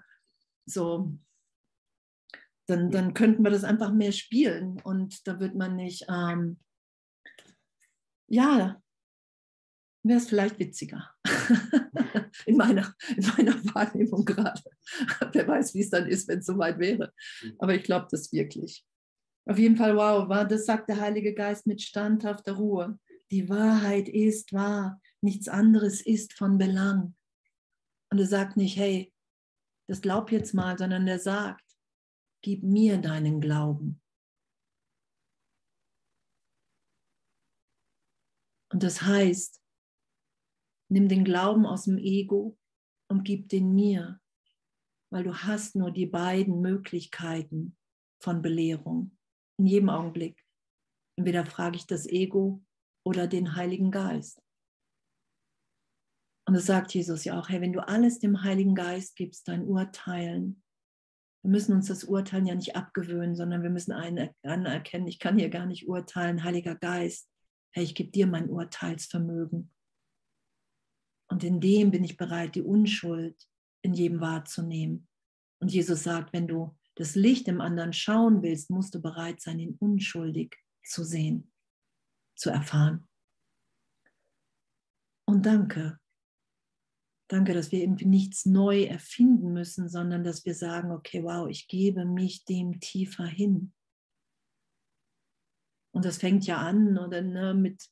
So, 0.64 1.18
dann, 2.66 2.90
dann 2.90 3.14
könnten 3.14 3.42
wir 3.42 3.50
das 3.50 3.64
einfach 3.64 3.92
mehr 3.92 4.12
spielen 4.12 4.80
und 4.82 5.26
da 5.26 5.40
wird 5.40 5.54
man 5.54 5.76
nicht, 5.76 6.06
ähm, 6.08 6.58
ja, 8.26 8.80
wäre 10.02 10.18
es 10.18 10.28
vielleicht 10.28 10.58
witziger. 10.58 11.10
in, 12.46 12.56
meiner, 12.56 12.94
in 13.16 13.26
meiner 13.36 13.74
Wahrnehmung 13.74 14.24
gerade. 14.24 14.62
Wer 15.32 15.48
weiß, 15.48 15.74
wie 15.74 15.80
es 15.80 15.90
dann 15.90 16.06
ist, 16.06 16.28
wenn 16.28 16.40
es 16.40 16.46
soweit 16.46 16.78
wäre. 16.78 17.12
Aber 17.58 17.74
ich 17.74 17.82
glaube 17.82 18.06
das 18.10 18.32
wirklich. 18.32 18.84
Auf 19.46 19.58
jeden 19.58 19.76
Fall, 19.76 19.96
wow, 19.96 20.28
war, 20.28 20.46
das 20.46 20.64
sagt 20.64 20.88
der 20.88 21.00
Heilige 21.00 21.34
Geist 21.34 21.66
mit 21.66 21.82
standhafter 21.82 22.52
Ruhe. 22.52 22.98
Die 23.30 23.48
Wahrheit 23.48 24.08
ist 24.08 24.52
wahr, 24.52 25.00
nichts 25.20 25.48
anderes 25.48 26.00
ist 26.00 26.32
von 26.34 26.58
Belang. 26.58 27.14
Und 28.10 28.18
er 28.18 28.26
sagt 28.26 28.56
nicht, 28.56 28.76
hey, 28.76 29.12
das 29.86 30.00
glaub 30.00 30.32
jetzt 30.32 30.54
mal, 30.54 30.78
sondern 30.78 31.06
er 31.06 31.18
sagt, 31.18 31.63
gib 32.44 32.62
mir 32.62 32.98
deinen 32.98 33.40
Glauben. 33.40 34.02
Und 38.70 38.82
das 38.82 39.00
heißt, 39.00 39.62
nimm 40.90 41.08
den 41.08 41.24
Glauben 41.24 41.64
aus 41.64 41.84
dem 41.84 41.96
Ego 41.96 42.58
und 43.08 43.24
gib 43.24 43.48
den 43.48 43.74
mir, 43.74 44.20
weil 45.10 45.24
du 45.24 45.34
hast 45.34 45.74
nur 45.74 45.90
die 45.90 46.04
beiden 46.04 46.60
Möglichkeiten 46.60 47.78
von 48.22 48.42
Belehrung 48.42 49.16
in 49.58 49.64
jedem 49.64 49.88
Augenblick. 49.88 50.44
Entweder 51.16 51.46
frage 51.46 51.76
ich 51.76 51.86
das 51.86 52.06
Ego 52.06 52.62
oder 53.06 53.26
den 53.26 53.56
Heiligen 53.56 53.90
Geist. 53.90 54.42
Und 56.46 56.52
das 56.52 56.66
sagt 56.66 56.92
Jesus 56.92 57.24
ja 57.24 57.40
auch, 57.40 57.48
hey, 57.48 57.62
wenn 57.62 57.72
du 57.72 57.88
alles 57.88 58.18
dem 58.18 58.42
Heiligen 58.42 58.74
Geist 58.74 59.16
gibst, 59.16 59.48
dein 59.48 59.64
Urteilen, 59.66 60.63
wir 61.44 61.50
müssen 61.50 61.74
uns 61.74 61.88
das 61.88 62.04
Urteilen 62.04 62.46
ja 62.46 62.54
nicht 62.54 62.74
abgewöhnen, 62.74 63.36
sondern 63.36 63.62
wir 63.62 63.68
müssen 63.68 63.92
anerkennen, 63.92 65.06
ich 65.06 65.18
kann 65.18 65.38
hier 65.38 65.50
gar 65.50 65.66
nicht 65.66 65.86
urteilen, 65.86 66.42
Heiliger 66.42 66.74
Geist, 66.74 67.30
hey, 67.74 67.84
ich 67.84 67.94
gebe 67.94 68.10
dir 68.10 68.26
mein 68.26 68.48
Urteilsvermögen. 68.48 69.70
Und 71.28 71.44
in 71.44 71.60
dem 71.60 71.90
bin 71.90 72.02
ich 72.02 72.16
bereit, 72.16 72.54
die 72.54 72.62
Unschuld 72.62 73.36
in 73.82 73.92
jedem 73.92 74.20
wahrzunehmen. 74.20 75.06
Und 75.60 75.70
Jesus 75.70 76.04
sagt, 76.04 76.32
wenn 76.32 76.48
du 76.48 76.78
das 76.94 77.14
Licht 77.14 77.46
im 77.46 77.60
anderen 77.60 77.92
schauen 77.92 78.42
willst, 78.42 78.70
musst 78.70 78.94
du 78.94 79.02
bereit 79.02 79.42
sein, 79.42 79.58
ihn 79.58 79.76
unschuldig 79.78 80.56
zu 80.82 81.04
sehen, 81.04 81.52
zu 82.36 82.48
erfahren. 82.48 83.06
Und 85.26 85.44
danke, 85.44 86.00
Danke, 87.28 87.54
dass 87.54 87.72
wir 87.72 87.80
irgendwie 87.80 88.06
nichts 88.06 88.44
neu 88.44 88.84
erfinden 88.84 89.52
müssen, 89.52 89.88
sondern 89.88 90.24
dass 90.24 90.44
wir 90.44 90.54
sagen, 90.54 90.90
okay, 90.90 91.22
wow, 91.24 91.48
ich 91.48 91.68
gebe 91.68 92.04
mich 92.04 92.44
dem 92.44 92.80
tiefer 92.80 93.24
hin. 93.24 93.72
Und 95.94 96.04
das 96.04 96.18
fängt 96.18 96.46
ja 96.46 96.58
an 96.58 96.98
oder 96.98 97.22
ne, 97.22 97.54
mit, 97.54 97.88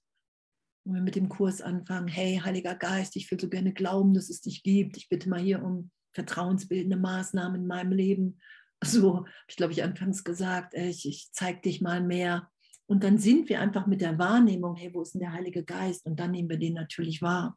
wenn 0.85 0.95
wir 0.97 1.03
mit 1.03 1.14
dem 1.14 1.28
Kurs 1.28 1.62
anfangen, 1.62 2.09
hey, 2.09 2.41
Heiliger 2.45 2.74
Geist, 2.74 3.16
ich 3.16 3.30
will 3.30 3.41
so 3.41 3.49
gerne 3.49 3.72
glauben, 3.72 4.12
dass 4.12 4.28
es 4.28 4.43
dich 4.43 4.62
gibt. 4.62 4.97
Ich 4.97 5.09
bitte 5.09 5.30
mal 5.30 5.41
hier 5.41 5.62
um 5.62 5.91
vertrauensbildende 6.12 6.97
Maßnahmen 6.97 7.62
in 7.62 7.66
meinem 7.66 7.93
Leben. 7.93 8.39
So 8.85 9.18
habe 9.18 9.28
ich, 9.47 9.55
glaube 9.55 9.72
ich, 9.72 9.85
anfangs 9.85 10.24
gesagt, 10.24 10.74
ich, 10.74 11.07
ich 11.07 11.28
zeige 11.30 11.61
dich 11.61 11.80
mal 11.80 12.03
mehr. 12.03 12.51
Und 12.87 13.05
dann 13.05 13.16
sind 13.16 13.49
wir 13.49 13.61
einfach 13.61 13.87
mit 13.87 14.01
der 14.01 14.18
Wahrnehmung, 14.18 14.74
hey, 14.74 14.93
wo 14.93 15.03
ist 15.03 15.12
denn 15.12 15.20
der 15.20 15.33
Heilige 15.33 15.62
Geist? 15.62 16.05
Und 16.05 16.18
dann 16.18 16.33
nehmen 16.33 16.51
wir 16.51 16.59
den 16.59 16.74
natürlich 16.74 17.22
wahr. 17.22 17.57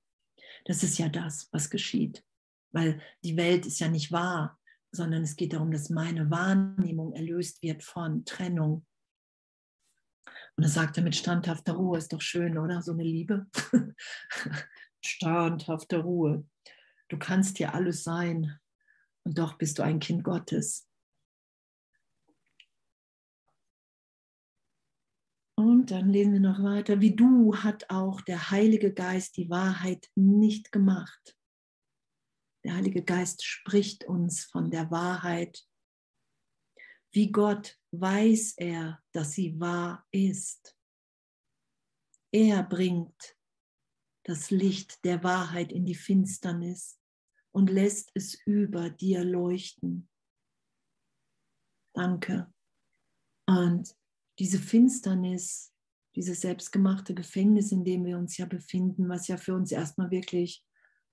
Das 0.65 0.83
ist 0.83 0.97
ja 0.97 1.09
das, 1.09 1.49
was 1.51 1.69
geschieht. 1.69 2.23
Weil 2.71 3.01
die 3.23 3.37
Welt 3.37 3.65
ist 3.65 3.79
ja 3.79 3.87
nicht 3.87 4.11
wahr, 4.11 4.59
sondern 4.91 5.23
es 5.23 5.35
geht 5.35 5.53
darum, 5.53 5.71
dass 5.71 5.89
meine 5.89 6.29
Wahrnehmung 6.29 7.13
erlöst 7.13 7.61
wird 7.61 7.83
von 7.83 8.25
Trennung. 8.25 8.85
Und 10.57 10.63
er 10.63 10.69
sagte 10.69 11.01
mit 11.01 11.15
standhafter 11.15 11.73
Ruhe, 11.73 11.97
ist 11.97 12.13
doch 12.13 12.21
schön, 12.21 12.57
oder? 12.57 12.81
So 12.81 12.93
eine 12.93 13.03
Liebe. 13.03 13.47
standhafter 15.05 15.99
Ruhe. 15.99 16.45
Du 17.09 17.17
kannst 17.17 17.57
hier 17.57 17.73
alles 17.73 18.03
sein 18.03 18.57
und 19.23 19.37
doch 19.37 19.57
bist 19.57 19.79
du 19.79 19.83
ein 19.83 19.99
Kind 19.99 20.23
Gottes. 20.23 20.84
Dann 25.85 26.09
lesen 26.09 26.33
wir 26.33 26.39
noch 26.39 26.63
weiter. 26.63 26.99
Wie 26.99 27.15
du 27.15 27.55
hat 27.55 27.89
auch 27.89 28.21
der 28.21 28.49
Heilige 28.49 28.91
Geist 28.91 29.37
die 29.37 29.49
Wahrheit 29.49 30.09
nicht 30.15 30.71
gemacht. 30.71 31.37
Der 32.63 32.75
Heilige 32.75 33.03
Geist 33.03 33.43
spricht 33.43 34.05
uns 34.05 34.45
von 34.45 34.71
der 34.71 34.89
Wahrheit. 34.89 35.63
Wie 37.11 37.31
Gott 37.31 37.77
weiß 37.91 38.55
er, 38.57 38.99
dass 39.11 39.33
sie 39.33 39.59
wahr 39.59 40.07
ist. 40.11 40.75
Er 42.33 42.63
bringt 42.63 43.37
das 44.23 44.49
Licht 44.49 45.05
der 45.05 45.23
Wahrheit 45.23 45.71
in 45.71 45.85
die 45.85 45.93
Finsternis 45.93 46.99
und 47.51 47.69
lässt 47.69 48.09
es 48.15 48.33
über 48.45 48.89
dir 48.89 49.23
leuchten. 49.23 50.09
Danke. 51.93 52.51
Und 53.47 53.95
diese 54.39 54.59
Finsternis, 54.59 55.74
dieses 56.15 56.41
selbstgemachte 56.41 57.13
Gefängnis, 57.13 57.71
in 57.71 57.83
dem 57.83 58.05
wir 58.05 58.17
uns 58.17 58.37
ja 58.37 58.45
befinden, 58.45 59.09
was 59.09 59.27
ja 59.27 59.37
für 59.37 59.53
uns 59.53 59.71
erstmal 59.71 60.11
wirklich 60.11 60.65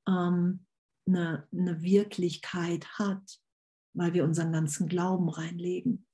ähm, 0.09 0.67
eine, 1.07 1.49
eine 1.53 1.83
Wirklichkeit 1.83 2.87
hat, 2.99 3.41
weil 3.95 4.15
wir 4.15 4.25
unseren 4.25 4.53
ganzen 4.53 4.89
Glauben 4.89 5.29
reinlegen. 5.29 6.07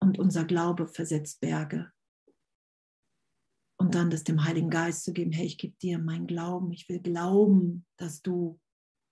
Und 0.00 0.18
unser 0.18 0.44
Glaube 0.44 0.86
versetzt 0.86 1.40
Berge. 1.40 1.90
Und 3.78 3.94
dann 3.94 4.10
das 4.10 4.24
dem 4.24 4.44
Heiligen 4.44 4.70
Geist 4.70 5.04
zu 5.04 5.12
geben, 5.12 5.32
hey, 5.32 5.46
ich 5.46 5.58
gebe 5.58 5.76
dir 5.78 5.98
meinen 5.98 6.26
Glauben, 6.26 6.70
ich 6.72 6.88
will 6.88 7.00
glauben, 7.00 7.84
dass 7.96 8.22
du 8.22 8.60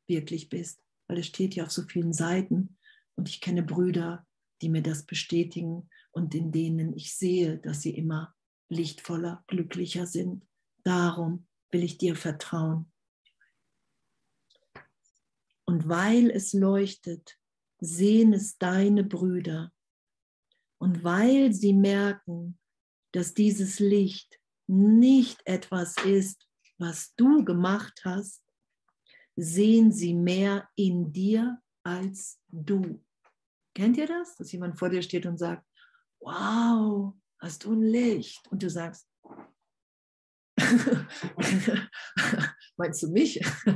wirklich 0.08 0.48
bist, 0.48 0.80
weil 1.08 1.18
es 1.18 1.26
steht 1.26 1.54
ja 1.54 1.64
auf 1.64 1.72
so 1.72 1.82
vielen 1.82 2.12
Seiten. 2.12 2.78
Und 3.16 3.28
ich 3.28 3.40
kenne 3.40 3.62
Brüder, 3.62 4.26
die 4.62 4.68
mir 4.68 4.82
das 4.82 5.04
bestätigen 5.04 5.90
und 6.14 6.34
in 6.34 6.52
denen 6.52 6.94
ich 6.94 7.16
sehe, 7.16 7.58
dass 7.58 7.82
sie 7.82 7.94
immer 7.94 8.34
lichtvoller, 8.68 9.44
glücklicher 9.48 10.06
sind. 10.06 10.46
Darum 10.84 11.46
will 11.70 11.82
ich 11.82 11.98
dir 11.98 12.14
vertrauen. 12.14 12.90
Und 15.64 15.88
weil 15.88 16.30
es 16.30 16.52
leuchtet, 16.52 17.38
sehen 17.80 18.32
es 18.32 18.58
deine 18.58 19.02
Brüder. 19.02 19.72
Und 20.78 21.02
weil 21.02 21.52
sie 21.52 21.72
merken, 21.72 22.58
dass 23.12 23.34
dieses 23.34 23.80
Licht 23.80 24.40
nicht 24.66 25.40
etwas 25.46 25.96
ist, 26.04 26.46
was 26.78 27.14
du 27.16 27.44
gemacht 27.44 28.02
hast, 28.04 28.42
sehen 29.36 29.90
sie 29.90 30.14
mehr 30.14 30.68
in 30.76 31.12
dir 31.12 31.60
als 31.82 32.40
du. 32.48 33.02
Kennt 33.74 33.96
ihr 33.96 34.06
das? 34.06 34.36
Dass 34.36 34.52
jemand 34.52 34.78
vor 34.78 34.90
dir 34.90 35.02
steht 35.02 35.26
und 35.26 35.38
sagt, 35.38 35.66
wow, 36.24 37.14
hast 37.38 37.64
du 37.64 37.72
ein 37.72 37.82
Licht? 37.82 38.46
Und 38.50 38.62
du 38.62 38.70
sagst, 38.70 39.08
meinst 42.76 43.02
du 43.02 43.08
mich? 43.10 43.40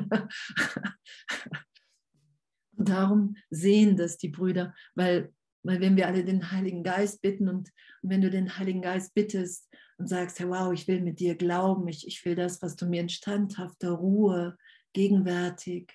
und 2.76 2.88
darum 2.88 3.36
sehen 3.50 3.96
das 3.96 4.16
die 4.18 4.28
Brüder, 4.28 4.74
weil, 4.94 5.34
weil 5.62 5.80
wenn 5.80 5.96
wir 5.96 6.06
alle 6.06 6.24
den 6.24 6.50
Heiligen 6.50 6.82
Geist 6.82 7.20
bitten 7.20 7.48
und, 7.48 7.72
und 8.02 8.10
wenn 8.10 8.20
du 8.20 8.30
den 8.30 8.56
Heiligen 8.58 8.82
Geist 8.82 9.14
bittest 9.14 9.68
und 9.98 10.08
sagst, 10.08 10.38
hey, 10.38 10.48
wow, 10.48 10.72
ich 10.72 10.88
will 10.88 11.00
mit 11.00 11.20
dir 11.20 11.34
glauben, 11.34 11.88
ich, 11.88 12.06
ich 12.06 12.24
will 12.24 12.34
das, 12.34 12.62
was 12.62 12.76
du 12.76 12.86
mir 12.86 13.00
in 13.02 13.08
standhafter 13.08 13.90
Ruhe, 13.90 14.56
gegenwärtig, 14.94 15.92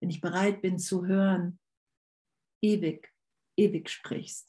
wenn 0.00 0.10
ich 0.10 0.20
bereit 0.20 0.60
bin 0.62 0.78
zu 0.78 1.06
hören, 1.06 1.58
ewig 2.62 3.12
ewig 3.58 3.90
sprichst, 3.90 4.48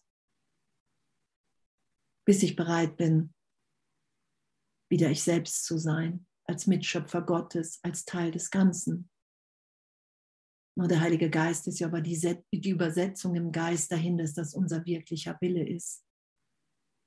bis 2.30 2.44
ich 2.44 2.56
bereit 2.56 2.96
bin, 2.96 3.34
wieder 4.88 5.10
ich 5.10 5.24
selbst 5.24 5.66
zu 5.66 5.80
sein, 5.80 6.28
als 6.48 6.68
Mitschöpfer 6.68 7.24
Gottes, 7.24 7.80
als 7.82 8.06
Teil 8.06 8.30
des 8.30 8.52
Ganzen. 8.52 9.10
Nur 10.78 10.88
der 10.88 11.02
Heilige 11.02 11.32
Geist 11.32 11.68
ist 11.68 11.80
ja 11.80 11.88
aber 11.88 12.02
die, 12.02 12.38
die 12.54 12.70
Übersetzung 12.70 13.34
im 13.34 13.52
Geist 13.52 13.92
dahin, 13.92 14.20
dass 14.20 14.36
das 14.36 14.54
unser 14.54 14.86
wirklicher 14.86 15.40
Wille 15.42 15.68
ist. 15.68 16.06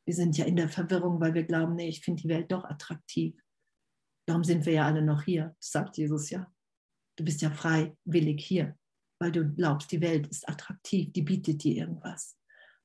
Wir 0.08 0.14
sind 0.16 0.36
ja 0.36 0.44
in 0.44 0.56
der 0.56 0.68
Verwirrung, 0.68 1.20
weil 1.20 1.34
wir 1.34 1.44
glauben, 1.44 1.76
nee, 1.76 1.88
ich 1.88 2.00
finde 2.00 2.22
die 2.22 2.28
Welt 2.28 2.50
doch 2.50 2.64
attraktiv. 2.64 3.40
Darum 4.26 4.42
sind 4.42 4.66
wir 4.66 4.72
ja 4.72 4.86
alle 4.86 5.02
noch 5.02 5.22
hier, 5.22 5.54
sagt 5.60 5.98
Jesus 5.98 6.30
ja. 6.30 6.52
Du 7.16 7.24
bist 7.24 7.42
ja 7.42 7.52
freiwillig 7.52 8.44
hier 8.44 8.76
weil 9.22 9.30
du 9.30 9.48
glaubst, 9.54 9.92
die 9.92 10.00
Welt 10.00 10.26
ist 10.26 10.48
attraktiv, 10.48 11.12
die 11.12 11.22
bietet 11.22 11.62
dir 11.62 11.76
irgendwas. 11.76 12.36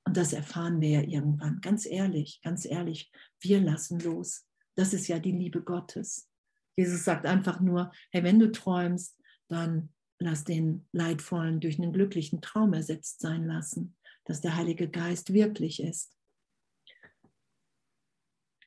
Und 0.07 0.15
das 0.15 0.31
erfahren 0.31 0.79
wir 0.79 0.89
ja 0.89 1.01
irgendwann. 1.01 1.59
Ganz 1.59 1.85
ehrlich, 1.85 2.39
ganz 2.41 2.63
ehrlich, 2.63 3.11
wir 3.41 3.59
lassen 3.59 3.99
los. 3.99 4.47
Das 4.75 4.93
ist 4.93 5.09
ja 5.09 5.19
die 5.19 5.33
Liebe 5.33 5.61
Gottes. 5.61 6.29
Jesus 6.77 7.03
sagt 7.03 7.25
einfach 7.25 7.59
nur, 7.59 7.91
hey, 8.11 8.23
wenn 8.23 8.39
du 8.39 8.49
träumst, 8.49 9.21
dann 9.49 9.93
lass 10.17 10.45
den 10.45 10.87
Leidvollen 10.93 11.59
durch 11.59 11.77
einen 11.77 11.91
glücklichen 11.91 12.39
Traum 12.39 12.71
ersetzt 12.71 13.19
sein 13.19 13.47
lassen, 13.47 13.97
dass 14.23 14.39
der 14.39 14.55
Heilige 14.55 14.89
Geist 14.89 15.33
wirklich 15.33 15.83
ist. 15.83 16.17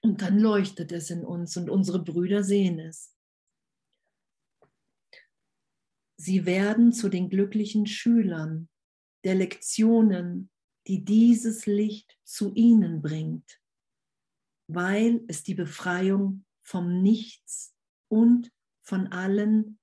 Und 0.02 0.20
dann 0.20 0.38
leuchtet 0.38 0.92
es 0.92 1.08
in 1.08 1.24
uns 1.24 1.56
und 1.56 1.70
unsere 1.70 2.04
Brüder 2.04 2.44
sehen 2.44 2.78
es. 2.78 3.16
Sie 6.18 6.44
werden 6.44 6.92
zu 6.92 7.08
den 7.08 7.30
glücklichen 7.30 7.86
Schülern 7.86 8.68
der 9.24 9.36
Lektionen, 9.36 10.50
die 10.90 11.04
dieses 11.04 11.66
Licht 11.66 12.18
zu 12.24 12.52
ihnen 12.52 13.00
bringt, 13.00 13.60
weil 14.66 15.24
es 15.28 15.44
die 15.44 15.54
Befreiung 15.54 16.44
vom 16.62 17.00
Nichts 17.00 17.76
und 18.08 18.52
von 18.82 19.06
allen 19.12 19.78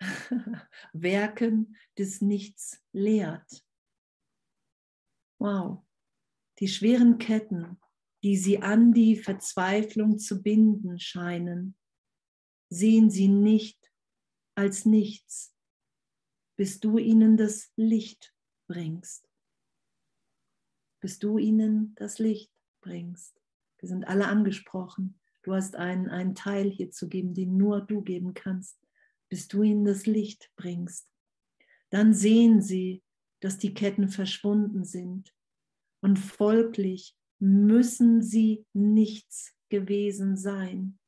Werken 0.92 1.76
des 1.98 2.20
Nichts 2.20 2.80
lehrt. 2.92 3.66
Wow, 5.40 5.84
die 6.60 6.68
schweren 6.68 7.18
Ketten, 7.18 7.76
die 8.22 8.36
sie 8.36 8.62
an 8.62 8.92
die 8.92 9.16
Verzweiflung 9.16 10.20
zu 10.20 10.40
binden 10.40 11.00
scheinen, 11.00 11.76
sehen 12.70 13.10
sie 13.10 13.26
nicht 13.26 13.90
als 14.54 14.84
nichts, 14.84 15.52
bis 16.56 16.78
du 16.78 16.96
ihnen 16.98 17.36
das 17.36 17.72
Licht 17.74 18.32
bringst. 18.68 19.25
Bis 21.06 21.20
du 21.20 21.38
ihnen 21.38 21.94
das 21.94 22.18
Licht 22.18 22.50
bringst. 22.80 23.40
Wir 23.78 23.88
sind 23.88 24.08
alle 24.08 24.26
angesprochen. 24.26 25.20
Du 25.44 25.54
hast 25.54 25.76
einen, 25.76 26.08
einen 26.08 26.34
Teil 26.34 26.68
hier 26.68 26.90
zu 26.90 27.08
geben, 27.08 27.32
den 27.32 27.56
nur 27.56 27.80
du 27.80 28.02
geben 28.02 28.34
kannst, 28.34 28.76
bis 29.28 29.46
du 29.46 29.62
ihnen 29.62 29.84
das 29.84 30.06
Licht 30.06 30.50
bringst. 30.56 31.08
Dann 31.90 32.12
sehen 32.12 32.60
sie, 32.60 33.04
dass 33.38 33.56
die 33.56 33.72
Ketten 33.72 34.08
verschwunden 34.08 34.84
sind. 34.84 35.32
Und 36.00 36.18
folglich 36.18 37.16
müssen 37.38 38.20
sie 38.20 38.66
nichts 38.72 39.54
gewesen 39.68 40.36
sein 40.36 40.98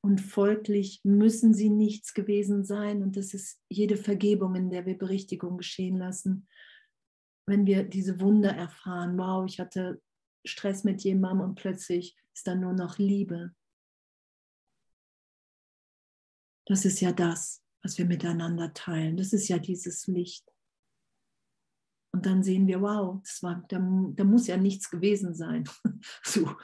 und 0.00 0.20
folglich 0.20 1.00
müssen 1.04 1.54
sie 1.54 1.70
nichts 1.70 2.14
gewesen 2.14 2.64
sein. 2.64 3.02
Und 3.02 3.16
das 3.16 3.34
ist 3.34 3.60
jede 3.68 3.96
Vergebung, 3.96 4.54
in 4.54 4.70
der 4.70 4.86
wir 4.86 4.96
Berichtigung 4.96 5.58
geschehen 5.58 5.96
lassen. 5.96 6.46
Wenn 7.48 7.64
wir 7.64 7.84
diese 7.84 8.20
Wunder 8.20 8.50
erfahren, 8.50 9.16
wow, 9.16 9.46
ich 9.48 9.58
hatte 9.58 10.02
Stress 10.44 10.84
mit 10.84 11.02
jemandem 11.02 11.48
und 11.48 11.54
plötzlich 11.54 12.16
ist 12.34 12.46
da 12.46 12.54
nur 12.54 12.74
noch 12.74 12.98
Liebe. 12.98 13.54
Das 16.66 16.84
ist 16.84 17.00
ja 17.00 17.12
das, 17.12 17.64
was 17.82 17.96
wir 17.96 18.04
miteinander 18.04 18.74
teilen. 18.74 19.16
Das 19.16 19.32
ist 19.32 19.48
ja 19.48 19.58
dieses 19.58 20.06
Licht. 20.06 20.46
Und 22.12 22.26
dann 22.26 22.42
sehen 22.42 22.66
wir, 22.66 22.82
wow, 22.82 23.20
das 23.22 23.42
war, 23.42 23.64
da, 23.68 23.78
da 23.78 24.24
muss 24.24 24.46
ja 24.46 24.58
nichts 24.58 24.90
gewesen 24.90 25.34
sein. 25.34 25.64
so. 26.22 26.54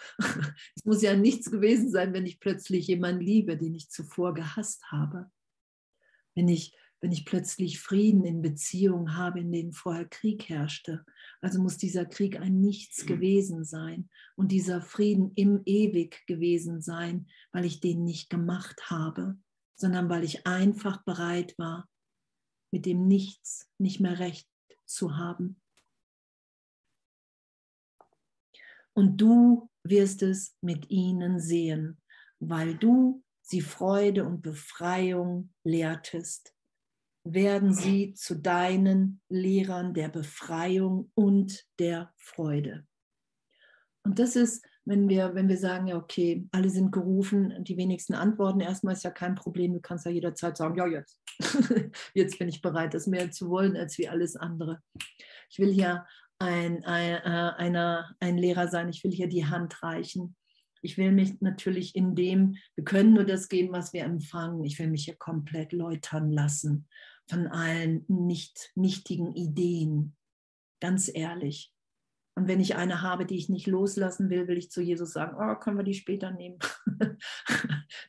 Es 0.77 0.85
muss 0.85 1.01
ja 1.01 1.17
nichts 1.17 1.51
gewesen 1.51 1.91
sein, 1.91 2.13
wenn 2.13 2.27
ich 2.27 2.41
plötzlich 2.41 2.89
jemanden 2.89 3.23
liebe, 3.23 3.57
den 3.57 3.75
ich 3.75 3.89
zuvor 3.89 4.35
gehasst 4.35 4.85
habe. 4.91 5.31
Wenn 6.35 6.49
ich, 6.49 6.77
wenn 7.05 7.13
ich 7.13 7.27
plötzlich 7.27 7.81
Frieden 7.81 8.25
in 8.25 8.41
Beziehungen 8.41 9.15
habe, 9.15 9.41
in 9.41 9.53
denen 9.53 9.75
vorher 9.75 10.07
Krieg 10.07 10.49
herrschte. 10.49 11.05
Also 11.43 11.61
muss 11.61 11.77
dieser 11.77 12.07
Krieg 12.07 12.41
ein 12.41 12.63
Nichts 12.63 13.03
mhm. 13.03 13.09
gewesen 13.09 13.65
sein 13.65 14.09
und 14.37 14.51
dieser 14.51 14.81
Frieden 14.81 15.31
im 15.35 15.61
Ewig 15.67 16.27
gewesen 16.27 16.81
sein, 16.81 17.27
weil 17.53 17.67
ich 17.67 17.81
den 17.81 18.05
nicht 18.05 18.31
gemacht 18.31 18.89
habe, 18.89 19.37
sondern 19.75 20.09
weil 20.09 20.25
ich 20.25 20.47
einfach 20.47 21.05
bereit 21.05 21.55
war, 21.59 21.91
mit 22.71 22.87
dem 22.87 23.07
Nichts 23.07 23.71
nicht 23.77 24.01
mehr 24.01 24.19
recht 24.19 24.49
zu 24.87 25.19
haben. 25.19 25.61
Und 28.95 29.21
du 29.21 29.69
wirst 29.83 30.23
es 30.23 30.57
mit 30.63 30.89
ihnen 30.89 31.39
sehen, 31.39 32.01
weil 32.41 32.79
du 32.79 33.23
sie 33.43 33.61
Freude 33.61 34.25
und 34.25 34.41
Befreiung 34.41 35.53
lehrtest, 35.65 36.54
werden 37.25 37.73
sie 37.73 38.13
zu 38.15 38.37
deinen 38.37 39.21
Lehrern 39.29 39.95
der 39.95 40.09
Befreiung 40.09 41.11
und 41.15 41.65
der 41.79 42.13
Freude. 42.19 42.87
Und 44.05 44.19
das 44.19 44.37
ist, 44.37 44.65
wenn 44.85 45.09
wir, 45.09 45.35
wenn 45.35 45.49
wir 45.49 45.57
sagen, 45.57 45.87
ja, 45.87 45.97
okay, 45.97 46.47
alle 46.53 46.69
sind 46.69 46.93
gerufen, 46.93 47.65
die 47.65 47.79
wenigsten 47.79 48.15
antworten, 48.15 48.61
erstmal 48.61 48.93
ist 48.93 49.05
ja 49.05 49.11
kein 49.11 49.35
Problem, 49.35 49.73
du 49.73 49.81
kannst 49.81 50.05
ja 50.05 50.11
jederzeit 50.11 50.59
sagen, 50.59 50.77
ja, 50.77 50.87
jetzt, 50.87 51.19
jetzt 52.15 52.39
bin 52.39 52.49
ich 52.49 52.61
bereit, 52.61 52.93
das 52.93 53.07
mehr 53.07 53.31
zu 53.31 53.49
wollen 53.49 53.77
als 53.77 53.97
wie 53.97 54.09
alles 54.09 54.37
andere. 54.37 54.81
Ich 55.49 55.59
will 55.59 55.73
hier 55.73 56.07
ein, 56.39 56.85
ein, 56.85 57.15
äh, 57.15 57.53
einer, 57.57 58.15
ein 58.21 58.37
Lehrer 58.37 58.69
sein, 58.69 58.91
ich 58.91 59.03
will 59.03 59.13
hier 59.13 59.29
die 59.29 59.47
Hand 59.47 59.83
reichen. 59.83 60.37
Ich 60.83 60.99
will 60.99 61.13
mich 61.13 61.41
natürlich 61.41 61.97
in 61.97 62.15
dem, 62.15 62.57
wir 62.75 62.85
können 62.85 63.15
nur 63.15 63.25
das 63.25 63.49
geben, 63.49 63.73
was 63.73 63.95
wir 63.95 64.05
empfangen. 64.05 64.63
Ich 64.65 64.79
will 64.79 64.91
mich 64.91 65.07
hier 65.07 65.17
komplett 65.17 65.73
läutern 65.73 66.31
lassen 66.31 66.87
von 67.29 67.47
allen 67.47 68.05
nicht, 68.09 68.73
nichtigen 68.75 69.35
Ideen. 69.35 70.17
Ganz 70.81 71.11
ehrlich. 71.13 71.73
Und 72.37 72.49
wenn 72.49 72.61
ich 72.61 72.75
eine 72.75 73.01
habe, 73.01 73.27
die 73.27 73.37
ich 73.37 73.49
nicht 73.49 73.67
loslassen 73.67 74.29
will, 74.29 74.49
will 74.49 74.59
ich 74.59 74.71
zu 74.71 74.83
Jesus 74.83 75.13
sagen, 75.13 75.37
oh, 75.39 75.55
können 75.59 75.77
wir 75.77 75.85
die 75.85 75.95
später 75.95 76.33
nehmen? 76.33 76.59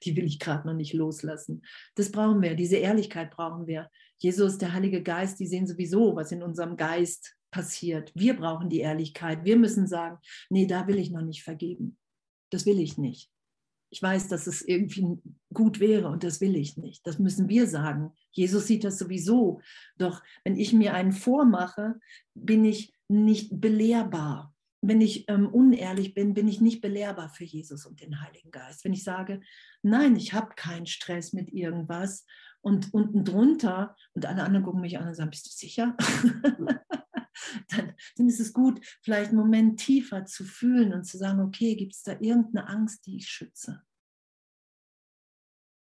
die 0.04 0.16
will 0.16 0.26
ich 0.26 0.40
gerade 0.40 0.68
noch 0.68 0.74
nicht 0.74 0.94
loslassen. 0.94 1.62
Das 1.94 2.12
brauchen 2.12 2.42
wir, 2.42 2.56
diese 2.56 2.78
Ehrlichkeit 2.78 3.30
brauchen 3.32 3.68
wir. 3.68 3.90
Jesus, 4.18 4.58
der 4.58 4.74
Heilige 4.74 5.04
Geist, 5.04 5.40
die 5.40 5.46
sehen 5.46 5.68
sowieso, 5.68 6.16
was 6.16 6.32
in 6.32 6.42
unserem 6.42 6.76
Geist 6.76 7.36
passiert. 7.52 8.12
Wir 8.16 8.36
brauchen 8.36 8.70
die 8.70 8.80
Ehrlichkeit. 8.80 9.46
Wir 9.46 9.58
müssen 9.58 9.88
sagen, 9.88 10.18
nee, 10.50 10.66
da 10.66 10.88
will 10.88 10.98
ich 10.98 11.12
noch 11.12 11.22
nicht 11.22 11.44
vergeben. 11.44 11.98
Das 12.50 12.66
will 12.66 12.80
ich 12.80 12.98
nicht. 12.98 13.30
Ich 13.96 14.04
weiß, 14.04 14.28
dass 14.28 14.46
es 14.46 14.62
irgendwie 14.62 15.20
gut 15.54 15.80
wäre 15.80 16.10
und 16.10 16.26
das 16.26 16.42
will 16.42 16.58
ich 16.58 16.76
nicht. 16.76 17.08
Das 17.08 17.18
müssen 17.18 17.48
wir 17.48 17.66
sagen. 17.66 18.12
Jesus 18.32 18.68
sieht 18.68 18.84
das 18.84 19.00
sowieso. 19.00 19.62
Doch 19.98 20.22
wenn 20.44 20.58
ich 20.58 20.74
mir 20.74 20.94
einen 20.94 21.14
vormache, 21.14 21.96
bin 22.34 22.66
ich 22.66 22.94
nicht 23.08 23.62
belehrbar. 23.62 24.54
Wenn 24.82 25.00
ich 25.00 25.30
ähm, 25.30 25.48
unehrlich 25.48 26.14
bin, 26.14 26.34
bin 26.34 26.50
ich 26.50 26.60
nicht 26.60 26.82
belehrbar 26.82 27.30
für 27.30 27.46
Jesus 27.46 27.86
und 27.86 28.02
den 28.02 28.20
Heiligen 28.20 28.52
Geist. 28.52 28.84
Wenn 28.84 28.92
ich 28.92 29.06
sage, 29.06 29.40
nein, 29.82 30.18
ich 30.18 30.34
habe 30.34 30.56
keinen 30.58 30.88
Stress 30.88 31.32
mit 31.32 31.54
irgendwas 31.54 32.26
und 32.60 32.94
unten 32.94 33.24
drunter 33.24 33.96
und 34.14 34.26
alle 34.26 34.44
anderen 34.44 34.66
gucken 34.66 34.82
mich 34.82 35.00
an 35.00 35.08
und 35.08 35.16
sagen, 35.16 35.30
bist 35.30 35.46
du 35.46 35.52
sicher? 35.52 35.96
dann, 37.70 37.94
dann 38.16 38.28
ist 38.28 38.40
es 38.40 38.54
gut, 38.54 38.80
vielleicht 39.02 39.30
einen 39.30 39.40
Moment 39.40 39.80
tiefer 39.80 40.26
zu 40.26 40.44
fühlen 40.44 40.94
und 40.94 41.06
zu 41.06 41.18
sagen, 41.18 41.40
okay, 41.42 41.76
gibt 41.76 41.94
es 41.94 42.04
da 42.04 42.14
irgendeine 42.20 42.68
Angst, 42.68 43.06
die 43.06 43.18
ich 43.18 43.28
schütze? 43.28 43.84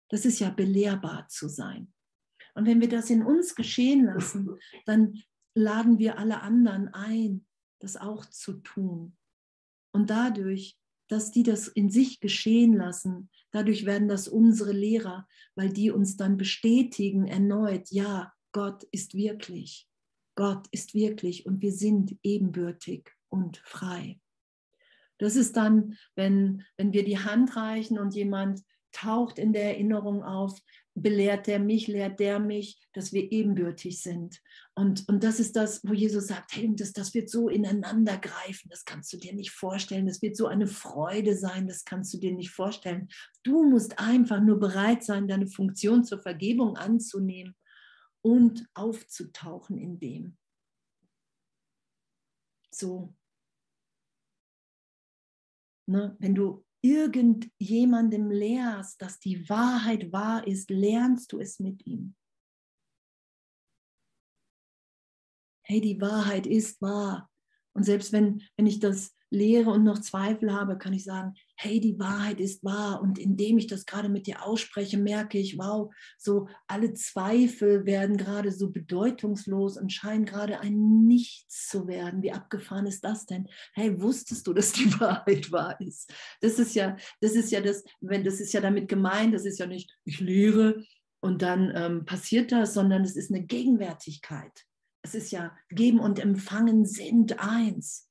Das 0.09 0.25
ist 0.25 0.39
ja 0.39 0.49
belehrbar 0.49 1.27
zu 1.27 1.47
sein. 1.47 1.93
Und 2.55 2.67
wenn 2.67 2.81
wir 2.81 2.89
das 2.89 3.09
in 3.09 3.23
uns 3.23 3.55
geschehen 3.55 4.05
lassen, 4.05 4.59
dann 4.85 5.23
laden 5.55 5.97
wir 5.99 6.19
alle 6.19 6.41
anderen 6.41 6.89
ein, 6.89 7.45
das 7.79 7.97
auch 7.97 8.25
zu 8.25 8.53
tun. 8.61 9.17
Und 9.91 10.09
dadurch, 10.09 10.77
dass 11.07 11.31
die 11.31 11.43
das 11.43 11.67
in 11.67 11.89
sich 11.89 12.19
geschehen 12.19 12.73
lassen, 12.73 13.29
dadurch 13.51 13.85
werden 13.85 14.07
das 14.07 14.27
unsere 14.27 14.71
Lehrer, 14.71 15.27
weil 15.55 15.71
die 15.71 15.91
uns 15.91 16.17
dann 16.17 16.37
bestätigen 16.37 17.27
erneut, 17.27 17.89
ja, 17.89 18.33
Gott 18.51 18.83
ist 18.91 19.15
wirklich. 19.15 19.87
Gott 20.35 20.67
ist 20.71 20.93
wirklich 20.93 21.45
und 21.45 21.61
wir 21.61 21.71
sind 21.71 22.17
ebenbürtig 22.23 23.11
und 23.29 23.57
frei. 23.57 24.19
Das 25.19 25.35
ist 25.35 25.55
dann, 25.55 25.97
wenn, 26.15 26.63
wenn 26.77 26.91
wir 26.91 27.03
die 27.03 27.19
Hand 27.19 27.55
reichen 27.55 27.99
und 27.99 28.15
jemand 28.15 28.61
taucht 28.91 29.39
in 29.39 29.53
der 29.53 29.63
Erinnerung 29.63 30.23
auf, 30.23 30.59
belehrt 30.95 31.47
der 31.47 31.59
mich, 31.59 31.87
lehrt 31.87 32.19
der 32.19 32.39
mich, 32.39 32.79
dass 32.93 33.13
wir 33.13 33.31
ebenbürtig 33.31 34.01
sind. 34.01 34.39
Und, 34.75 35.07
und 35.09 35.23
das 35.23 35.39
ist 35.39 35.55
das, 35.55 35.81
wo 35.83 35.93
Jesus 35.93 36.27
sagt, 36.27 36.55
hey, 36.55 36.71
das, 36.75 36.93
das 36.93 37.13
wird 37.15 37.29
so 37.29 37.49
ineinander 37.49 38.17
greifen, 38.17 38.69
das 38.69 38.85
kannst 38.85 39.11
du 39.11 39.17
dir 39.17 39.33
nicht 39.33 39.51
vorstellen, 39.51 40.05
das 40.05 40.21
wird 40.21 40.37
so 40.37 40.45
eine 40.45 40.67
Freude 40.67 41.35
sein, 41.35 41.67
das 41.67 41.83
kannst 41.83 42.13
du 42.13 42.19
dir 42.19 42.33
nicht 42.33 42.51
vorstellen. 42.51 43.07
Du 43.43 43.63
musst 43.63 43.97
einfach 43.97 44.41
nur 44.41 44.59
bereit 44.59 45.03
sein, 45.03 45.27
deine 45.27 45.47
Funktion 45.47 46.03
zur 46.03 46.21
Vergebung 46.21 46.77
anzunehmen 46.77 47.55
und 48.23 48.67
aufzutauchen 48.73 49.77
in 49.77 49.99
dem. 49.99 50.37
So. 52.71 53.15
Ne, 55.85 56.15
wenn 56.19 56.33
du 56.33 56.65
irgendjemandem 56.81 58.31
lehrst, 58.31 59.01
dass 59.01 59.19
die 59.19 59.47
Wahrheit 59.49 60.11
wahr 60.11 60.47
ist, 60.47 60.69
lernst 60.69 61.31
du 61.31 61.39
es 61.39 61.59
mit 61.59 61.85
ihm. 61.85 62.15
Hey, 65.65 65.81
die 65.81 65.99
Wahrheit 66.01 66.47
ist 66.47 66.81
wahr. 66.81 67.29
Und 67.73 67.83
selbst 67.83 68.11
wenn, 68.11 68.43
wenn 68.57 68.67
ich 68.67 68.79
das 68.79 69.15
lehre 69.33 69.71
und 69.71 69.83
noch 69.83 69.99
Zweifel 69.99 70.53
habe, 70.53 70.77
kann 70.77 70.93
ich 70.93 71.03
sagen, 71.03 71.33
hey, 71.55 71.79
die 71.79 71.97
Wahrheit 71.97 72.39
ist 72.39 72.63
wahr. 72.63 73.01
Und 73.01 73.17
indem 73.17 73.57
ich 73.57 73.67
das 73.67 73.85
gerade 73.85 74.07
mit 74.07 74.27
dir 74.27 74.45
ausspreche, 74.45 74.97
merke 74.97 75.39
ich, 75.39 75.57
wow, 75.57 75.91
so 76.17 76.47
alle 76.67 76.93
Zweifel 76.93 77.85
werden 77.85 78.17
gerade 78.17 78.51
so 78.51 78.69
bedeutungslos 78.69 79.77
und 79.77 79.91
scheinen 79.91 80.25
gerade 80.25 80.59
ein 80.59 81.07
Nichts 81.07 81.67
zu 81.67 81.87
werden. 81.87 82.21
Wie 82.21 82.31
abgefahren 82.31 82.85
ist 82.85 83.03
das 83.03 83.25
denn? 83.25 83.47
Hey, 83.73 83.99
wusstest 83.99 84.45
du, 84.45 84.53
dass 84.53 84.71
die 84.71 84.91
Wahrheit 84.99 85.51
wahr 85.51 85.81
ist? 85.81 86.13
Das 86.41 86.59
ist 86.59 86.75
ja, 86.75 86.95
das 87.19 87.33
ist 87.33 87.51
ja 87.51 87.59
das, 87.59 87.83
wenn 88.01 88.23
das 88.23 88.39
ist 88.39 88.53
ja 88.53 88.61
damit 88.61 88.87
gemeint, 88.87 89.33
das 89.33 89.45
ist 89.45 89.57
ja 89.57 89.65
nicht, 89.65 89.91
ich 90.05 90.19
lehre 90.19 90.83
und 91.21 91.41
dann 91.41 91.71
ähm, 91.75 92.05
passiert 92.05 92.51
das, 92.51 92.75
sondern 92.75 93.03
es 93.03 93.15
ist 93.15 93.31
eine 93.31 93.43
Gegenwärtigkeit. 93.43 94.65
Es 95.01 95.15
ist 95.15 95.31
ja 95.31 95.57
Geben 95.69 95.99
und 95.99 96.19
Empfangen 96.19 96.85
sind 96.85 97.39
eins. 97.39 98.09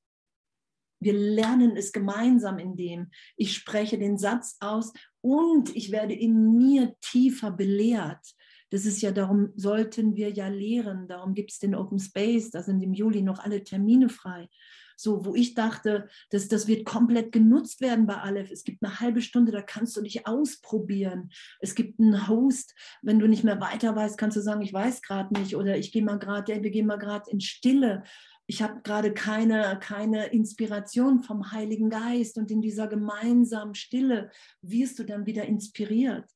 Wir 1.03 1.15
lernen 1.15 1.77
es 1.77 1.93
gemeinsam, 1.93 2.59
indem 2.59 3.11
ich 3.37 3.55
spreche 3.55 3.99
den 3.99 4.19
Satz 4.19 4.57
aus 4.61 4.93
und 5.21 5.75
ich 5.75 5.91
werde 5.91 6.15
in 6.15 6.57
mir 6.57 6.95
tiefer 7.01 7.51
belehrt. 7.51 8.35
Das 8.71 8.87
ist 8.87 9.03
ja 9.03 9.13
darum, 9.13 9.51
sollten 9.55 10.17
wir 10.17 10.31
ja 10.31 10.49
lehren. 10.49 11.07
Darum 11.07 11.35
gibt 11.35 11.53
es 11.53 11.59
den 11.59 11.75
Open 11.75 11.99
Space. 11.99 12.51
Da 12.51 12.63
sind 12.63 12.83
im 12.83 12.95
Juli 12.95 13.21
noch 13.21 13.39
alle 13.39 13.63
Termine 13.63 14.09
frei. 14.09 14.49
So, 14.97 15.25
wo 15.25 15.35
ich 15.35 15.55
dachte, 15.55 16.09
dass 16.31 16.49
das 16.49 16.67
wird 16.69 16.87
komplett 16.87 17.33
genutzt 17.33 17.81
werden 17.81 18.07
bei 18.07 18.17
Aleph. 18.17 18.51
Es 18.51 18.65
gibt 18.65 18.83
eine 18.83 19.01
halbe 19.01 19.21
Stunde, 19.21 19.53
da 19.53 19.61
kannst 19.61 19.97
du 19.97 20.01
dich 20.01 20.27
ausprobieren. 20.27 21.31
Es 21.61 21.75
gibt 21.75 21.99
einen 21.99 22.29
Host, 22.29 22.75
wenn 23.03 23.19
du 23.19 23.27
nicht 23.27 23.45
mehr 23.45 23.61
weiter 23.61 23.97
weißt, 23.97 24.17
kannst 24.17 24.37
du 24.37 24.41
sagen, 24.41 24.63
ich 24.63 24.73
weiß 24.73 25.03
gerade 25.03 25.35
nicht 25.39 25.57
oder 25.57 25.77
ich 25.77 25.93
gehe 25.93 26.05
mal 26.05 26.19
gerade, 26.19 26.63
wir 26.63 26.71
gehen 26.71 26.87
mal 26.87 26.99
gerade 26.99 27.31
in 27.31 27.41
Stille 27.41 28.05
ich 28.53 28.61
habe 28.61 28.83
gerade 28.83 29.15
keine, 29.15 29.79
keine 29.81 30.27
Inspiration 30.27 31.23
vom 31.23 31.53
Heiligen 31.53 31.89
Geist 31.89 32.37
und 32.37 32.51
in 32.51 32.61
dieser 32.61 32.87
gemeinsamen 32.87 33.75
Stille 33.75 34.31
wirst 34.61 34.99
du 34.99 35.05
dann 35.05 35.25
wieder 35.25 35.47
inspiriert. 35.47 36.31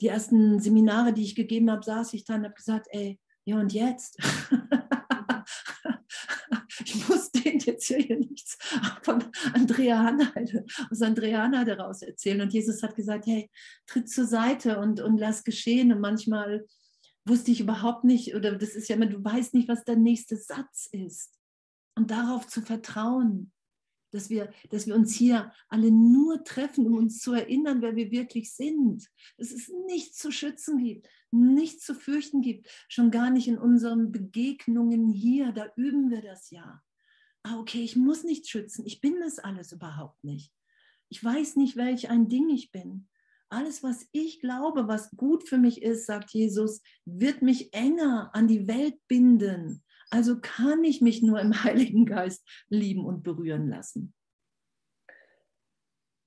Die 0.00 0.08
ersten 0.08 0.58
Seminare, 0.58 1.12
die 1.12 1.22
ich 1.22 1.36
gegeben 1.36 1.70
habe, 1.70 1.84
saß 1.84 2.12
ich 2.14 2.24
da 2.24 2.34
und 2.34 2.42
habe 2.42 2.54
gesagt, 2.54 2.88
ey, 2.90 3.20
ja 3.44 3.56
und 3.56 3.72
jetzt? 3.72 4.18
ich 6.84 7.08
muss 7.08 7.30
denen 7.30 7.60
jetzt 7.60 7.86
hier 7.86 8.18
nichts 8.18 8.58
von 9.02 9.22
Andrea 9.54 10.02
Hanheide, 10.02 10.64
aus 10.90 11.02
Andrea 11.02 11.44
Hanheide 11.44 11.78
raus 11.78 12.02
erzählen. 12.02 12.40
Und 12.40 12.52
Jesus 12.52 12.82
hat 12.82 12.96
gesagt, 12.96 13.26
hey, 13.26 13.48
tritt 13.86 14.10
zur 14.10 14.26
Seite 14.26 14.80
und, 14.80 15.00
und 15.00 15.18
lass 15.18 15.44
geschehen. 15.44 15.92
Und 15.92 16.00
manchmal 16.00 16.66
wusste 17.26 17.50
ich 17.50 17.60
überhaupt 17.60 18.04
nicht, 18.04 18.34
oder 18.34 18.56
das 18.56 18.74
ist 18.74 18.88
ja 18.88 18.96
immer, 18.96 19.06
du 19.06 19.22
weißt 19.22 19.54
nicht, 19.54 19.68
was 19.68 19.84
der 19.84 19.96
nächste 19.96 20.36
Satz 20.36 20.88
ist. 20.92 21.38
Und 21.94 22.10
darauf 22.10 22.46
zu 22.46 22.62
vertrauen, 22.62 23.52
dass 24.12 24.30
wir, 24.30 24.52
dass 24.70 24.86
wir 24.86 24.94
uns 24.94 25.14
hier 25.14 25.52
alle 25.68 25.90
nur 25.90 26.44
treffen, 26.44 26.86
um 26.86 26.96
uns 26.96 27.20
zu 27.20 27.32
erinnern, 27.32 27.82
wer 27.82 27.96
wir 27.96 28.10
wirklich 28.10 28.52
sind. 28.52 29.10
Dass 29.36 29.50
es 29.50 29.70
nichts 29.86 30.18
zu 30.18 30.30
schützen 30.30 30.78
gibt, 30.78 31.08
nichts 31.30 31.84
zu 31.84 31.94
fürchten 31.94 32.40
gibt, 32.40 32.68
schon 32.88 33.10
gar 33.10 33.30
nicht 33.30 33.48
in 33.48 33.58
unseren 33.58 34.12
Begegnungen 34.12 35.10
hier, 35.10 35.52
da 35.52 35.70
üben 35.76 36.10
wir 36.10 36.22
das 36.22 36.50
ja. 36.50 36.82
Ah, 37.42 37.58
okay, 37.58 37.82
ich 37.82 37.96
muss 37.96 38.24
nichts 38.24 38.48
schützen, 38.48 38.86
ich 38.86 39.00
bin 39.00 39.20
das 39.20 39.38
alles 39.38 39.72
überhaupt 39.72 40.22
nicht. 40.24 40.52
Ich 41.08 41.22
weiß 41.22 41.56
nicht, 41.56 41.76
welch 41.76 42.10
ein 42.10 42.28
Ding 42.28 42.48
ich 42.50 42.72
bin. 42.72 43.08
Alles, 43.48 43.82
was 43.82 44.06
ich 44.12 44.40
glaube, 44.40 44.88
was 44.88 45.10
gut 45.12 45.48
für 45.48 45.58
mich 45.58 45.82
ist, 45.82 46.06
sagt 46.06 46.30
Jesus, 46.30 46.82
wird 47.04 47.42
mich 47.42 47.72
enger 47.72 48.30
an 48.34 48.48
die 48.48 48.66
Welt 48.66 48.96
binden. 49.06 49.84
Also 50.10 50.40
kann 50.40 50.84
ich 50.84 51.00
mich 51.00 51.22
nur 51.22 51.40
im 51.40 51.52
Heiligen 51.64 52.06
Geist 52.06 52.44
lieben 52.68 53.04
und 53.04 53.22
berühren 53.22 53.68
lassen. 53.68 54.14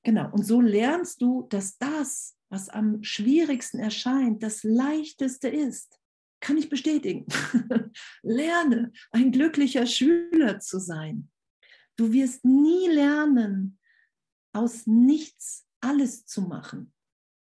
Genau, 0.03 0.32
und 0.32 0.43
so 0.43 0.61
lernst 0.61 1.22
du, 1.22 1.43
dass 1.49 1.78
das, 1.78 2.38
was 2.49 2.70
am 2.70 3.03
schwierigsten 3.03 3.80
erscheint, 3.80 4.41
das 4.41 4.63
leichteste 4.63 5.49
ist. 5.49 5.99
Kann 6.39 6.57
ich 6.57 6.70
bestätigen. 6.70 7.26
Lerne, 8.24 8.93
ein 9.11 9.34
glücklicher 9.34 9.86
Schüler 9.86 10.59
zu 10.59 10.80
sein. 10.80 11.30
Du 11.97 12.13
wirst 12.13 12.45
nie 12.45 12.88
lernen, 12.88 13.78
aus 14.53 14.88
nichts 14.88 15.67
alles 15.82 16.26
zu 16.26 16.43
machen. 16.43 16.93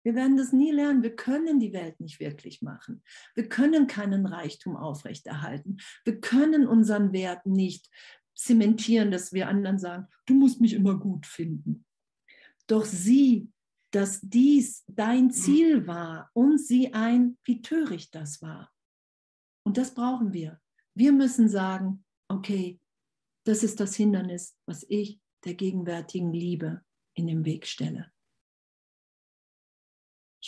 Wir 0.04 0.16
werden 0.16 0.38
das 0.38 0.51
nie 0.51 0.72
lernen. 0.72 1.01
Wir 1.01 1.16
können 1.16 1.60
die 1.60 1.74
Welt 1.74 1.99
nicht 1.99 2.20
wirklich 2.20 2.62
machen. 2.62 3.04
Wir 3.36 3.47
können 3.47 3.88
keinen 3.88 4.26
Reichtum 4.26 4.76
aufrechterhalten. 4.76 5.78
Wir 6.04 6.20
können 6.20 6.68
unseren 6.68 7.14
Wert 7.14 7.45
nicht 7.45 7.89
zementieren, 8.36 9.12
dass 9.12 9.34
wir 9.34 9.47
anderen 9.47 9.80
sagen, 9.80 10.08
du 10.26 10.34
musst 10.34 10.60
mich 10.60 10.74
immer 10.74 10.99
gut 10.99 11.26
finden. 11.26 11.86
Doch 12.68 12.86
sieh, 12.86 13.49
dass 13.91 14.22
dies 14.22 14.84
dein 14.88 15.32
Ziel 15.32 15.88
war 15.88 16.30
und 16.34 16.60
sieh 16.60 16.93
ein, 16.93 17.38
wie 17.43 17.62
töricht 17.62 18.16
das 18.16 18.41
war. 18.41 18.72
Und 19.64 19.78
das 19.78 19.93
brauchen 19.93 20.34
wir. 20.34 20.60
Wir 20.95 21.12
müssen 21.12 21.47
sagen, 21.47 22.04
okay, 22.28 22.80
das 23.45 23.64
ist 23.64 23.80
das 23.80 23.95
Hindernis, 23.95 24.58
was 24.66 24.86
ich 24.88 25.20
der 25.45 25.54
gegenwärtigen 25.54 26.34
Liebe 26.34 26.82
in 27.14 27.28
den 27.28 27.45
Weg 27.45 27.68
stelle. 27.68 28.12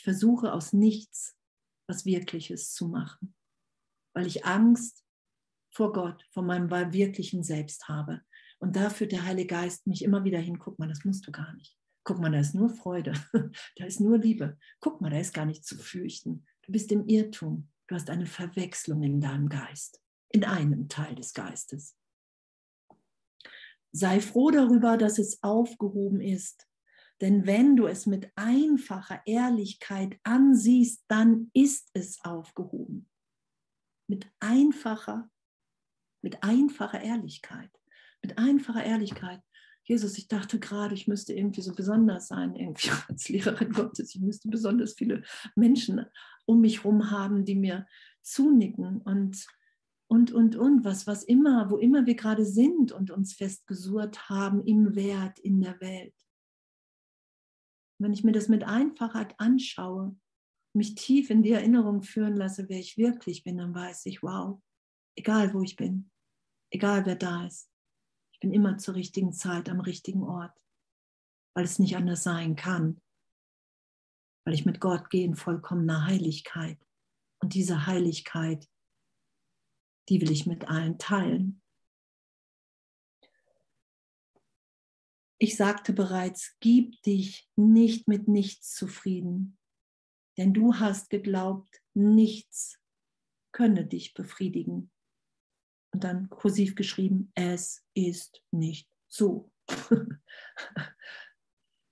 Versuche 0.06 0.53
aus 0.53 0.72
nichts 0.72 1.36
was 1.88 2.06
Wirkliches 2.06 2.74
zu 2.74 2.88
machen, 2.88 3.34
weil 4.14 4.28
ich 4.28 4.45
Angst 4.45 5.03
vor 5.74 5.93
Gott, 5.93 6.24
vor 6.32 6.43
meinem 6.43 6.70
wirklichen 6.93 7.43
Selbst 7.43 7.88
habe. 7.89 8.22
Und 8.60 8.76
da 8.76 8.91
führt 8.91 9.12
der 9.12 9.26
Heilige 9.26 9.47
Geist 9.47 9.88
mich 9.88 10.03
immer 10.03 10.24
wieder 10.24 10.38
hin, 10.39 10.60
guck 10.60 10.78
mal, 10.78 10.88
das 10.88 11.06
musst 11.06 11.26
du 11.26 11.32
gar 11.32 11.53
nicht. 11.56 11.76
Guck 12.03 12.20
mal, 12.20 12.32
da 12.32 12.39
ist 12.39 12.53
nur 12.53 12.70
Freude, 12.70 13.14
da 13.78 13.86
ist 13.86 13.99
nur 13.99 14.20
Liebe. 14.20 14.60
Guck 14.80 15.01
mal, 15.01 15.10
da 15.10 15.18
ist 15.18 15.34
gar 15.34 15.45
nichts 15.45 15.66
zu 15.66 15.76
fürchten. 15.76 16.45
Du 16.62 16.72
bist 16.72 16.91
im 16.91 17.08
Irrtum. 17.08 17.72
Du 17.88 17.95
hast 17.95 18.12
eine 18.12 18.28
Verwechslung 18.28 19.01
in 19.01 19.20
deinem 19.20 19.49
Geist, 19.49 20.03
in 20.30 20.43
einem 20.43 20.88
Teil 20.88 21.16
des 21.16 21.34
Geistes. 21.34 21.97
Sei 23.91 24.22
froh 24.22 24.51
darüber, 24.51 24.97
dass 24.97 25.18
es 25.18 25.41
aufgehoben 25.41 26.22
ist. 26.22 26.68
Denn 27.22 27.45
wenn 27.45 27.76
du 27.76 27.88
es 27.88 28.05
mit 28.05 28.30
einfacher 28.36 29.22
Ehrlichkeit 29.26 30.20
ansiehst, 30.24 31.05
dann 31.07 31.49
ist 31.53 31.89
es 31.93 32.24
aufgehoben. 32.26 33.09
Mit 34.07 34.30
einfacher, 34.39 35.30
mit 36.22 36.43
einfacher 36.43 37.01
Ehrlichkeit. 37.01 37.72
Mit 38.22 38.38
einfacher 38.38 38.84
Ehrlichkeit. 38.84 39.41
Jesus, 39.86 40.18
ich 40.18 40.28
dachte 40.28 40.59
gerade, 40.59 40.95
ich 40.95 41.07
müsste 41.07 41.34
irgendwie 41.34 41.61
so 41.61 41.74
besonders 41.74 42.28
sein, 42.28 42.55
irgendwie 42.55 42.89
als 43.07 43.30
Lehrerin 43.30 43.72
Gottes. 43.72 44.16
Ich 44.16 44.22
müsste 44.22 44.49
besonders 44.49 44.93
viele 44.93 45.24
Menschen 45.55 46.05
um 46.45 46.59
mich 46.59 46.84
herum 46.84 47.11
haben, 47.11 47.45
die 47.45 47.55
mir 47.55 47.88
zunicken 48.22 49.01
und, 49.01 49.45
und, 50.07 50.32
und, 50.32 50.55
und, 50.55 50.84
was, 50.84 51.07
was 51.07 51.24
immer, 51.24 51.70
wo 51.70 51.78
immer 51.78 52.05
wir 52.05 52.16
gerade 52.16 52.45
sind 52.45 52.91
und 52.91 53.11
uns 53.11 53.34
festgesurrt 53.34 54.28
haben 54.28 54.63
im 54.66 54.95
Wert 54.95 55.39
in 55.39 55.61
der 55.61 55.80
Welt. 55.80 56.13
Wenn 58.00 58.14
ich 58.14 58.24
mir 58.24 58.32
das 58.32 58.50
mit 58.50 58.64
Einfachheit 58.64 59.39
anschaue, 59.39 60.16
mich 60.74 60.96
tief 60.96 61.30
in 61.30 61.43
die 61.43 61.52
Erinnerung 61.52 62.02
führen 62.02 62.36
lasse, 62.36 62.68
wer 62.68 62.80
ich 62.80 62.98
wirklich 62.98 63.43
bin, 63.43 63.58
dann 63.58 63.74
weiß 63.74 64.06
ich, 64.08 64.22
wow, 64.22 64.62
egal 65.18 65.54
wo 65.54 65.62
ich 65.62 65.76
bin, 65.76 66.12
egal 66.72 67.06
wer 67.06 67.16
da 67.16 67.46
ist, 67.46 67.72
ich 68.34 68.39
bin 68.41 68.52
immer 68.52 68.78
zur 68.78 68.96
richtigen 68.96 69.32
Zeit 69.32 69.70
am 69.70 69.80
richtigen 69.80 70.24
Ort, 70.24 70.66
weil 71.56 71.64
es 71.64 71.80
nicht 71.80 71.96
anders 71.96 72.24
sein 72.24 72.58
kann, 72.58 73.02
weil 74.46 74.54
ich 74.54 74.66
mit 74.66 74.82
Gott 74.82 75.10
gehe 75.10 75.24
in 75.24 75.36
vollkommener 75.36 76.06
Heiligkeit. 76.06 76.78
Und 77.41 77.54
diese 77.54 77.86
Heiligkeit, 77.86 78.70
die 80.10 80.20
will 80.20 80.32
ich 80.32 80.46
mit 80.46 80.68
allen 80.68 80.98
teilen. 80.98 81.62
Ich 85.38 85.57
sagte 85.57 85.93
bereits, 85.93 86.55
gib 86.59 87.01
dich 87.03 87.49
nicht 87.55 88.07
mit 88.07 88.27
nichts 88.27 88.73
zufrieden, 88.73 89.57
denn 90.38 90.53
du 90.53 90.75
hast 90.75 91.09
geglaubt, 91.09 91.81
nichts 91.93 92.79
könne 93.51 93.86
dich 93.86 94.13
befriedigen 94.13 94.91
und 95.93 96.03
dann 96.03 96.29
kursiv 96.29 96.75
geschrieben, 96.75 97.31
es 97.36 97.86
ist 97.93 98.43
nicht 98.51 98.89
so. 99.07 99.49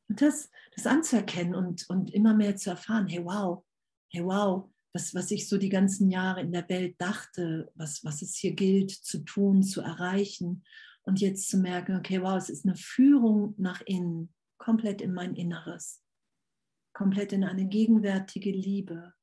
und 0.09 0.21
das, 0.21 0.49
das 0.75 0.85
anzuerkennen 0.85 1.55
und, 1.55 1.89
und 1.89 2.13
immer 2.13 2.33
mehr 2.33 2.57
zu 2.57 2.69
erfahren, 2.69 3.07
hey 3.07 3.23
wow, 3.23 3.65
hey 4.11 4.25
wow, 4.25 4.69
was, 4.93 5.15
was 5.15 5.31
ich 5.31 5.47
so 5.47 5.57
die 5.57 5.69
ganzen 5.69 6.11
Jahre 6.11 6.41
in 6.41 6.51
der 6.51 6.67
Welt 6.69 6.95
dachte, 6.99 7.71
was, 7.75 8.03
was 8.03 8.21
es 8.21 8.35
hier 8.35 8.53
gilt 8.53 8.91
zu 8.91 9.19
tun, 9.19 9.63
zu 9.63 9.81
erreichen. 9.81 10.63
Und 11.06 11.20
jetzt 11.20 11.49
zu 11.49 11.58
merken, 11.58 11.97
okay, 11.97 12.22
wow, 12.22 12.38
es 12.38 12.49
ist 12.49 12.66
eine 12.66 12.76
Führung 12.76 13.56
nach 13.58 13.82
innen, 13.82 14.34
komplett 14.58 15.01
in 15.01 15.14
mein 15.14 15.36
Inneres, 15.36 16.01
komplett 16.93 17.34
in 17.34 17.43
eine 17.43 17.68
gegenwärtige 17.68 18.51
Liebe. 18.51 19.14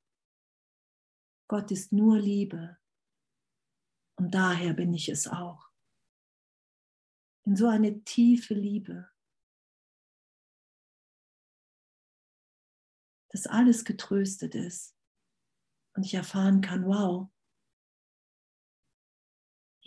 Gott 1.49 1.71
ist 1.71 1.93
nur 1.93 2.19
Liebe. 2.19 2.79
Und 4.17 4.35
daher 4.35 4.75
bin 4.75 4.93
ich 4.93 5.09
es 5.09 5.27
auch. 5.27 5.71
In 7.45 7.57
so 7.57 7.67
eine 7.69 8.05
tiefe 8.05 8.53
Liebe, 8.53 9.11
dass 13.31 13.47
alles 13.47 13.85
getröstet 13.87 14.55
ist 14.55 14.95
und 15.95 16.05
ich 16.05 16.13
erfahren 16.13 16.61
kann, 16.61 16.85
wow, 16.85 17.31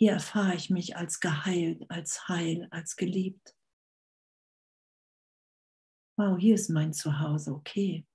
hier 0.04 0.12
erfahre 0.12 0.54
ich 0.54 0.68
mich 0.68 0.98
als 0.98 1.18
geheilt, 1.18 1.90
als 1.90 2.28
heil, 2.28 2.68
als 2.70 2.96
geliebt. 2.96 3.56
Wow, 6.18 6.38
hier 6.38 6.56
ist 6.56 6.68
mein 6.68 6.92
Zuhause, 6.92 7.54
okay. 7.54 8.06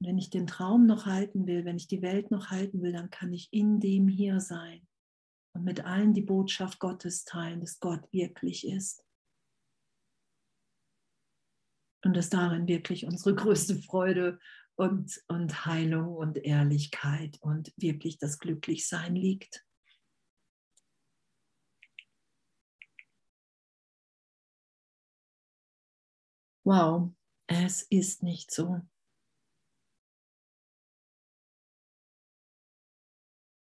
Wenn 0.00 0.16
ich 0.16 0.30
den 0.30 0.46
Traum 0.46 0.86
noch 0.86 1.06
halten 1.06 1.48
will, 1.48 1.64
wenn 1.64 1.76
ich 1.76 1.88
die 1.88 2.02
Welt 2.02 2.30
noch 2.30 2.50
halten 2.50 2.82
will, 2.82 2.92
dann 2.92 3.10
kann 3.10 3.32
ich 3.32 3.52
in 3.52 3.80
dem 3.80 4.06
hier 4.06 4.38
sein 4.38 4.86
und 5.56 5.64
mit 5.64 5.84
allen 5.84 6.14
die 6.14 6.22
Botschaft 6.22 6.78
Gottes 6.78 7.24
teilen, 7.24 7.58
dass 7.58 7.80
Gott 7.80 8.06
wirklich 8.12 8.64
ist. 8.64 9.04
Und 12.04 12.16
dass 12.16 12.30
darin 12.30 12.68
wirklich 12.68 13.06
unsere 13.06 13.34
größte 13.34 13.74
Freude 13.74 14.38
und, 14.78 15.20
und 15.26 15.66
Heilung 15.66 16.14
und 16.14 16.38
Ehrlichkeit 16.38 17.36
und 17.40 17.72
wirklich 17.76 18.18
das 18.18 18.38
Glücklichsein 18.38 19.16
liegt. 19.16 19.64
Wow, 26.64 27.12
es 27.48 27.82
ist 27.82 28.22
nicht 28.22 28.52
so. 28.52 28.80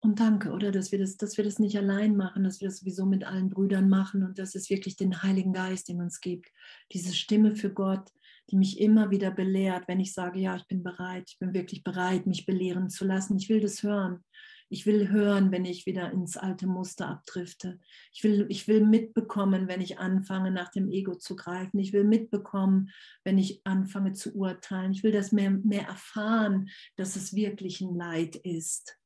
Und 0.04 0.20
danke, 0.20 0.52
oder 0.52 0.72
dass 0.72 0.92
wir, 0.92 1.00
das, 1.00 1.18
dass 1.18 1.36
wir 1.36 1.44
das 1.44 1.60
nicht 1.60 1.78
allein 1.78 2.16
machen, 2.16 2.44
dass 2.44 2.62
wir 2.62 2.70
das 2.70 2.78
sowieso 2.78 3.06
mit 3.06 3.26
allen 3.26 3.50
Brüdern 3.50 3.90
machen 3.90 4.24
und 4.24 4.40
dass 4.40 4.56
es 4.56 4.70
wirklich 4.70 4.96
den 4.96 5.22
Heiligen 5.22 5.52
Geist 5.52 5.90
in 5.90 6.00
uns 6.02 6.22
gibt. 6.22 6.52
Diese 6.92 7.14
Stimme 7.14 7.56
für 7.56 7.72
Gott, 7.72 8.12
die 8.52 8.58
mich 8.58 8.80
immer 8.80 9.10
wieder 9.10 9.32
belehrt, 9.32 9.88
wenn 9.88 10.00
ich 10.00 10.14
sage, 10.14 10.40
ja, 10.40 10.56
ich 10.56 10.68
bin 10.68 10.84
bereit, 10.84 11.26
ich 11.28 11.40
bin 11.40 11.54
wirklich 11.54 11.84
bereit, 11.84 12.28
mich 12.28 12.46
belehren 12.46 12.90
zu 12.90 13.06
lassen. 13.06 13.38
Ich 13.38 13.50
will 13.50 13.62
das 13.62 13.84
hören. 13.84 14.24
Ich 14.70 14.86
will 14.86 15.10
hören, 15.10 15.52
wenn 15.52 15.66
ich 15.66 15.86
wieder 15.86 16.12
ins 16.12 16.38
alte 16.38 16.66
Muster 16.66 17.10
abdrifte. 17.10 17.80
Ich 18.14 18.24
will, 18.24 18.46
ich 18.50 18.68
will 18.70 18.86
mitbekommen, 18.86 19.68
wenn 19.68 19.82
ich 19.82 20.00
anfange, 20.00 20.52
nach 20.52 20.70
dem 20.70 20.90
Ego 20.90 21.16
zu 21.16 21.36
greifen. 21.36 21.80
Ich 21.80 21.92
will 21.92 22.06
mitbekommen, 22.06 22.92
wenn 23.26 23.38
ich 23.38 23.66
anfange 23.66 24.14
zu 24.14 24.34
urteilen. 24.34 24.94
Ich 24.94 25.04
will 25.04 25.12
das 25.12 25.34
mehr, 25.34 25.50
mehr 25.50 25.88
erfahren, 25.88 26.70
dass 26.96 27.18
es 27.18 27.34
wirklich 27.34 27.82
ein 27.82 27.96
Leid 27.96 28.38
ist 28.38 28.98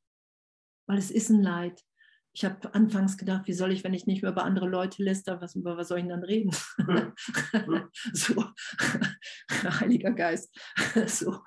weil 0.86 0.98
es 0.98 1.10
ist 1.10 1.30
ein 1.30 1.42
Leid. 1.42 1.82
Ich 2.36 2.44
habe 2.44 2.74
anfangs 2.74 3.16
gedacht, 3.16 3.46
wie 3.46 3.54
soll 3.54 3.72
ich, 3.72 3.82
wenn 3.82 3.94
ich 3.94 4.06
nicht 4.06 4.20
mehr 4.20 4.30
über 4.30 4.44
andere 4.44 4.68
Leute 4.68 5.02
läster, 5.02 5.40
was, 5.40 5.54
über 5.54 5.78
was 5.78 5.88
soll 5.88 6.00
ich 6.00 6.06
dann 6.06 6.22
reden? 6.22 6.50
so, 8.12 8.44
Heiliger 9.80 10.12
Geist. 10.12 10.54
so. 11.06 11.38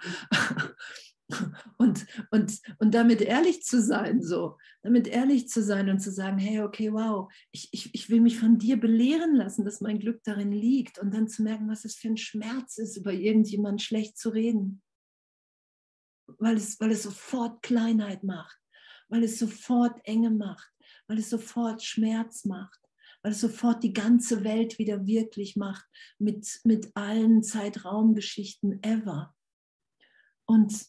Und, 1.78 2.08
und, 2.32 2.60
und 2.80 2.96
damit 2.96 3.22
ehrlich 3.22 3.62
zu 3.62 3.80
sein, 3.80 4.24
so, 4.24 4.58
damit 4.82 5.08
ehrlich 5.08 5.48
zu 5.48 5.62
sein 5.62 5.92
und 5.92 6.00
zu 6.00 6.12
sagen, 6.12 6.40
hey, 6.40 6.62
okay, 6.62 6.92
wow, 6.92 7.32
ich, 7.52 7.70
ich, 7.72 7.94
ich 7.94 8.10
will 8.10 8.22
mich 8.22 8.40
von 8.40 8.58
dir 8.58 8.80
belehren 8.80 9.36
lassen, 9.36 9.66
dass 9.66 9.82
mein 9.82 10.00
Glück 10.00 10.24
darin 10.24 10.52
liegt 10.52 10.98
und 10.98 11.14
dann 11.14 11.28
zu 11.28 11.44
merken, 11.44 11.70
was 11.70 11.86
es 11.86 11.98
für 11.98 12.08
ein 12.08 12.18
Schmerz 12.18 12.80
ist, 12.80 12.98
über 12.98 13.14
irgendjemanden 13.14 13.78
schlecht 13.78 14.18
zu 14.18 14.30
reden. 14.30 14.82
Weil 16.40 16.58
es, 16.58 16.80
weil 16.80 16.90
es 16.90 17.04
sofort 17.04 17.62
Kleinheit 17.62 18.24
macht 18.24 18.60
weil 19.10 19.24
es 19.24 19.40
sofort 19.40 20.00
Enge 20.06 20.30
macht, 20.30 20.70
weil 21.10 21.18
es 21.18 21.30
sofort 21.30 21.84
Schmerz 21.84 22.45
macht, 22.45 22.80
weil 23.24 23.32
es 23.32 23.41
sofort 23.41 23.84
die 23.84 23.93
ganze 23.93 24.43
Welt 24.43 24.78
wieder 24.78 25.05
wirklich 25.07 25.55
macht 25.55 25.86
mit, 26.20 26.62
mit 26.64 26.91
allen 26.93 27.43
Zeitraumgeschichten 27.43 28.82
ever. 28.84 29.36
Und 30.45 30.88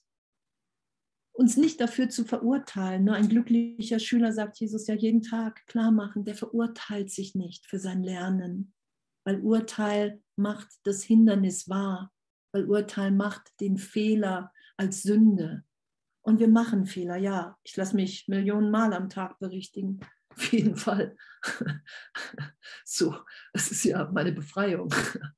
uns 1.33 1.57
nicht 1.57 1.81
dafür 1.81 2.11
zu 2.11 2.27
verurteilen. 2.27 3.05
Nur 3.05 3.15
ein 3.15 3.31
glücklicher 3.31 3.99
Schüler 3.99 4.33
sagt 4.33 4.61
Jesus 4.61 4.87
ja 4.87 4.95
jeden 4.95 5.23
Tag 5.23 5.67
klar 5.67 5.91
machen, 5.91 6.27
der 6.27 6.35
verurteilt 6.35 7.11
sich 7.11 7.35
nicht 7.35 7.67
für 7.67 7.79
sein 7.79 8.03
Lernen, 8.03 8.75
weil 9.25 9.41
Urteil 9.41 10.23
macht 10.37 10.69
das 10.85 11.03
Hindernis 11.03 11.67
wahr, 11.69 12.13
weil 12.53 12.67
Urteil 12.67 13.11
macht 13.11 13.59
den 13.61 13.79
Fehler 13.79 14.53
als 14.77 15.03
Sünde. 15.03 15.65
Und 16.23 16.39
wir 16.39 16.49
machen 16.49 16.87
Fehler, 16.87 17.17
ja. 17.17 17.59
Ich 17.63 17.77
lasse 17.77 17.97
mich 17.97 18.29
Millionen 18.29 18.71
Mal 18.71 18.93
am 18.93 19.09
Tag 19.09 19.39
berichtigen. 19.39 20.01
Auf 20.31 20.53
jeden 20.53 20.77
Fall. 20.77 21.17
So, 22.85 23.17
das 23.53 23.71
ist 23.71 23.85
ja 23.85 24.11
meine 24.13 24.33
Befreiung. 24.33 24.93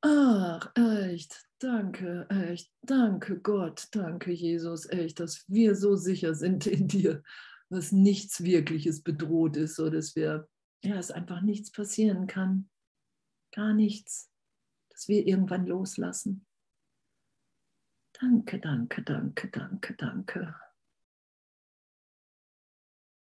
Ach, 0.00 0.72
echt, 0.74 1.44
danke, 1.58 2.26
echt, 2.30 2.70
danke 2.82 3.40
Gott, 3.40 3.88
danke 3.92 4.32
Jesus, 4.32 4.88
echt, 4.88 5.20
dass 5.20 5.44
wir 5.48 5.76
so 5.76 5.96
sicher 5.96 6.34
sind 6.34 6.66
in 6.66 6.88
dir. 6.88 7.22
dass 7.72 7.90
nichts 7.90 8.44
Wirkliches 8.44 9.02
bedroht 9.02 9.56
ist, 9.56 9.76
so 9.76 9.88
dass 9.88 10.14
wir, 10.14 10.48
ja, 10.84 10.96
es 10.96 11.10
einfach 11.10 11.40
nichts 11.40 11.72
passieren 11.72 12.26
kann. 12.26 12.68
Gar 13.54 13.74
nichts. 13.74 14.30
Dass 14.90 15.08
wir 15.08 15.26
irgendwann 15.26 15.66
loslassen. 15.66 16.46
Danke, 18.22 18.60
danke, 18.60 19.02
danke, 19.02 19.48
danke, 19.50 19.94
danke. 19.96 20.54